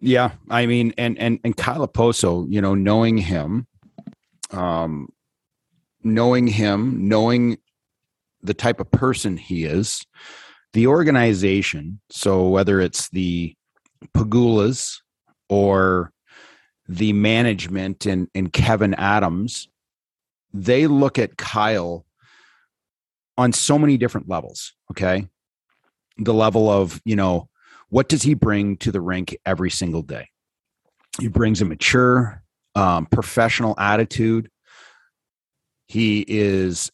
Yeah, 0.00 0.32
I 0.48 0.66
mean, 0.66 0.94
and 0.96 1.18
and 1.18 1.40
and 1.42 1.56
Kyle 1.56 1.86
Okposo, 1.86 2.46
you 2.48 2.60
know, 2.60 2.74
knowing 2.74 3.18
him, 3.18 3.66
um, 4.52 5.08
knowing 6.02 6.46
him, 6.46 7.08
knowing 7.08 7.58
the 8.42 8.54
type 8.54 8.80
of 8.80 8.90
person 8.90 9.36
he 9.36 9.64
is, 9.64 10.04
the 10.72 10.86
organization. 10.86 12.00
So 12.10 12.48
whether 12.48 12.80
it's 12.80 13.08
the 13.10 13.54
Pegulas 14.14 15.00
or 15.48 16.12
the 16.88 17.12
management 17.12 18.06
and 18.06 18.28
and 18.34 18.52
Kevyn 18.52 18.94
Adams, 18.96 19.68
they 20.54 20.86
look 20.86 21.18
at 21.18 21.36
Kyle 21.36 22.06
on 23.36 23.52
so 23.52 23.78
many 23.78 23.96
different 23.96 24.28
levels. 24.28 24.74
Okay, 24.90 25.28
the 26.16 26.34
level 26.34 26.70
of 26.70 27.00
you 27.04 27.16
know 27.16 27.48
what 27.90 28.08
does 28.08 28.22
he 28.22 28.34
bring 28.34 28.76
to 28.78 28.92
the 28.92 29.00
rink 29.00 29.36
every 29.46 29.70
single 29.70 30.02
day? 30.02 30.28
He 31.20 31.28
brings 31.28 31.60
a 31.60 31.64
mature, 31.64 32.42
um, 32.74 33.06
professional 33.06 33.74
attitude. 33.78 34.50
He 35.88 36.24
is 36.26 36.92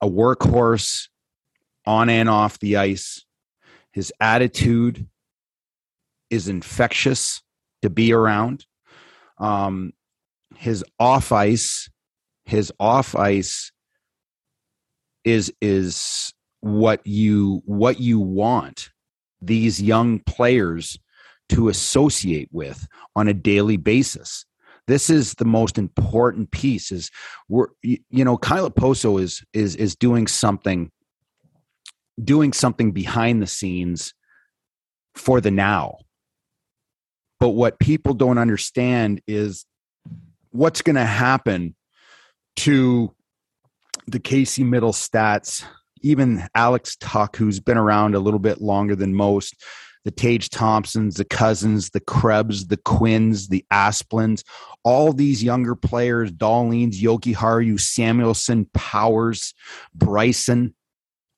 a 0.00 0.08
workhorse 0.08 1.08
on 1.86 2.08
and 2.08 2.28
off 2.28 2.58
the 2.58 2.78
ice. 2.78 3.24
His 3.92 4.12
attitude 4.20 5.06
is 6.30 6.48
infectious 6.48 7.42
to 7.82 7.90
be 7.90 8.12
around. 8.12 8.64
Um, 9.38 9.92
his 10.56 10.84
off 10.98 11.32
ice, 11.32 11.88
his 12.44 12.72
off 12.80 13.14
ice 13.14 13.72
is 15.24 15.52
is 15.60 16.32
what 16.60 17.06
you 17.06 17.62
what 17.64 18.00
you 18.00 18.20
want 18.20 18.90
these 19.42 19.80
young 19.80 20.18
players 20.20 20.98
to 21.48 21.68
associate 21.68 22.48
with 22.52 22.86
on 23.16 23.28
a 23.28 23.34
daily 23.34 23.76
basis. 23.76 24.44
This 24.90 25.08
is 25.08 25.34
the 25.34 25.44
most 25.44 25.78
important 25.78 26.50
piece 26.50 26.90
is 26.90 27.10
we're 27.48 27.68
you 27.82 28.24
know 28.24 28.36
Kyle 28.36 28.68
Okposo 28.68 29.20
is 29.20 29.42
is 29.52 29.76
is 29.76 29.94
doing 29.94 30.26
something 30.26 30.90
doing 32.22 32.52
something 32.52 32.90
behind 32.90 33.40
the 33.40 33.46
scenes 33.46 34.12
for 35.14 35.40
the 35.40 35.52
now. 35.52 35.98
But 37.38 37.50
what 37.50 37.78
people 37.78 38.14
don't 38.14 38.36
understand 38.36 39.22
is 39.28 39.64
what's 40.50 40.82
going 40.82 40.96
to 40.96 41.04
happen 41.04 41.76
to 42.56 43.14
the 44.08 44.18
Casey 44.18 44.64
Mittelstadts 44.64 45.64
even 46.02 46.48
Alex 46.54 46.96
Tuch, 46.96 47.36
who's 47.36 47.60
been 47.60 47.78
around 47.78 48.14
a 48.16 48.18
little 48.18 48.40
bit 48.40 48.60
longer 48.60 48.96
than 48.96 49.14
most, 49.14 49.54
the 50.04 50.10
Tage 50.10 50.48
Thompsons, 50.48 51.16
the 51.16 51.24
Cozens, 51.24 51.90
the 51.90 52.00
Krebs, 52.00 52.66
the 52.66 52.76
Quinns, 52.76 53.48
the 53.48 53.64
Asplunds, 53.70 54.44
all 54.84 55.12
these 55.12 55.42
younger 55.42 55.74
players, 55.74 56.32
Dahlin's, 56.32 57.02
Yoki 57.02 57.34
Haru, 57.34 57.76
Samuelsson, 57.76 58.66
Powers, 58.72 59.54
Bryson, 59.94 60.74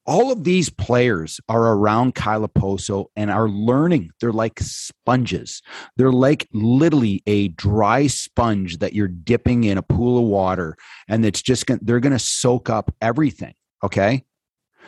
all 0.05 0.33
of 0.33 0.43
these 0.43 0.69
players 0.69 1.41
are 1.49 1.75
around 1.75 2.17
Kyle 2.17 2.47
Okposo 2.47 3.07
and 3.15 3.31
are 3.31 3.49
learning. 3.49 4.11
They're 4.21 4.33
like 4.33 4.59
sponges. 4.59 5.63
They're 5.97 6.11
like 6.11 6.49
literally 6.53 7.23
a 7.27 7.49
dry 7.49 8.09
sponge 8.09 8.79
that 8.79 8.95
you're 8.95 9.07
dipping 9.07 9.63
in 9.63 9.79
a 9.79 9.83
pool 9.83 10.19
of 10.19 10.25
water, 10.25 10.77
and 11.09 11.25
it's 11.25 11.41
just 11.41 11.67
gonna, 11.67 11.81
they're 11.83 12.01
going 12.01 12.13
to 12.13 12.19
soak 12.19 12.69
up 12.69 12.93
everything. 13.01 13.55
Okay 13.85 14.25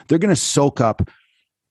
they're 0.08 0.18
going 0.18 0.34
to 0.34 0.40
soak 0.40 0.80
up 0.80 1.08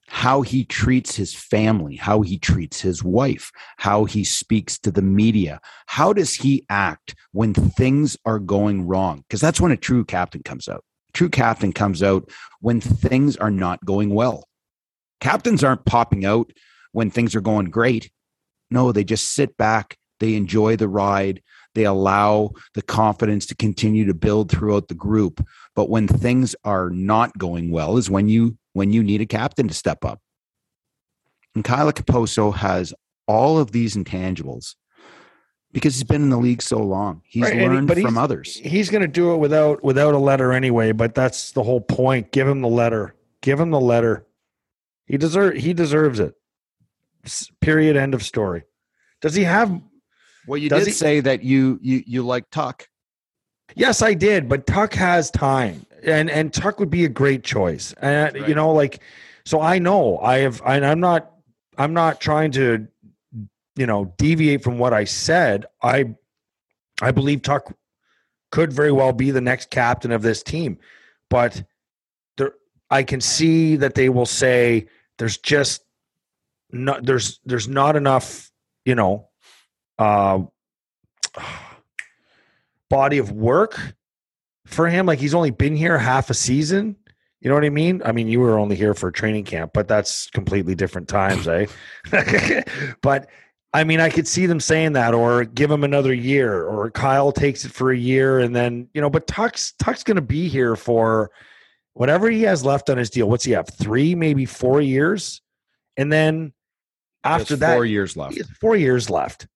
how 0.07 0.41
he 0.41 0.65
treats 0.65 1.15
his 1.15 1.33
family, 1.33 1.95
how 1.95 2.21
he 2.21 2.37
treats 2.37 2.81
his 2.81 3.03
wife, 3.03 3.51
how 3.77 4.05
he 4.05 4.23
speaks 4.23 4.77
to 4.79 4.91
the 4.91 5.01
media. 5.01 5.59
How 5.87 6.13
does 6.13 6.33
he 6.33 6.65
act 6.69 7.15
when 7.31 7.53
things 7.53 8.17
are 8.25 8.39
going 8.39 8.85
wrong? 8.85 9.23
Because 9.27 9.41
that's 9.41 9.61
when 9.61 9.71
a 9.71 9.77
true 9.77 10.05
captain 10.05 10.43
comes 10.43 10.67
out. 10.67 10.83
True 11.13 11.29
captain 11.29 11.71
comes 11.71 12.03
out 12.03 12.29
when 12.59 12.81
things 12.81 13.37
are 13.37 13.51
not 13.51 13.83
going 13.85 14.09
well. 14.09 14.47
Captains 15.19 15.63
aren't 15.63 15.85
popping 15.85 16.25
out 16.25 16.51
when 16.91 17.09
things 17.09 17.35
are 17.35 17.41
going 17.41 17.69
great. 17.69 18.11
No, 18.69 18.91
they 18.91 19.03
just 19.03 19.33
sit 19.33 19.55
back, 19.57 19.97
they 20.19 20.35
enjoy 20.35 20.75
the 20.75 20.87
ride, 20.87 21.41
they 21.75 21.85
allow 21.85 22.51
the 22.73 22.81
confidence 22.81 23.45
to 23.47 23.55
continue 23.55 24.05
to 24.05 24.13
build 24.13 24.49
throughout 24.51 24.87
the 24.87 24.93
group 24.93 25.45
but 25.75 25.89
when 25.89 26.07
things 26.07 26.55
are 26.63 26.89
not 26.89 27.37
going 27.37 27.71
well 27.71 27.97
is 27.97 28.09
when 28.09 28.27
you 28.29 28.57
when 28.73 28.91
you 28.91 29.03
need 29.03 29.21
a 29.21 29.25
captain 29.25 29.67
to 29.67 29.73
step 29.73 30.03
up 30.05 30.19
and 31.55 31.63
Kyle 31.63 31.91
Okposo 31.91 32.53
has 32.55 32.93
all 33.27 33.57
of 33.59 33.71
these 33.71 33.95
intangibles 33.95 34.75
because 35.71 35.95
he's 35.95 36.03
been 36.03 36.21
in 36.23 36.29
the 36.29 36.37
league 36.37 36.61
so 36.61 36.77
long 36.77 37.21
he's 37.25 37.43
Right, 37.43 37.53
and 37.53 37.61
he- 37.61 37.67
learned 37.67 38.01
from 38.01 38.17
others 38.17 38.55
He's 38.55 38.89
going 38.89 39.01
to 39.01 39.07
do 39.07 39.33
it 39.33 39.37
without 39.37 39.83
without 39.83 40.13
a 40.13 40.19
letter 40.19 40.51
anyway, 40.53 40.91
but 40.91 41.15
that's 41.15 41.51
the 41.51 41.63
whole 41.63 41.81
point. 41.81 42.31
Give 42.31 42.47
him 42.47 42.61
the 42.61 42.67
letter. 42.67 43.15
Give 43.41 43.59
him 43.59 43.71
the 43.71 43.79
letter. 43.81 44.25
He 45.05 45.17
deserve 45.17 45.55
he 45.55 45.73
deserves 45.73 46.19
it. 46.19 46.35
Period 47.61 47.95
end 47.95 48.13
of 48.13 48.21
story. 48.23 48.63
Does 49.21 49.33
he 49.35 49.43
have 49.45 49.81
well 50.47 50.57
you 50.57 50.69
Does 50.69 50.85
did 50.85 50.93
say 50.93 51.19
that 51.19 51.43
you 51.43 51.79
you 51.81 52.03
you 52.05 52.23
like 52.23 52.49
Tuch 52.49 52.87
Yes, 53.75 54.03
I 54.03 54.13
did, 54.13 54.47
but 54.47 54.67
Tuch 54.67 54.93
has 54.93 55.31
time, 55.31 55.83
and 56.03 56.29
and 56.29 56.53
Tuch 56.53 56.77
would 56.77 56.91
be 56.91 57.05
a 57.05 57.09
great 57.09 57.43
choice. 57.43 57.91
And 57.93 58.35
you 58.47 58.53
know, 58.53 58.71
like, 58.71 59.01
so 59.45 59.61
I 59.61 59.79
know 59.79 60.19
I 60.19 60.39
have, 60.39 60.61
and 60.63 60.85
I'm 60.85 60.99
not, 60.99 61.31
I'm 61.75 61.91
not 61.91 62.21
trying 62.21 62.51
to 62.51 62.87
you 63.75 63.85
know, 63.85 64.13
deviate 64.17 64.63
from 64.63 64.77
what 64.77 64.93
I 64.93 65.03
said, 65.03 65.65
I 65.81 66.15
I 67.01 67.11
believe 67.11 67.41
Tuch 67.41 67.63
could 68.51 68.71
very 68.71 68.91
well 68.91 69.13
be 69.13 69.31
the 69.31 69.41
next 69.41 69.71
captain 69.71 70.11
of 70.11 70.21
this 70.21 70.43
team. 70.43 70.77
But 71.29 71.63
there 72.37 72.53
I 72.89 73.03
can 73.03 73.21
see 73.21 73.75
that 73.77 73.95
they 73.95 74.09
will 74.09 74.25
say 74.25 74.87
there's 75.17 75.37
just 75.37 75.83
not 76.71 77.05
there's 77.05 77.39
there's 77.45 77.67
not 77.67 77.95
enough, 77.95 78.51
you 78.85 78.95
know, 78.95 79.29
uh 80.03 80.39
body 82.89 83.17
of 83.17 83.31
work 83.31 83.79
for 84.65 84.87
him. 84.87 85.05
Like 85.05 85.19
he's 85.19 85.33
only 85.33 85.51
been 85.51 85.75
here 85.75 85.97
half 85.97 86.29
a 86.29 86.33
season. 86.33 86.95
You 87.41 87.49
know 87.49 87.55
what 87.55 87.65
I 87.65 87.69
mean? 87.69 88.01
I 88.05 88.13
mean, 88.13 88.27
you 88.27 88.39
were 88.39 88.57
only 88.57 88.75
here 88.75 88.93
for 88.93 89.11
training 89.11 89.43
camp, 89.43 89.71
but 89.73 89.87
that's 89.87 90.29
completely 90.29 90.75
different 90.75 91.09
times, 91.09 91.45
eh? 91.47 91.65
but 93.01 93.29
I 93.73 93.83
mean, 93.83 93.99
I 93.99 94.09
could 94.09 94.27
see 94.27 94.45
them 94.45 94.59
saying 94.59 94.93
that, 94.93 95.13
or 95.13 95.43
give 95.43 95.69
him 95.69 95.83
another 95.83 96.13
year, 96.13 96.63
or 96.63 96.91
Kyle 96.91 97.31
takes 97.31 97.65
it 97.65 97.71
for 97.71 97.91
a 97.91 97.97
year, 97.97 98.39
and 98.39 98.55
then 98.55 98.87
you 98.93 99.01
know. 99.01 99.09
But 99.09 99.27
Tuch's 99.27 99.73
Tuch's 99.79 100.03
going 100.03 100.15
to 100.15 100.21
be 100.21 100.47
here 100.47 100.75
for 100.75 101.31
whatever 101.93 102.29
he 102.29 102.43
has 102.43 102.63
left 102.63 102.89
on 102.89 102.97
his 102.97 103.09
deal. 103.09 103.27
What's 103.27 103.43
he 103.43 103.51
have? 103.53 103.67
Three, 103.67 104.13
maybe 104.15 104.45
four 104.45 104.79
years, 104.79 105.41
and 105.97 106.13
then 106.13 106.53
after 107.23 107.55
that, 107.57 107.73
four 107.73 107.85
years 107.85 108.15
left. 108.15 108.39
four 108.61 108.75
years 108.75 109.09
left. 109.09 109.47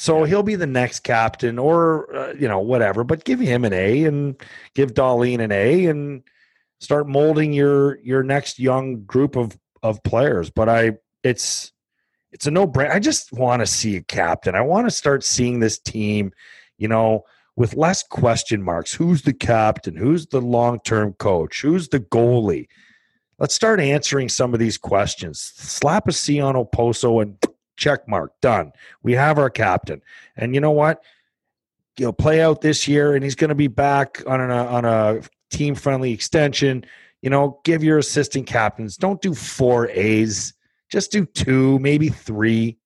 So 0.00 0.22
he'll 0.22 0.44
be 0.44 0.54
the 0.54 0.64
next 0.64 1.00
captain, 1.00 1.58
or 1.58 2.14
uh, 2.14 2.32
you 2.34 2.46
know 2.46 2.60
whatever. 2.60 3.02
But 3.02 3.24
give 3.24 3.40
him 3.40 3.64
an 3.64 3.72
A 3.72 4.04
and 4.04 4.40
give 4.74 4.94
Dahlin 4.94 5.40
an 5.40 5.50
A, 5.50 5.86
and 5.86 6.22
start 6.78 7.08
molding 7.08 7.52
your 7.52 7.98
your 7.98 8.22
next 8.22 8.60
young 8.60 9.02
group 9.02 9.34
of 9.34 9.58
of 9.82 10.00
players. 10.04 10.50
But 10.50 10.68
I, 10.68 10.92
it's 11.24 11.72
it's 12.30 12.46
a 12.46 12.50
no 12.52 12.64
brainer. 12.64 12.92
I 12.92 13.00
just 13.00 13.32
want 13.32 13.58
to 13.58 13.66
see 13.66 13.96
a 13.96 14.00
captain. 14.00 14.54
I 14.54 14.60
want 14.60 14.86
to 14.86 14.92
start 14.92 15.24
seeing 15.24 15.58
this 15.58 15.80
team, 15.80 16.30
you 16.78 16.86
know, 16.86 17.24
with 17.56 17.74
less 17.74 18.04
question 18.04 18.62
marks. 18.62 18.92
Who's 18.92 19.22
the 19.22 19.32
captain? 19.32 19.96
Who's 19.96 20.26
the 20.26 20.40
long 20.40 20.78
term 20.84 21.14
coach? 21.14 21.60
Who's 21.60 21.88
the 21.88 21.98
goalie? 21.98 22.68
Let's 23.40 23.54
start 23.54 23.80
answering 23.80 24.28
some 24.28 24.54
of 24.54 24.60
these 24.60 24.78
questions. 24.78 25.40
Slap 25.40 26.06
a 26.06 26.12
C 26.12 26.40
on 26.40 26.54
Okposo 26.54 27.20
and 27.20 27.36
check 27.78 28.06
mark 28.06 28.38
done. 28.42 28.72
We 29.02 29.14
have 29.14 29.38
our 29.38 29.48
captain, 29.48 30.02
and 30.36 30.54
you 30.54 30.60
know 30.60 30.72
what? 30.72 31.02
He'll 31.96 32.12
play 32.12 32.42
out 32.42 32.60
this 32.60 32.86
year, 32.86 33.14
and 33.14 33.24
he's 33.24 33.34
going 33.34 33.48
to 33.48 33.54
be 33.54 33.68
back 33.68 34.22
on 34.26 34.40
a 34.40 34.66
on 34.66 34.84
a 34.84 35.22
team 35.50 35.74
friendly 35.74 36.12
extension. 36.12 36.84
You 37.22 37.30
know, 37.30 37.60
give 37.64 37.82
your 37.82 37.96
assistant 37.98 38.46
captains. 38.46 38.96
Don't 38.96 39.22
do 39.22 39.34
four 39.34 39.88
A's 39.88 40.52
just 40.90 41.12
do 41.12 41.26
two 41.26 41.78
maybe 41.78 42.08
three 42.08 42.78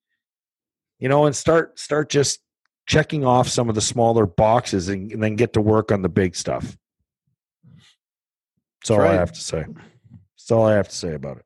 you 0.98 1.08
know 1.08 1.26
and 1.26 1.34
start 1.34 1.78
start 1.78 2.08
just 2.08 2.40
checking 2.86 3.24
off 3.24 3.48
some 3.48 3.68
of 3.68 3.74
the 3.74 3.80
smaller 3.80 4.26
boxes 4.26 4.88
and, 4.88 5.12
and 5.12 5.22
then 5.22 5.36
get 5.36 5.52
to 5.52 5.60
work 5.60 5.92
on 5.92 6.02
the 6.02 6.08
big 6.08 6.34
stuff 6.34 6.76
that's 8.80 8.90
all 8.90 8.98
Right. 8.98 9.12
i 9.12 9.14
have 9.14 9.32
to 9.32 9.40
say 9.40 9.64
that's 10.36 10.50
all 10.50 10.66
i 10.66 10.74
have 10.74 10.88
to 10.88 10.94
say 10.96 11.14
about 11.14 11.38
it 11.38 11.44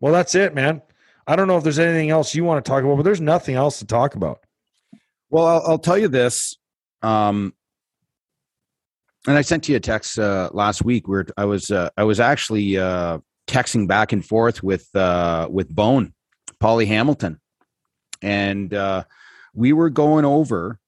well 0.00 0.12
that's 0.12 0.34
it 0.34 0.54
man 0.54 0.82
i 1.26 1.36
don't 1.36 1.48
know 1.48 1.56
if 1.56 1.64
there's 1.64 1.78
anything 1.78 2.10
else 2.10 2.34
you 2.34 2.44
want 2.44 2.64
to 2.64 2.68
talk 2.68 2.82
about 2.82 2.96
but 2.96 3.02
there's 3.02 3.20
nothing 3.20 3.54
else 3.54 3.78
to 3.78 3.86
talk 3.86 4.14
about 4.14 4.40
Well, 5.30 5.46
I'll, 5.46 5.62
I'll 5.66 5.78
tell 5.78 5.98
you 5.98 6.08
this. 6.08 6.56
Um, 7.02 7.52
and 9.26 9.36
I 9.36 9.42
sent 9.42 9.68
you 9.68 9.76
a 9.76 9.80
text 9.80 10.18
uh, 10.18 10.50
last 10.52 10.84
week 10.84 11.08
where 11.08 11.26
I 11.36 11.44
was 11.44 11.70
uh, 11.70 11.90
I 11.96 12.04
was 12.04 12.20
actually 12.20 12.78
uh, 12.78 13.18
texting 13.48 13.88
back 13.88 14.12
and 14.12 14.24
forth 14.24 14.62
with 14.62 14.88
uh, 14.94 15.48
with 15.50 15.74
Bone, 15.74 16.14
Polly 16.60 16.86
Hamilton, 16.86 17.40
and 18.22 18.72
uh, 18.72 19.04
we 19.52 19.72
were 19.72 19.90
going 19.90 20.24
over 20.24 20.78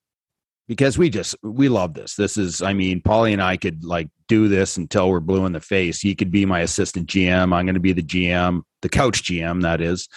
because 0.69 0.97
we 0.97 1.11
just 1.11 1.35
we 1.43 1.69
love 1.69 1.95
this. 1.95 2.15
This 2.15 2.37
is 2.37 2.63
I 2.63 2.75
mean, 2.75 3.01
Polly 3.01 3.33
and 3.33 3.43
I 3.43 3.57
could 3.57 3.83
like 3.83 4.09
do 4.29 4.47
this 4.47 4.77
until 4.77 5.11
we're 5.11 5.19
blue 5.19 5.45
in 5.45 5.53
the 5.53 5.61
face. 5.61 6.01
He 6.01 6.15
could 6.15 6.31
be 6.31 6.47
my 6.47 6.61
assistant 6.61 7.09
GM. 7.09 7.53
I'm 7.53 7.67
going 7.67 7.75
to 7.75 7.81
be 7.81 7.93
the 7.93 8.03
GM, 8.03 8.63
the 8.83 8.89
couch 8.89 9.25
GM, 9.25 9.63
that 9.63 9.81
is. 9.81 10.09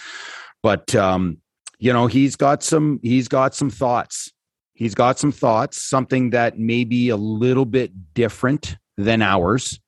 But 0.62 0.94
um, 0.94 1.38
you 1.78 1.92
know, 1.92 2.06
he's 2.06 2.36
got 2.36 2.62
some 2.62 3.00
he's 3.02 3.28
got 3.28 3.54
some 3.54 3.70
thoughts. 3.70 4.32
He's 4.74 4.94
got 4.94 5.18
some 5.18 5.32
thoughts, 5.32 5.82
something 5.82 6.30
that 6.30 6.58
may 6.58 6.84
be 6.84 7.08
a 7.08 7.16
little 7.16 7.66
bit 7.66 8.14
different 8.14 8.76
than 8.96 9.22
ours. 9.22 9.80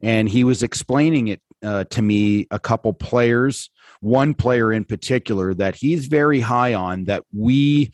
And 0.00 0.28
he 0.28 0.44
was 0.44 0.62
explaining 0.62 1.28
it 1.28 1.42
uh, 1.62 1.84
to 1.84 2.02
me, 2.02 2.46
a 2.50 2.58
couple 2.58 2.92
players, 2.92 3.70
one 4.00 4.34
player 4.34 4.72
in 4.72 4.84
particular 4.84 5.52
that 5.54 5.74
he's 5.74 6.06
very 6.06 6.40
high 6.40 6.74
on 6.74 7.04
that 7.04 7.24
we 7.34 7.92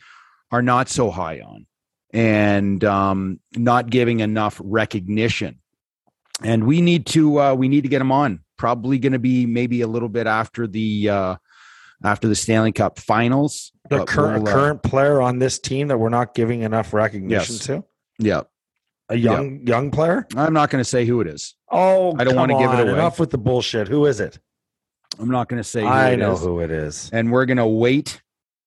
are 0.51 0.61
not 0.61 0.87
so 0.87 1.09
high 1.09 1.41
on 1.41 1.65
and 2.11 2.83
um, 2.85 3.39
not 3.55 3.89
giving 3.89 4.21
enough 4.21 4.61
recognition. 4.63 5.59
And 6.43 6.65
we 6.65 6.81
need 6.81 7.05
to 7.07 7.39
uh, 7.41 7.53
we 7.55 7.67
need 7.67 7.81
to 7.81 7.89
get 7.89 8.01
him 8.01 8.11
on. 8.11 8.41
Probably 8.57 8.99
going 8.99 9.13
to 9.13 9.19
be 9.19 9.45
maybe 9.45 9.81
a 9.81 9.87
little 9.87 10.09
bit 10.09 10.27
after 10.27 10.67
the 10.67 11.09
uh, 11.09 11.35
after 12.03 12.27
the 12.27 12.35
Stanley 12.35 12.71
Cup 12.71 12.99
Finals. 12.99 13.71
the 13.89 14.03
current 14.05 14.43
we'll, 14.43 14.51
uh, 14.51 14.55
current 14.55 14.83
player 14.83 15.21
on 15.21 15.39
this 15.39 15.59
team 15.59 15.87
that 15.89 15.97
we're 15.97 16.09
not 16.09 16.33
giving 16.35 16.61
enough 16.61 16.93
recognition 16.93 17.55
Yes. 17.55 17.65
to 17.65 17.83
yeah, 18.19 18.41
a 19.09 19.15
young 19.15 19.61
young 19.65 19.91
player 19.91 20.27
I'm 20.35 20.53
not 20.53 20.69
going 20.71 20.83
to 20.83 20.89
say 20.89 21.05
who 21.05 21.21
it 21.21 21.27
is. 21.27 21.55
oh 21.71 22.15
I 22.19 22.23
don't 22.23 22.35
wanna 22.35 22.57
give 22.57 22.71
it 22.71 22.79
away. 22.81 22.91
enough 22.93 23.19
with 23.19 23.29
the 23.29 23.37
bullshit 23.37 23.87
who 23.87 24.05
is 24.07 24.19
it 24.19 24.39
I'm 25.19 25.29
not 25.29 25.47
going 25.49 25.59
to 25.59 25.63
say. 25.63 25.81
Who 25.81 25.87
i 25.87 26.15
know 26.15 26.33
is. 26.33 26.41
who 26.41 26.59
it 26.59 26.69
is 26.71 27.09
and 27.13 27.31
we're 27.31 27.45
gonna 27.45 27.67
wait. 27.67 28.21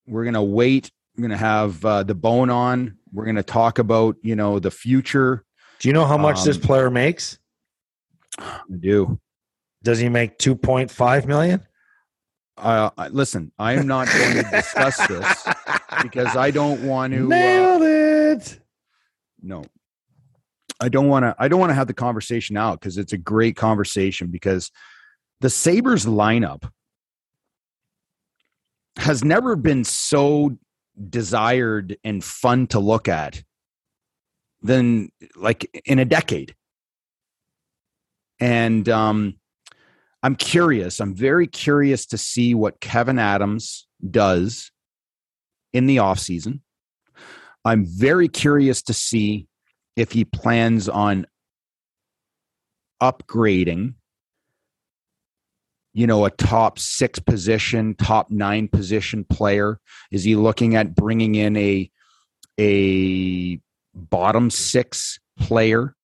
We're 0.06 0.24
gonna 0.24 0.42
wait. 0.42 0.90
We're 1.16 1.22
gonna 1.22 1.36
have 1.36 1.84
uh, 1.84 2.02
the 2.02 2.14
bone 2.14 2.48
on. 2.50 2.96
We're 3.12 3.26
gonna 3.26 3.42
talk 3.42 3.78
about 3.78 4.16
you 4.22 4.34
know 4.36 4.58
the 4.58 4.70
future. 4.70 5.44
do 5.80 5.88
you 5.88 5.92
know 5.92 6.06
how 6.06 6.16
much 6.16 6.42
this 6.44 6.56
Um, 6.56 6.62
player 6.62 6.90
makes 6.90 7.38
I 8.38 8.60
do. 8.78 9.20
Does 9.82 9.98
he 9.98 10.08
make 10.08 10.38
2.5 10.38 11.26
million? 11.26 11.66
Uh, 12.56 12.90
I- 12.96 13.08
listen, 13.08 13.52
I 13.58 13.74
am 13.74 13.86
not 13.86 14.08
going 14.08 14.44
to 14.44 14.50
discuss 14.50 15.06
this 15.06 15.48
because 16.02 16.36
I 16.36 16.50
don't 16.50 16.82
want 16.84 17.14
to. 17.14 17.32
Uh, 17.32 17.78
it. 17.80 18.60
no, 19.40 19.64
I 20.80 20.88
don't 20.90 21.08
want 21.08 21.24
to. 21.24 21.34
I 21.38 21.48
don't 21.48 21.60
want 21.60 21.70
to 21.70 21.74
have 21.74 21.86
the 21.86 21.94
conversation 21.94 22.56
out 22.58 22.80
because 22.80 22.98
it's 22.98 23.14
a 23.14 23.18
great 23.18 23.56
conversation 23.56 24.28
because 24.28 24.70
the 25.40 25.48
Sabres 25.48 26.04
lineup 26.04 26.70
has 28.98 29.24
never 29.24 29.56
been 29.56 29.84
so 29.84 30.58
desired 31.08 31.96
and 32.04 32.22
fun 32.22 32.66
to 32.66 32.78
look 32.78 33.08
at 33.08 33.42
than 34.60 35.10
like 35.34 35.82
in 35.86 35.98
a 35.98 36.04
decade. 36.04 36.54
And 38.38 38.88
um, 38.88 39.39
I'm 40.22 40.36
curious. 40.36 41.00
I'm 41.00 41.14
very 41.14 41.46
curious 41.46 42.06
to 42.06 42.18
see 42.18 42.54
what 42.54 42.80
Kevyn 42.80 43.18
Adams 43.18 43.86
does 44.08 44.70
in 45.72 45.86
the 45.86 45.96
offseason. 45.96 46.60
I'm 47.64 47.86
very 47.86 48.28
curious 48.28 48.82
to 48.82 48.92
see 48.92 49.46
if 49.96 50.12
he 50.12 50.24
plans 50.24 50.88
on 50.88 51.26
upgrading 53.02 53.94
you 55.92 56.06
know 56.06 56.24
a 56.24 56.30
top 56.30 56.78
6 56.78 57.18
position 57.20 57.94
top 57.94 58.30
9 58.30 58.68
position 58.68 59.24
player 59.24 59.80
is 60.10 60.22
he 60.22 60.36
looking 60.36 60.76
at 60.76 60.94
bringing 60.94 61.34
in 61.34 61.56
a 61.56 61.90
a 62.58 63.58
bottom 63.94 64.50
6 64.50 65.18
player 65.38 65.96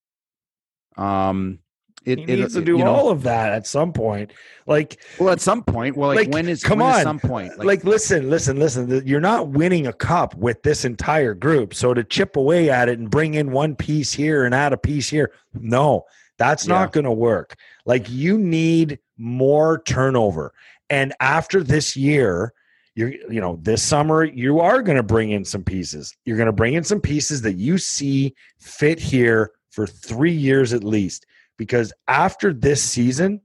um 0.97 1.59
it, 2.07 2.19
He 2.19 2.23
it- 2.23 2.39
needs 2.39 2.53
to 2.53 2.61
do 2.61 2.77
you 2.77 2.83
know, 2.83 2.93
all 2.93 3.09
of 3.09 3.23
that 3.23 3.53
at 3.53 3.67
some 3.67 3.91
point. 3.93 4.31
Like, 4.65 4.99
well 5.19 5.29
at 5.29 5.39
some 5.41 5.63
point 5.63 5.95
well 5.95 6.09
like, 6.09 6.27
Like, 6.27 6.33
when 6.33 6.47
is 6.49 6.63
come 6.63 6.79
when 6.79 6.89
is 6.91 6.97
on. 6.97 7.03
some 7.03 7.19
point 7.19 7.57
like, 7.59 7.83
listen, 7.83 8.29
listen, 8.29 8.57
listen. 8.59 9.03
You're 9.05 9.19
not 9.21 9.49
winning 9.49 9.87
a 9.87 9.93
cup 9.93 10.35
with 10.35 10.61
this 10.63 10.85
entire 10.85 11.33
group. 11.33 11.73
So 11.73 11.93
to 11.93 12.03
chip 12.03 12.35
away 12.35 12.69
at 12.69 12.89
it 12.89 12.99
and 12.99 13.09
bring 13.09 13.35
in 13.35 13.51
one 13.51 13.75
piece 13.75 14.11
here 14.13 14.45
and 14.45 14.53
add 14.55 14.73
a 14.73 14.77
piece 14.77 15.09
here, 15.09 15.31
no, 15.53 16.05
that's 16.37 16.67
Yeah. 16.67 16.75
not 16.75 16.91
going 16.93 17.05
to 17.05 17.11
work. 17.11 17.55
Like, 17.85 18.09
you 18.09 18.37
need 18.37 18.99
more 19.17 19.81
turnover. 19.83 20.53
And 20.89 21.13
after 21.19 21.63
this 21.63 21.95
year, 21.97 22.53
you're, 22.95 23.09
you 23.29 23.39
know, 23.41 23.59
this 23.61 23.81
summer, 23.83 24.23
you 24.23 24.59
are 24.59 24.81
going 24.81 24.97
to 24.97 25.03
bring 25.03 25.31
in 25.31 25.45
some 25.45 25.63
pieces. 25.63 26.15
You're 26.25 26.37
going 26.37 26.47
to 26.47 26.51
bring 26.53 26.73
in 26.73 26.83
some 26.83 26.99
pieces 27.01 27.41
that 27.43 27.53
you 27.53 27.77
see 27.77 28.33
fit 28.59 28.99
here 28.99 29.51
for 29.69 29.85
three 29.85 30.31
years 30.31 30.73
at 30.73 30.83
least. 30.83 31.25
Because 31.57 31.91
after 32.07 32.53
this 32.53 32.83
season, 32.83 33.41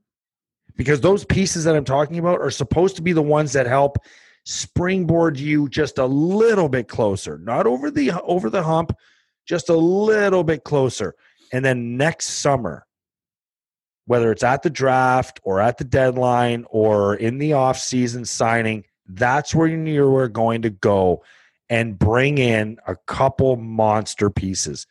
because 0.75 1.01
those 1.01 1.25
pieces 1.25 1.63
that 1.65 1.75
I'm 1.75 1.85
talking 1.85 2.19
about 2.19 2.41
are 2.41 2.51
supposed 2.51 2.95
to 2.97 3.01
be 3.01 3.13
the 3.13 3.21
ones 3.21 3.53
that 3.53 3.67
help 3.67 3.97
springboard 4.45 5.39
you 5.39 5.69
just 5.69 5.97
a 5.97 6.05
little 6.05 6.69
bit 6.69 6.87
closer, 6.87 7.37
not 7.37 7.65
over 7.65 7.89
the 7.89 8.11
over 8.21 8.49
the 8.49 8.63
hump, 8.63 8.95
just 9.45 9.69
a 9.69 9.75
little 9.75 10.43
bit 10.43 10.63
closer. 10.63 11.15
And 11.51 11.63
then 11.63 11.97
next 11.97 12.27
summer, 12.27 12.85
whether 14.05 14.31
it's 14.31 14.43
at 14.43 14.63
the 14.63 14.69
draft 14.69 15.39
or 15.43 15.61
at 15.61 15.77
the 15.77 15.83
deadline 15.83 16.65
or 16.69 17.15
in 17.15 17.37
the 17.37 17.53
off 17.53 17.77
season 17.77 18.25
signing, 18.25 18.83
that's 19.07 19.53
where 19.53 19.67
you're 19.67 20.27
going 20.29 20.63
to 20.63 20.69
go 20.69 21.23
and 21.69 21.97
bring 21.97 22.37
in 22.37 22.77
a 22.87 22.95
couple 23.07 23.55
monster 23.55 24.29
pieces. 24.29 24.87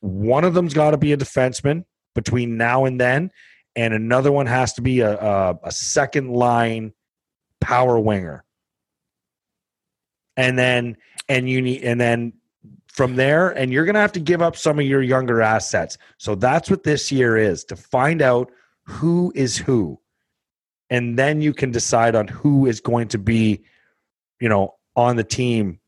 One 0.00 0.44
of 0.44 0.54
them's 0.54 0.74
got 0.74 0.90
to 0.92 0.98
be 0.98 1.12
a 1.12 1.16
defenseman 1.16 1.84
between 2.14 2.56
now 2.56 2.84
and 2.84 3.00
then, 3.00 3.30
and 3.76 3.94
another 3.94 4.32
one 4.32 4.46
has 4.46 4.72
to 4.74 4.82
be 4.82 5.00
a, 5.00 5.16
a, 5.18 5.58
a 5.64 5.72
second 5.72 6.30
line 6.30 6.92
power 7.60 7.98
winger. 7.98 8.44
And 10.36 10.58
then 10.58 10.96
and 11.28 11.48
you 11.48 11.60
need 11.60 11.82
and 11.82 12.00
then 12.00 12.32
from 12.86 13.16
there 13.16 13.50
and 13.50 13.72
you're 13.72 13.84
going 13.84 13.94
to 13.94 14.00
have 14.00 14.12
to 14.12 14.20
give 14.20 14.42
up 14.42 14.56
some 14.56 14.78
of 14.78 14.84
your 14.84 15.02
younger 15.02 15.42
assets. 15.42 15.98
So 16.18 16.34
that's 16.34 16.70
what 16.70 16.82
this 16.82 17.12
year 17.12 17.36
is 17.36 17.64
to 17.64 17.76
find 17.76 18.22
out 18.22 18.50
who 18.82 19.32
is 19.34 19.56
who. 19.56 20.00
And 20.88 21.18
then 21.18 21.40
you 21.40 21.52
can 21.52 21.70
decide 21.70 22.16
on 22.16 22.26
who 22.26 22.66
is 22.66 22.80
going 22.80 23.08
to 23.08 23.18
be, 23.18 23.62
you 24.40 24.48
know, 24.48 24.74
on 24.96 25.16
the 25.16 25.24
team 25.24 25.78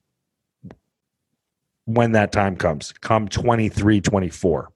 when 1.86 2.12
that 2.12 2.30
time 2.30 2.56
comes, 2.56 2.92
come 2.92 3.26
23, 3.28 4.00
24. 4.00 4.72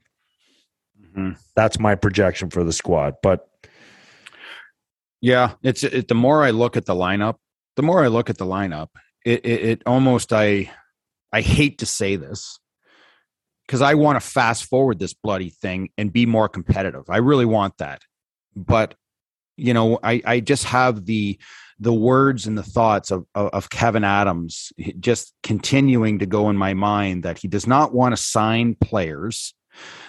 Mm-hmm. 1.17 1.33
That's 1.55 1.79
my 1.79 1.95
projection 1.95 2.51
for 2.51 2.65
the 2.65 2.73
squad. 2.73 3.15
But 3.23 3.49
yeah, 5.21 5.55
it's 5.63 5.83
it, 5.83 6.09
the 6.09 6.15
more 6.15 6.43
I 6.43 6.51
look 6.51 6.77
at 6.77 6.87
the 6.87 6.95
lineup, 6.95 7.37
the 7.77 7.83
more 7.83 8.05
I 8.05 8.09
look 8.09 8.31
at 8.31 8.39
the 8.39 8.45
lineup, 8.45 8.89
it, 9.25 9.45
it, 9.45 9.65
it 9.65 9.83
almost 9.87 10.33
I 10.33 10.71
I 11.33 11.41
hate 11.41 11.79
to 11.79 11.87
say 11.87 12.17
this 12.17 12.59
because 13.67 13.83
I 13.83 13.95
want 13.95 14.21
to 14.21 14.27
fast 14.27 14.65
forward 14.65 14.99
this 14.99 15.15
bloody 15.15 15.51
thing 15.51 15.91
and 15.97 16.13
be 16.13 16.27
more 16.27 16.49
competitive. 16.49 17.05
I 17.09 17.19
really 17.19 17.47
want 17.47 17.79
that. 17.79 18.03
But 18.55 18.95
you 19.57 19.73
know, 19.73 19.99
I 20.03 20.23
I 20.25 20.41
just 20.41 20.65
have 20.65 21.07
the 21.07 21.39
the 21.79 21.93
words 21.93 22.47
and 22.47 22.57
the 22.57 22.63
thoughts 22.63 23.11
of, 23.11 23.27
of, 23.35 23.51
of 23.51 23.71
Kevyn 23.71 24.05
Adams 24.05 24.73
just 24.99 25.35
continuing 25.43 26.19
to 26.21 26.27
go 26.27 26.49
in 26.49 26.57
my 26.57 26.73
mind 26.73 27.23
that 27.23 27.39
he 27.39 27.49
does 27.49 27.67
not 27.67 27.93
want 27.93 28.17
to 28.17 28.23
sign 28.23 28.75
players 28.75 29.55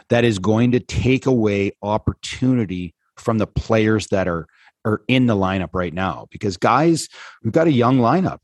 that 0.09 0.23
is 0.23 0.39
going 0.39 0.71
to 0.71 0.79
take 0.79 1.25
away 1.25 1.71
opportunity 1.81 2.93
from 3.17 3.37
the 3.37 3.47
players 3.47 4.07
that 4.07 4.27
are 4.27 4.47
are 4.85 5.01
in 5.07 5.25
the 5.25 5.35
lineup 5.35 5.69
right 5.73 5.93
now 5.93 6.27
because 6.31 6.55
guys 6.55 7.09
we've 7.43 7.51
got 7.51 7.67
a 7.67 7.71
young 7.71 7.97
lineup 7.97 8.39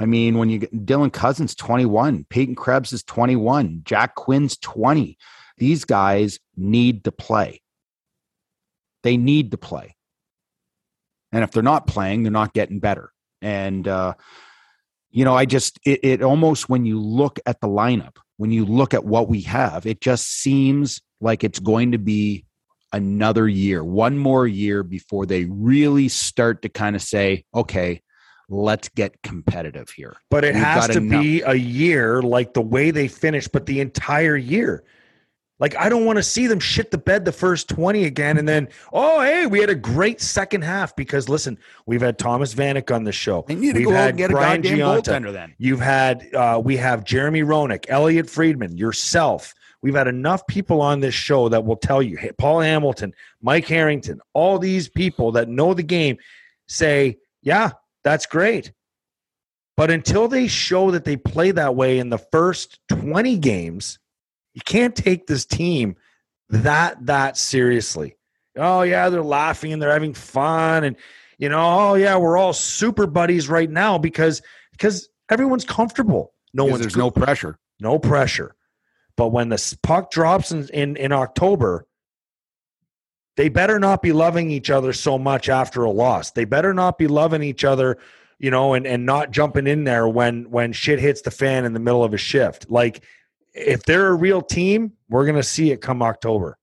I 0.00 0.06
mean, 0.06 0.38
when 0.38 0.48
you 0.48 0.60
get 0.60 0.86
Dylan 0.86 1.12
Cozens 1.12 1.54
21, 1.54 2.24
Peyton 2.30 2.54
Krebs 2.54 2.94
is 2.94 3.02
21, 3.02 3.82
Jack 3.84 4.14
Quinn's 4.14 4.56
20. 4.56 5.18
These 5.58 5.84
guys 5.84 6.40
need 6.56 7.04
to 7.04 7.12
play. 7.12 7.60
They 9.02 9.18
need 9.18 9.50
to 9.50 9.58
play. 9.58 9.94
And 11.32 11.44
if 11.44 11.50
they're 11.50 11.62
not 11.62 11.86
playing, 11.86 12.22
they're 12.22 12.32
not 12.32 12.54
getting 12.54 12.80
better. 12.80 13.12
And, 13.42 13.86
uh, 13.86 14.14
you 15.10 15.26
know, 15.26 15.36
I 15.36 15.44
just, 15.44 15.78
it, 15.84 16.00
it 16.02 16.22
almost, 16.22 16.70
when 16.70 16.86
you 16.86 16.98
look 16.98 17.38
at 17.44 17.60
the 17.60 17.68
lineup, 17.68 18.16
when 18.40 18.50
you 18.50 18.64
look 18.64 18.94
at 18.94 19.04
what 19.04 19.28
we 19.28 19.42
have, 19.42 19.84
it 19.84 20.00
just 20.00 20.26
seems 20.26 21.02
like 21.20 21.44
it's 21.44 21.58
going 21.58 21.92
to 21.92 21.98
be 21.98 22.46
another 22.90 23.46
year, 23.46 23.84
one 23.84 24.16
more 24.16 24.46
year 24.46 24.82
before 24.82 25.26
they 25.26 25.44
really 25.44 26.08
start 26.08 26.62
to 26.62 26.70
kind 26.70 26.96
of 26.96 27.02
say, 27.02 27.44
okay, 27.54 28.00
let's 28.48 28.88
get 28.88 29.22
competitive 29.22 29.90
here. 29.90 30.16
But 30.30 30.44
it 30.44 30.54
We've 30.54 30.64
has 30.64 30.88
to 30.88 30.96
enough. 30.96 31.20
be 31.20 31.42
a 31.42 31.52
year 31.52 32.22
like 32.22 32.54
the 32.54 32.62
way 32.62 32.90
they 32.90 33.08
finished, 33.08 33.52
but 33.52 33.66
the 33.66 33.78
entire 33.78 34.38
year. 34.38 34.84
Like 35.60 35.76
I 35.76 35.88
don't 35.88 36.06
want 36.06 36.16
to 36.16 36.22
see 36.22 36.46
them 36.46 36.58
shit 36.58 36.90
the 36.90 36.98
bed 36.98 37.24
the 37.24 37.32
first 37.32 37.68
20 37.68 38.04
again 38.04 38.38
and 38.38 38.48
then, 38.48 38.68
oh 38.92 39.20
hey, 39.20 39.46
we 39.46 39.60
had 39.60 39.70
a 39.70 39.74
great 39.74 40.20
second 40.20 40.62
half 40.62 40.96
because 40.96 41.28
listen, 41.28 41.58
we've 41.86 42.00
had 42.00 42.18
Thomas 42.18 42.54
Vanek 42.54 42.92
on 42.94 43.04
the 43.04 43.12
show. 43.12 43.44
They 43.46 43.54
need 43.54 43.74
to 43.74 43.80
we've 43.80 43.88
go 43.88 43.94
had 43.94 44.16
get 44.16 44.30
Brian 44.30 44.60
a 44.60 44.62
goddamn 44.62 44.78
Gionta. 44.78 45.02
goaltender 45.02 45.32
then. 45.32 45.54
You've 45.58 45.80
had 45.80 46.26
uh, 46.34 46.60
we 46.64 46.76
have 46.78 47.04
Jeremy 47.04 47.42
Roenick, 47.42 47.84
Elliotte 47.88 48.30
Friedman, 48.30 48.76
yourself. 48.76 49.54
We've 49.82 49.94
had 49.94 50.08
enough 50.08 50.46
people 50.46 50.80
on 50.82 51.00
this 51.00 51.14
show 51.14 51.48
that 51.48 51.64
will 51.64 51.76
tell 51.76 52.02
you, 52.02 52.16
hey, 52.16 52.32
Paul 52.32 52.60
Hamilton, 52.60 53.14
Mike 53.40 53.66
Harrington, 53.66 54.20
all 54.34 54.58
these 54.58 54.88
people 54.88 55.32
that 55.32 55.48
know 55.48 55.72
the 55.72 55.82
game 55.82 56.18
say, 56.68 57.18
yeah, 57.42 57.70
that's 58.04 58.26
great. 58.26 58.72
But 59.78 59.90
until 59.90 60.28
they 60.28 60.48
show 60.48 60.90
that 60.90 61.06
they 61.06 61.16
play 61.16 61.52
that 61.52 61.74
way 61.74 61.98
in 61.98 62.10
the 62.10 62.18
first 62.18 62.78
20 62.88 63.38
games, 63.38 63.98
you 64.54 64.62
can't 64.64 64.96
take 64.96 65.26
this 65.26 65.44
team 65.44 65.96
that 66.48 67.06
that 67.06 67.36
seriously. 67.36 68.16
Oh 68.56 68.82
yeah, 68.82 69.08
they're 69.08 69.22
laughing 69.22 69.72
and 69.72 69.80
they're 69.80 69.92
having 69.92 70.14
fun 70.14 70.84
and 70.84 70.96
you 71.38 71.48
know, 71.48 71.60
oh 71.60 71.94
yeah, 71.94 72.16
we're 72.18 72.36
all 72.36 72.52
super 72.52 73.06
buddies 73.06 73.48
right 73.48 73.70
now 73.70 73.96
because 73.96 74.42
because 74.72 75.08
everyone's 75.30 75.64
comfortable. 75.64 76.34
No 76.52 76.64
one's 76.64 76.80
there's 76.80 76.96
no 76.96 77.10
pressure. 77.10 77.58
No 77.80 77.98
pressure. 77.98 78.54
But 79.16 79.28
when 79.28 79.48
the 79.48 79.76
puck 79.82 80.10
drops 80.10 80.52
in, 80.52 80.68
in, 80.68 80.96
in 80.96 81.12
October, 81.12 81.86
they 83.36 83.48
better 83.48 83.78
not 83.78 84.02
be 84.02 84.12
loving 84.12 84.50
each 84.50 84.70
other 84.70 84.92
so 84.92 85.18
much 85.18 85.48
after 85.48 85.84
a 85.84 85.90
loss. 85.90 86.32
They 86.32 86.44
better 86.44 86.74
not 86.74 86.98
be 86.98 87.06
loving 87.06 87.42
each 87.42 87.64
other, 87.64 87.98
you 88.38 88.50
know, 88.50 88.74
and, 88.74 88.86
and 88.86 89.06
not 89.06 89.30
jumping 89.30 89.66
in 89.66 89.84
there 89.84 90.08
when 90.08 90.50
when 90.50 90.72
shit 90.72 90.98
hits 90.98 91.22
the 91.22 91.30
fan 91.30 91.64
in 91.64 91.72
the 91.72 91.80
middle 91.80 92.04
of 92.04 92.12
a 92.12 92.18
shift. 92.18 92.70
Like 92.70 93.02
if 93.54 93.82
they're 93.84 94.08
a 94.08 94.14
real 94.14 94.42
team, 94.42 94.92
we're 95.08 95.26
gonna 95.26 95.42
see 95.42 95.70
it 95.70 95.80
come 95.80 96.02
October. 96.02 96.56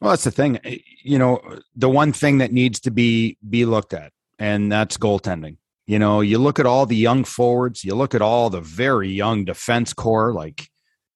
Well, 0.00 0.10
that's 0.10 0.24
the 0.24 0.30
thing. 0.30 0.58
Eh, 0.64 0.78
you 1.02 1.18
know, 1.18 1.40
the 1.76 1.88
one 1.88 2.12
thing 2.12 2.38
that 2.38 2.52
needs 2.52 2.80
to 2.80 2.90
be 2.90 3.36
be 3.48 3.64
looked 3.64 3.92
at, 3.92 4.12
and 4.38 4.70
that's 4.70 4.96
goaltending. 4.96 5.56
You 5.86 5.98
know, 5.98 6.20
you 6.20 6.38
look 6.38 6.58
at 6.58 6.66
all 6.66 6.86
the 6.86 6.96
young 6.96 7.24
forwards, 7.24 7.84
you 7.84 7.94
look 7.94 8.14
at 8.14 8.22
all 8.22 8.48
the 8.48 8.60
very 8.60 9.10
young 9.10 9.44
defense 9.44 9.92
core. 9.92 10.32
Like, 10.32 10.68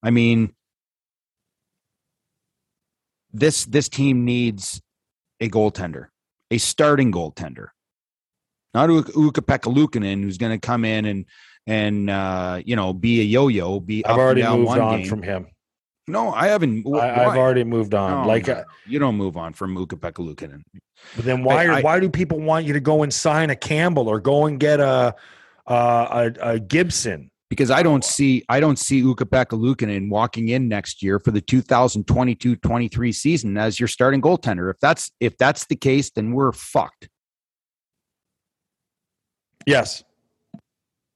I 0.02 0.10
mean, 0.10 0.54
this 3.32 3.64
this 3.64 3.88
team 3.88 4.24
needs 4.24 4.82
a 5.40 5.48
goaltender, 5.48 6.08
a 6.50 6.58
starting 6.58 7.12
goaltender, 7.12 7.68
not 8.74 8.90
Ukko-Pekka 8.90 10.22
who's 10.22 10.38
going 10.38 10.52
to 10.52 10.58
come 10.58 10.84
in 10.84 11.04
and 11.04 11.26
and 11.66 12.10
uh, 12.10 12.60
you 12.64 12.76
know 12.76 12.92
be 12.92 13.20
a 13.20 13.24
yo-yo. 13.24 13.80
Be 13.80 14.04
I've 14.04 14.18
already 14.18 14.42
moved 14.42 14.78
on 14.78 14.98
game. 14.98 15.08
from 15.08 15.22
him. 15.22 15.46
No, 16.06 16.32
I 16.34 16.48
haven't. 16.48 16.86
I, 16.94 17.06
have 17.06 17.36
already 17.36 17.64
moved 17.64 17.94
on. 17.94 18.22
No, 18.22 18.28
like 18.28 18.46
no, 18.46 18.54
uh, 18.54 18.64
you 18.86 18.98
don't 18.98 19.16
move 19.16 19.38
on 19.38 19.54
from 19.54 19.76
Ukko-Pekka 19.76 20.18
Luukkonen. 20.18 20.62
But 21.16 21.24
then 21.24 21.42
why 21.42 21.66
I, 21.66 21.80
why 21.80 21.98
do 21.98 22.10
people 22.10 22.40
want 22.40 22.66
you 22.66 22.74
to 22.74 22.80
go 22.80 23.02
and 23.02 23.12
sign 23.12 23.48
a 23.48 23.56
Campbell 23.56 24.08
or 24.08 24.20
go 24.20 24.44
and 24.44 24.60
get 24.60 24.80
a 24.80 25.14
a, 25.66 26.32
a 26.40 26.60
Gibson? 26.60 27.30
because 27.54 27.70
I 27.70 27.84
don't 27.84 28.04
see 28.04 28.44
I 28.48 28.58
don't 28.58 28.78
see 28.78 29.02
Ukko-Pekka 29.08 30.08
walking 30.08 30.48
in 30.48 30.68
next 30.68 31.02
year 31.02 31.20
for 31.20 31.30
the 31.30 31.40
2022-23 31.40 33.14
season 33.14 33.56
as 33.56 33.78
your 33.78 33.86
starting 33.86 34.20
goaltender. 34.20 34.70
If 34.70 34.80
that's 34.80 35.12
if 35.20 35.36
that's 35.38 35.66
the 35.66 35.76
case, 35.76 36.10
then 36.10 36.32
we're 36.32 36.52
fucked. 36.52 37.08
Yes. 39.66 40.02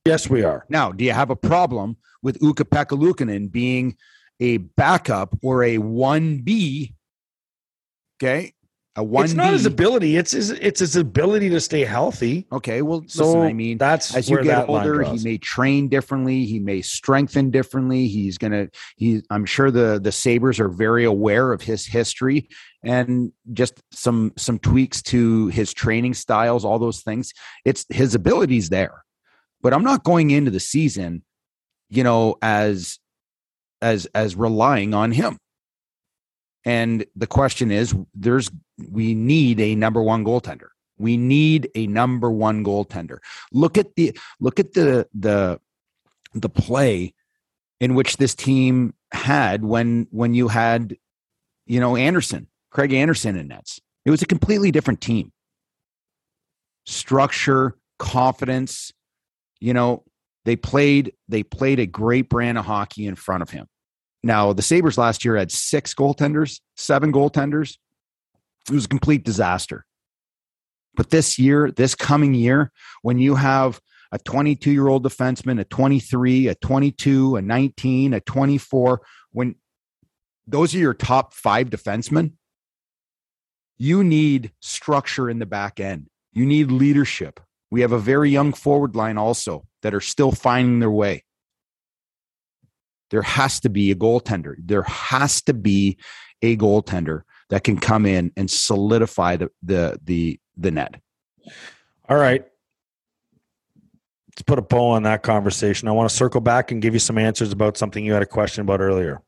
Yes, 0.09 0.28
we 0.28 0.42
are. 0.42 0.64
Now, 0.68 0.92
do 0.92 1.04
you 1.04 1.12
have 1.12 1.30
a 1.30 1.36
problem 1.36 1.96
with 2.22 2.42
Ukko-Pekka 2.42 2.98
Luukkonen 2.98 3.50
being 3.50 3.96
a 4.40 4.59
backup 4.59 5.36
or 5.42 5.62
a 5.62 5.78
1B? 5.78 6.94
Okay 8.20 8.54
a 8.98 9.02
one. 9.02 9.24
It's 9.24 9.34
not 9.34 9.52
his 9.52 9.64
ability. 9.64 10.16
It's 10.16 10.32
his. 10.32 10.50
It's 10.50 10.80
his 10.80 10.96
ability 10.96 11.48
to 11.50 11.61
stay 11.61 11.84
healthy. 11.84 12.46
Okay. 12.50 12.82
Well, 12.82 13.04
so 13.06 13.26
listen, 13.26 13.40
I 13.42 13.52
mean, 13.52 13.78
that's 13.78 14.14
as 14.14 14.28
you 14.28 14.42
get 14.42 14.68
older, 14.68 15.02
he 15.04 15.22
may 15.22 15.38
train 15.38 15.88
differently. 15.88 16.44
He 16.44 16.59
may 16.59 16.82
strengthen 16.82 17.50
differently. 17.50 18.09
He's 18.09 18.36
gonna. 18.36 18.68
He. 18.96 19.22
I'm 19.30 19.46
sure 19.46 19.70
the 19.70 20.00
the 20.02 20.12
Sabres 20.12 20.59
are 20.59 20.68
very 20.68 21.04
aware 21.04 21.52
of 21.52 21.62
his 21.62 21.86
history 21.86 22.48
and 22.82 23.32
just 23.52 23.80
some 23.92 24.32
some 24.36 24.59
tweaks 24.59 25.00
to 25.02 25.46
his 25.46 25.72
training 25.72 26.14
styles. 26.14 26.64
All 26.64 26.80
those 26.80 27.00
things. 27.00 27.32
It's 27.64 27.86
his 27.88 28.16
abilities 28.16 28.68
there, 28.68 29.04
but 29.62 29.72
I'm 29.72 29.84
not 29.84 30.04
going 30.04 30.30
into 30.30 30.50
the 30.50 30.61
season, 30.61 31.22
you 31.88 32.04
know, 32.04 32.36
as 32.42 32.98
as 33.80 34.06
as 34.14 34.36
relying 34.36 34.94
on 34.94 35.12
him. 35.12 35.38
And 36.64 37.06
the 37.16 37.26
question 37.26 37.70
is, 37.70 37.94
there's 38.14 38.50
we 38.90 39.14
need 39.14 39.61
a 39.61 39.74
number 39.74 40.02
one 40.02 40.24
goaltender. 40.24 40.68
We 40.98 41.16
need 41.16 41.70
a 41.74 41.86
number 41.86 42.30
one 42.30 42.64
goaltender. 42.64 43.18
Look 43.52 43.78
at 43.78 43.94
the 43.94 44.18
look 44.40 44.59
at 44.59 44.74
the 44.74 45.09
the 45.14 45.61
the 46.34 46.48
play 46.48 47.14
in 47.80 47.94
which 47.94 48.16
this 48.16 48.34
team 48.34 48.94
had 49.12 49.64
when 49.64 50.06
when 50.11 50.34
you 50.34 50.48
had 50.48 50.96
you 51.66 51.80
know 51.80 51.96
Anderson, 51.96 52.48
Craig 52.70 52.92
Anderson 52.92 53.36
in 53.36 53.48
nets. 53.48 53.80
It 54.04 54.11
was 54.11 54.22
a 54.22 54.26
completely 54.26 54.70
different 54.70 55.00
team. 55.00 55.32
Structure, 56.86 57.76
confidence, 57.98 58.92
you 59.61 59.74
know, 59.74 60.04
they 60.44 60.56
played 60.56 61.12
they 61.28 61.42
played 61.42 61.78
a 61.80 61.86
great 61.86 62.28
brand 62.28 62.59
of 62.59 62.64
hockey 62.64 63.06
in 63.06 63.14
front 63.14 63.42
of 63.42 63.50
him. 63.50 63.66
Now, 64.22 64.52
the 64.52 64.62
Sabres 64.62 64.98
last 64.98 65.24
year 65.24 65.36
had 65.36 65.52
six 65.52 65.94
goaltenders, 65.94 66.61
seven 66.76 67.12
goaltenders. 67.12 67.76
It 68.68 68.74
was 68.74 68.86
a 68.86 68.88
complete 68.88 69.24
disaster. 69.24 69.84
But 70.94 71.11
this 71.11 71.38
year, 71.38 71.70
this 71.70 71.94
coming 71.94 72.34
year, 72.34 72.72
when 73.02 73.18
you 73.18 73.36
have 73.36 73.80
a 74.11 74.18
22 74.18 74.70
year 74.70 74.88
old 74.88 75.04
defenseman, 75.04 75.61
a 75.61 75.64
23, 75.64 76.48
a 76.48 76.54
22, 76.56 77.36
a 77.36 77.42
19, 77.42 78.14
a 78.14 78.20
24, 78.20 79.02
when 79.30 79.54
those 80.46 80.74
are 80.74 80.78
your 80.78 80.94
top 80.94 81.34
five 81.34 81.68
defensemen, 81.68 82.32
you 83.76 84.02
need 84.02 84.50
structure 84.61 85.30
in 85.30 85.38
the 85.38 85.46
back 85.46 85.78
end. 85.78 86.09
You 86.32 86.46
need 86.46 86.70
leadership. 86.70 87.38
We 87.70 87.82
have 87.82 87.92
a 87.92 87.98
very 87.98 88.30
young 88.30 88.52
forward 88.52 88.96
line 88.96 89.18
also 89.18 89.66
that 89.82 89.94
are 89.94 90.00
still 90.00 90.32
finding 90.32 90.80
their 90.80 90.90
way. 90.90 91.24
There 93.10 93.22
has 93.22 93.60
to 93.60 93.70
be 93.70 93.90
a 93.90 93.94
goaltender. 93.94 94.54
There 94.58 94.82
has 94.82 95.42
to 95.42 95.54
be 95.54 95.98
a 96.42 96.56
goaltender 96.56 97.22
that 97.50 97.64
can 97.64 97.78
come 97.78 98.06
in 98.06 98.32
and 98.36 98.50
solidify 98.50 99.36
the 99.36 99.50
the 99.62 99.98
the 100.04 100.40
the 100.56 100.70
net. 100.70 101.00
All 102.08 102.16
right. 102.16 102.44
Let's 104.28 104.42
put 104.42 104.58
a 104.58 104.62
bow 104.62 104.90
on 104.90 105.02
that 105.02 105.22
conversation. 105.22 105.88
I 105.88 105.92
want 105.92 106.08
to 106.08 106.14
circle 106.14 106.40
back 106.40 106.70
and 106.70 106.80
give 106.80 106.94
you 106.94 107.00
some 107.00 107.18
answers 107.18 107.50
about 107.50 107.76
something 107.76 108.04
you 108.04 108.12
had 108.12 108.22
a 108.22 108.26
question 108.26 108.62
about 108.62 108.80
earlier. 108.80 109.20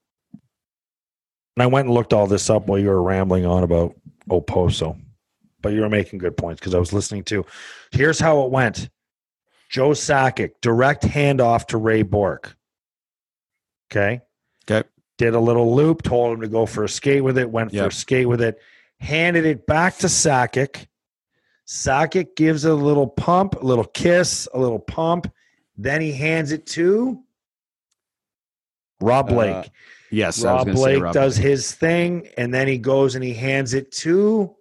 And 1.57 1.63
I 1.65 1.67
went 1.67 1.87
and 1.87 1.95
looked 1.95 2.13
all 2.13 2.27
this 2.27 2.49
up 2.49 2.67
while 2.67 2.79
you 2.79 2.89
were 2.89 3.03
rambling 3.03 3.45
on 3.45 3.65
about 3.65 3.97
Okposo, 4.29 5.01
but 5.63 5.73
you 5.73 5.81
were 5.81 5.89
making 5.89 6.19
good 6.19 6.37
points 6.37 6.61
because 6.61 6.75
I 6.75 6.79
was 6.79 6.93
listening 6.93 7.25
to. 7.25 7.45
Here's 7.91 8.19
how 8.19 8.43
it 8.45 8.51
went 8.51 8.89
Joe 9.71 9.91
Sakic, 9.91 10.53
direct 10.61 11.03
handoff 11.05 11.67
to 11.69 11.79
Ray 11.79 12.03
Bourque. 12.03 12.57
Okay. 13.91 14.21
Okay. 14.71 14.87
Did 15.19 15.35
a 15.35 15.41
little 15.41 15.75
loop, 15.75 16.03
told 16.03 16.35
him 16.35 16.41
to 16.41 16.49
go 16.49 16.67
for 16.67 16.85
a 16.85 16.89
skate 16.89 17.23
with 17.23 17.39
it, 17.39 17.51
went 17.51 17.73
for 17.73 17.87
a 17.87 17.93
skate 17.93 18.29
with 18.29 18.41
it, 18.41 18.59
handed 19.01 19.45
it 19.45 19.67
back 19.67 19.99
to 19.99 20.07
Sakic. 20.07 20.87
Sakic 21.67 22.37
gives 22.37 22.65
it 22.65 22.71
a 22.71 22.75
little 22.75 23.07
pump, 23.07 23.61
a 23.61 23.65
little 23.65 23.85
kiss, 23.85 24.49
a 24.55 24.59
little 24.59 24.79
pump. 24.79 25.31
Then 25.77 26.01
he 26.01 26.13
hands 26.13 26.53
it 26.53 26.67
to 26.69 27.23
Rob 29.01 29.29
Blake. 29.29 29.55
Uh, 29.55 29.65
Yes, 30.13 30.43
Rob 30.43 30.67
Blake 30.73 31.01
Rob 31.01 31.15
does 31.15 31.37
Blake. 31.39 31.47
his 31.47 31.73
thing, 31.73 32.29
and 32.37 32.53
then 32.53 32.67
he 32.67 32.79
goes 32.79 33.15
and 33.15 33.23
he 33.23 33.33
hands 33.33 33.75
it 33.75 33.93
to 33.93 34.57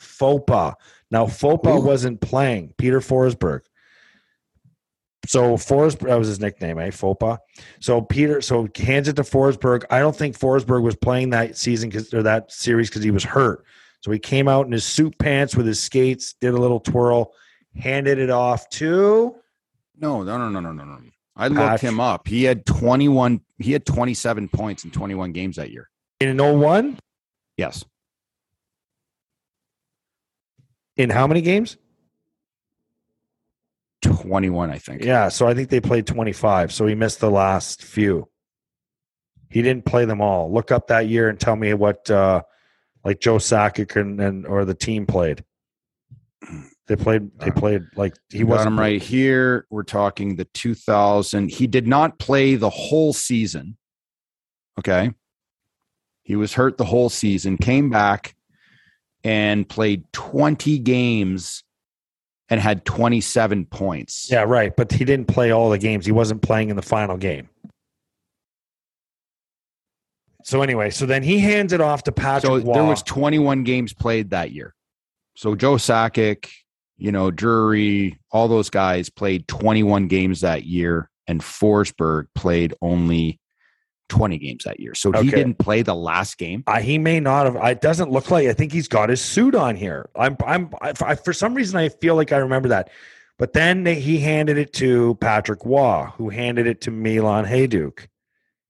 Foppa. 0.00 0.74
Now 1.10 1.26
Foppa 1.26 1.78
Ooh. 1.78 1.80
wasn't 1.80 2.20
playing. 2.20 2.74
Peter 2.78 3.00
Forsberg. 3.00 3.60
So 5.26 5.56
Forsberg, 5.56 6.08
that 6.08 6.18
was 6.18 6.28
his 6.28 6.40
nickname, 6.40 6.78
eh? 6.78 6.88
Foppa. 6.88 7.38
So 7.80 8.00
Peter, 8.00 8.40
so 8.40 8.68
hands 8.76 9.08
it 9.08 9.16
to 9.16 9.22
Forsberg. 9.22 9.84
I 9.90 9.98
don't 9.98 10.16
think 10.16 10.38
Forsberg 10.38 10.82
was 10.82 10.96
playing 10.96 11.30
that 11.30 11.56
season 11.56 11.90
because 11.90 12.12
or 12.14 12.22
that 12.22 12.50
series 12.50 12.88
because 12.88 13.02
he 13.02 13.10
was 13.10 13.24
hurt. 13.24 13.64
So 14.00 14.10
he 14.10 14.18
came 14.18 14.48
out 14.48 14.64
in 14.66 14.72
his 14.72 14.84
suit 14.84 15.18
pants 15.18 15.56
with 15.56 15.66
his 15.66 15.82
skates, 15.82 16.34
did 16.40 16.54
a 16.54 16.56
little 16.58 16.80
twirl, 16.80 17.32
handed 17.76 18.18
it 18.18 18.30
off 18.30 18.68
to 18.70 19.34
No, 19.98 20.22
no, 20.22 20.38
no, 20.38 20.48
no, 20.48 20.60
no, 20.60 20.72
no, 20.72 20.84
no. 20.84 20.98
I 21.36 21.48
looked 21.48 21.58
Patch. 21.60 21.80
him 21.82 22.00
up. 22.00 22.26
He 22.26 22.44
had 22.44 22.64
21, 22.66 23.40
he 23.58 23.72
had 23.72 23.84
27 23.86 24.48
points 24.48 24.84
in 24.84 24.90
21 24.90 25.32
games 25.32 25.56
that 25.56 25.70
year. 25.70 25.88
in 26.20 26.36
01 26.38 26.98
Yes. 27.56 27.84
In 30.98 31.08
how 31.10 31.26
many 31.26 31.40
games? 31.40 31.78
21, 34.02 34.70
I 34.70 34.78
think. 34.78 35.02
Yeah, 35.02 35.28
so 35.28 35.46
I 35.46 35.54
think 35.54 35.70
they 35.70 35.80
played 35.80 36.06
25. 36.06 36.72
So 36.72 36.86
he 36.86 36.94
missed 36.94 37.20
the 37.20 37.30
last 37.30 37.82
few. 37.82 38.28
He 39.50 39.62
didn't 39.62 39.86
play 39.86 40.04
them 40.04 40.20
all. 40.20 40.52
Look 40.52 40.70
up 40.70 40.88
that 40.88 41.08
year 41.08 41.28
and 41.28 41.40
tell 41.40 41.56
me 41.56 41.72
what 41.72 42.10
uh 42.10 42.42
like 43.02 43.20
Joe 43.20 43.36
Sakic 43.36 43.96
and, 43.96 44.20
and 44.20 44.46
or 44.46 44.66
the 44.66 44.74
team 44.74 45.06
played. 45.06 45.42
They 46.86 46.96
played 46.96 47.30
they 47.38 47.50
Uh, 47.50 47.54
played 47.54 47.82
like 47.96 48.14
he 48.28 48.44
wasn't 48.44 48.74
him 48.74 48.78
right 48.78 49.02
here. 49.02 49.66
We're 49.70 49.84
talking 49.84 50.36
the 50.36 50.44
2000. 50.44 51.50
He 51.50 51.66
did 51.66 51.86
not 51.86 52.18
play 52.18 52.56
the 52.56 52.70
whole 52.70 53.12
season. 53.12 53.78
Okay. 54.78 55.12
He 56.22 56.36
was 56.36 56.54
hurt 56.54 56.76
the 56.76 56.84
whole 56.84 57.08
season, 57.08 57.56
came 57.56 57.88
back 57.88 58.34
and 59.28 59.68
played 59.68 60.10
20 60.14 60.78
games 60.78 61.62
and 62.48 62.58
had 62.58 62.86
27 62.86 63.66
points. 63.66 64.26
Yeah, 64.30 64.44
right. 64.44 64.74
But 64.74 64.90
he 64.90 65.04
didn't 65.04 65.28
play 65.28 65.50
all 65.50 65.68
the 65.68 65.76
games. 65.76 66.06
He 66.06 66.12
wasn't 66.12 66.40
playing 66.40 66.70
in 66.70 66.76
the 66.76 66.82
final 66.82 67.18
game. 67.18 67.50
So 70.44 70.62
anyway, 70.62 70.88
so 70.88 71.04
then 71.04 71.22
he 71.22 71.40
hands 71.40 71.74
it 71.74 71.82
off 71.82 72.04
to 72.04 72.12
Patrick 72.12 72.44
So 72.44 72.56
Roy. 72.56 72.72
there 72.72 72.84
was 72.84 73.02
21 73.02 73.64
games 73.64 73.92
played 73.92 74.30
that 74.30 74.50
year. 74.52 74.74
So 75.34 75.54
Joe 75.54 75.74
Sakic, 75.74 76.48
you 76.96 77.12
know, 77.12 77.30
Drury, 77.30 78.18
all 78.30 78.48
those 78.48 78.70
guys 78.70 79.10
played 79.10 79.46
21 79.46 80.08
games 80.08 80.40
that 80.40 80.64
year, 80.64 81.10
and 81.26 81.42
Forsberg 81.42 82.28
played 82.34 82.72
only 82.80 83.38
20 84.08 84.38
games 84.38 84.64
that 84.64 84.80
year. 84.80 84.94
So 84.94 85.12
he 85.12 85.30
didn't 85.30 85.56
play 85.58 85.82
the 85.82 85.94
last 85.94 86.38
game. 86.38 86.64
Uh, 86.66 86.80
he 86.80 86.98
may 86.98 87.20
not 87.20 87.46
have. 87.46 87.56
It 87.56 87.80
doesn't 87.80 88.10
look 88.10 88.30
like. 88.30 88.48
I 88.48 88.52
think 88.52 88.72
he's 88.72 88.88
got 88.88 89.08
his 89.08 89.20
suit 89.20 89.54
on 89.54 89.76
here. 89.76 90.08
I'm. 90.16 90.36
I'm. 90.46 90.70
I, 90.80 90.92
I- 91.04 91.14
for 91.14 91.32
some 91.32 91.54
reason, 91.54 91.78
I 91.78 91.88
feel 91.88 92.14
like 92.14 92.32
I 92.32 92.38
remember 92.38 92.68
that. 92.68 92.90
But 93.38 93.52
then 93.52 93.84
they- 93.84 94.00
he 94.00 94.18
handed 94.18 94.58
it 94.58 94.72
to 94.74 95.14
Patrick 95.20 95.60
Roy, 95.64 96.06
who 96.16 96.28
handed 96.28 96.66
it 96.66 96.80
to 96.82 96.90
Milan 96.90 97.44
Hejduk, 97.44 98.06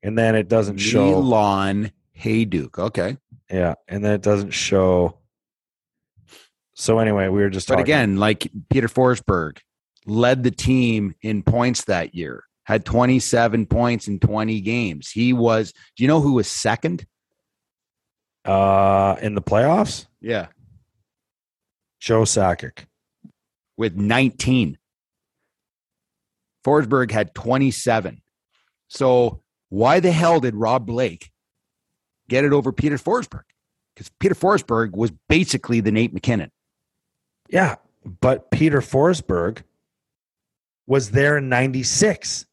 and 0.03 0.19
then 0.19 0.35
it 0.35 0.49
doesn't 0.49 0.79
show. 0.79 1.07
Milan 1.07 1.91
Hejduk. 2.19 2.79
Okay. 2.79 3.17
Yeah, 3.51 3.75
and 3.89 4.05
then 4.05 4.13
it 4.13 4.23
doesn't 4.23 4.51
show. 4.51 5.17
So 6.75 6.99
anyway, 6.99 7.29
we 7.29 7.41
were 7.41 7.51
just 7.51 7.67
But 7.69 7.75
talking. 7.77 7.85
again, 7.85 8.17
like 8.19 8.51
Peter 8.71 8.89
Forsberg 8.89 9.59
led 10.07 10.43
the 10.45 10.51
team 10.51 11.15
in 11.23 11.43
points 11.43 11.85
that 11.85 12.15
year, 12.15 12.45
had 12.69 12.85
27 12.85 13.65
points 13.65 14.09
in 14.09 14.21
20 14.21 14.61
games. 14.61 15.09
He 15.11 15.33
was, 15.33 15.73
do 15.97 16.05
you 16.05 16.07
know 16.07 16.21
who 16.21 16.35
was 16.35 16.47
second? 16.47 17.07
uh, 18.45 19.17
in 19.23 19.35
the 19.35 19.41
playoffs, 19.43 20.07
Yeah. 20.21 20.49
Joe 21.99 22.23
Sakic. 22.23 22.85
with 23.79 23.97
19. 23.97 24.77
Forsberg 26.65 27.11
had 27.11 27.35
27. 27.35 28.21
So 28.89 29.43
why 29.71 30.01
the 30.01 30.13
hell 30.13 30.39
did 30.41 30.55
Rob 30.55 30.87
Blake 30.87 31.31
get 32.29 32.45
it 32.45 32.53
over 32.53 32.71
Peter 32.73 32.97
Forsberg? 32.99 33.45
Because 33.95 34.11
Peter 34.21 34.35
Forsberg 34.35 34.93
was 34.95 35.11
basically 35.29 35.81
the 35.81 35.91
Nate 35.93 36.13
MacKinnon. 36.13 36.51
Yeah, 37.49 37.77
but 38.21 38.51
Peter 38.51 38.81
Forsberg 38.81 39.63
was 40.87 41.11
there 41.13 41.37
in 41.39 41.49
96. 41.49 42.47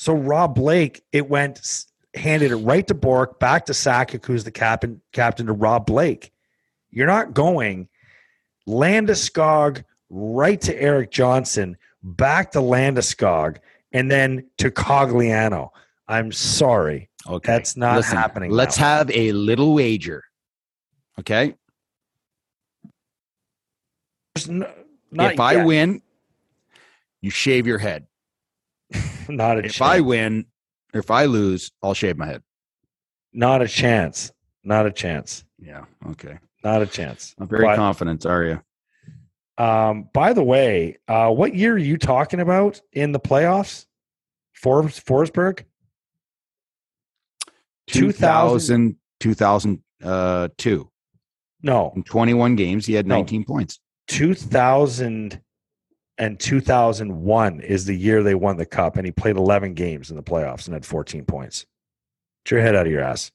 So 0.00 0.14
Rob 0.14 0.54
Blake, 0.54 1.04
it 1.12 1.28
went 1.28 1.84
handed 2.14 2.52
it 2.52 2.56
right 2.56 2.86
to 2.86 2.94
Bourque, 2.94 3.38
back 3.38 3.66
to 3.66 3.72
Sakic, 3.72 4.24
who's 4.24 4.44
the 4.44 4.50
captain 4.50 5.02
captain 5.12 5.44
to 5.44 5.52
Rob 5.52 5.84
Blake. 5.84 6.32
You're 6.90 7.06
not 7.06 7.34
going 7.34 7.86
Landeskog 8.66 9.84
right 10.08 10.58
to 10.62 10.74
Erik 10.80 11.10
Johnson, 11.10 11.76
back 12.02 12.52
to 12.52 12.60
Landeskog, 12.60 13.58
and 13.92 14.10
then 14.10 14.46
to 14.56 14.70
Cogliano. 14.70 15.68
I'm 16.08 16.32
sorry. 16.32 17.10
Okay. 17.28 17.52
That's 17.52 17.76
not 17.76 18.02
happening 18.02 18.52
Let's 18.52 18.78
now. 18.78 18.86
have 18.86 19.10
a 19.10 19.32
little 19.32 19.74
wager. 19.74 20.24
Okay. 21.18 21.54
There's 24.34 24.48
n- 24.48 24.64
not 25.10 25.34
if 25.34 25.40
I 25.40 25.62
win, 25.62 26.00
you 27.20 27.28
shave 27.28 27.66
your 27.66 27.76
head. 27.76 28.06
not 29.28 29.58
a 29.58 29.62
chance. 29.62 29.72
If 29.74 29.78
chance. 29.78 29.90
I 29.96 30.00
win, 30.00 30.46
or 30.94 31.00
if 31.00 31.10
I 31.10 31.24
lose, 31.26 31.70
I'll 31.82 31.94
shave 31.94 32.16
my 32.16 32.26
head. 32.26 32.42
not 33.32 33.62
a 33.62 33.68
chance. 33.68 34.32
Not 34.64 34.86
a 34.86 34.90
chance. 34.92 35.44
Yeah. 35.58 35.84
Okay. 36.10 36.38
Not 36.64 36.82
a 36.82 36.86
chance. 36.86 37.34
I'm 37.38 37.48
very 37.48 37.64
But- 37.64 37.76
confident. 37.76 38.26
Are 38.26 38.44
you? 38.44 38.62
Um, 39.62 40.08
by 40.14 40.32
the 40.32 40.42
way, 40.42 40.96
uh, 41.08 41.30
what 41.30 41.54
year 41.54 41.74
are 41.74 41.78
you 41.78 41.98
talking 41.98 42.40
about 42.40 42.80
in 42.92 43.12
the 43.12 43.20
playoffs? 43.20 43.86
For 44.54 44.82
Forsberg? 44.84 45.64
2000 47.88 48.96
2000, 49.20 49.82
2002. 50.00 50.90
No, 51.62 51.92
In 51.94 52.02
21 52.04 52.56
games, 52.56 52.86
he 52.86 52.94
had 52.94 53.06
No. 53.06 53.16
19 53.16 53.44
points. 53.44 53.80
2000 54.08 55.40
and 56.20 56.38
2001 56.38 57.60
is 57.60 57.86
the 57.86 57.96
year 57.96 58.22
they 58.22 58.34
won 58.34 58.58
the 58.58 58.66
cup, 58.66 58.96
and 58.96 59.06
he 59.06 59.10
played 59.10 59.36
11 59.36 59.72
games 59.72 60.10
in 60.10 60.16
the 60.16 60.22
playoffs 60.22 60.66
and 60.66 60.74
had 60.74 60.84
14 60.84 61.24
points. 61.24 61.64
Get 62.44 62.50
your 62.52 62.60
head 62.60 62.76
out 62.76 62.86
of 62.86 62.92
your 62.92 63.00
ass. 63.00 63.32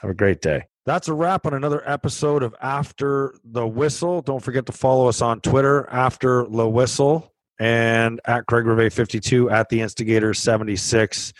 Have 0.00 0.12
a 0.12 0.14
great 0.14 0.40
day. 0.40 0.66
That's 0.86 1.08
a 1.08 1.12
wrap 1.12 1.44
on 1.44 1.54
another 1.54 1.82
episode 1.84 2.44
of 2.44 2.54
After 2.62 3.34
the 3.44 3.66
Whistle. 3.66 4.22
Don't 4.22 4.42
forget 4.42 4.64
to 4.66 4.72
follow 4.72 5.08
us 5.08 5.20
on 5.20 5.40
Twitter, 5.40 5.90
After 5.90 6.46
the 6.48 6.68
Whistle, 6.68 7.34
and 7.58 8.20
at 8.24 8.46
Craig 8.46 8.64
Rivet 8.64 8.92
52 8.92 9.50
at 9.50 9.68
the 9.68 9.80
Instigator 9.80 10.32
76. 10.32 11.32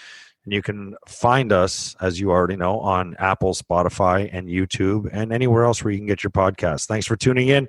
And 0.45 0.53
you 0.53 0.61
can 0.61 0.97
find 1.07 1.53
us, 1.53 1.95
as 2.01 2.19
you 2.19 2.33
already 2.33 2.57
know, 2.57 2.81
on 2.81 3.15
Apple, 3.21 3.55
Spotify, 3.55 4.29
and 4.33 4.49
YouTube, 4.49 5.09
and 5.13 5.33
anywhere 5.33 5.65
else 5.65 5.85
where 5.85 5.93
you 5.93 5.99
can 5.99 6.09
get 6.09 6.25
your 6.25 6.33
podcast. 6.33 6.87
Thanks 6.87 7.07
for 7.07 7.15
tuning 7.15 7.47
in. 7.47 7.69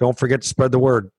Don't 0.00 0.18
forget 0.18 0.40
to 0.40 0.48
spread 0.48 0.72
the 0.72 0.78
word. 0.78 1.10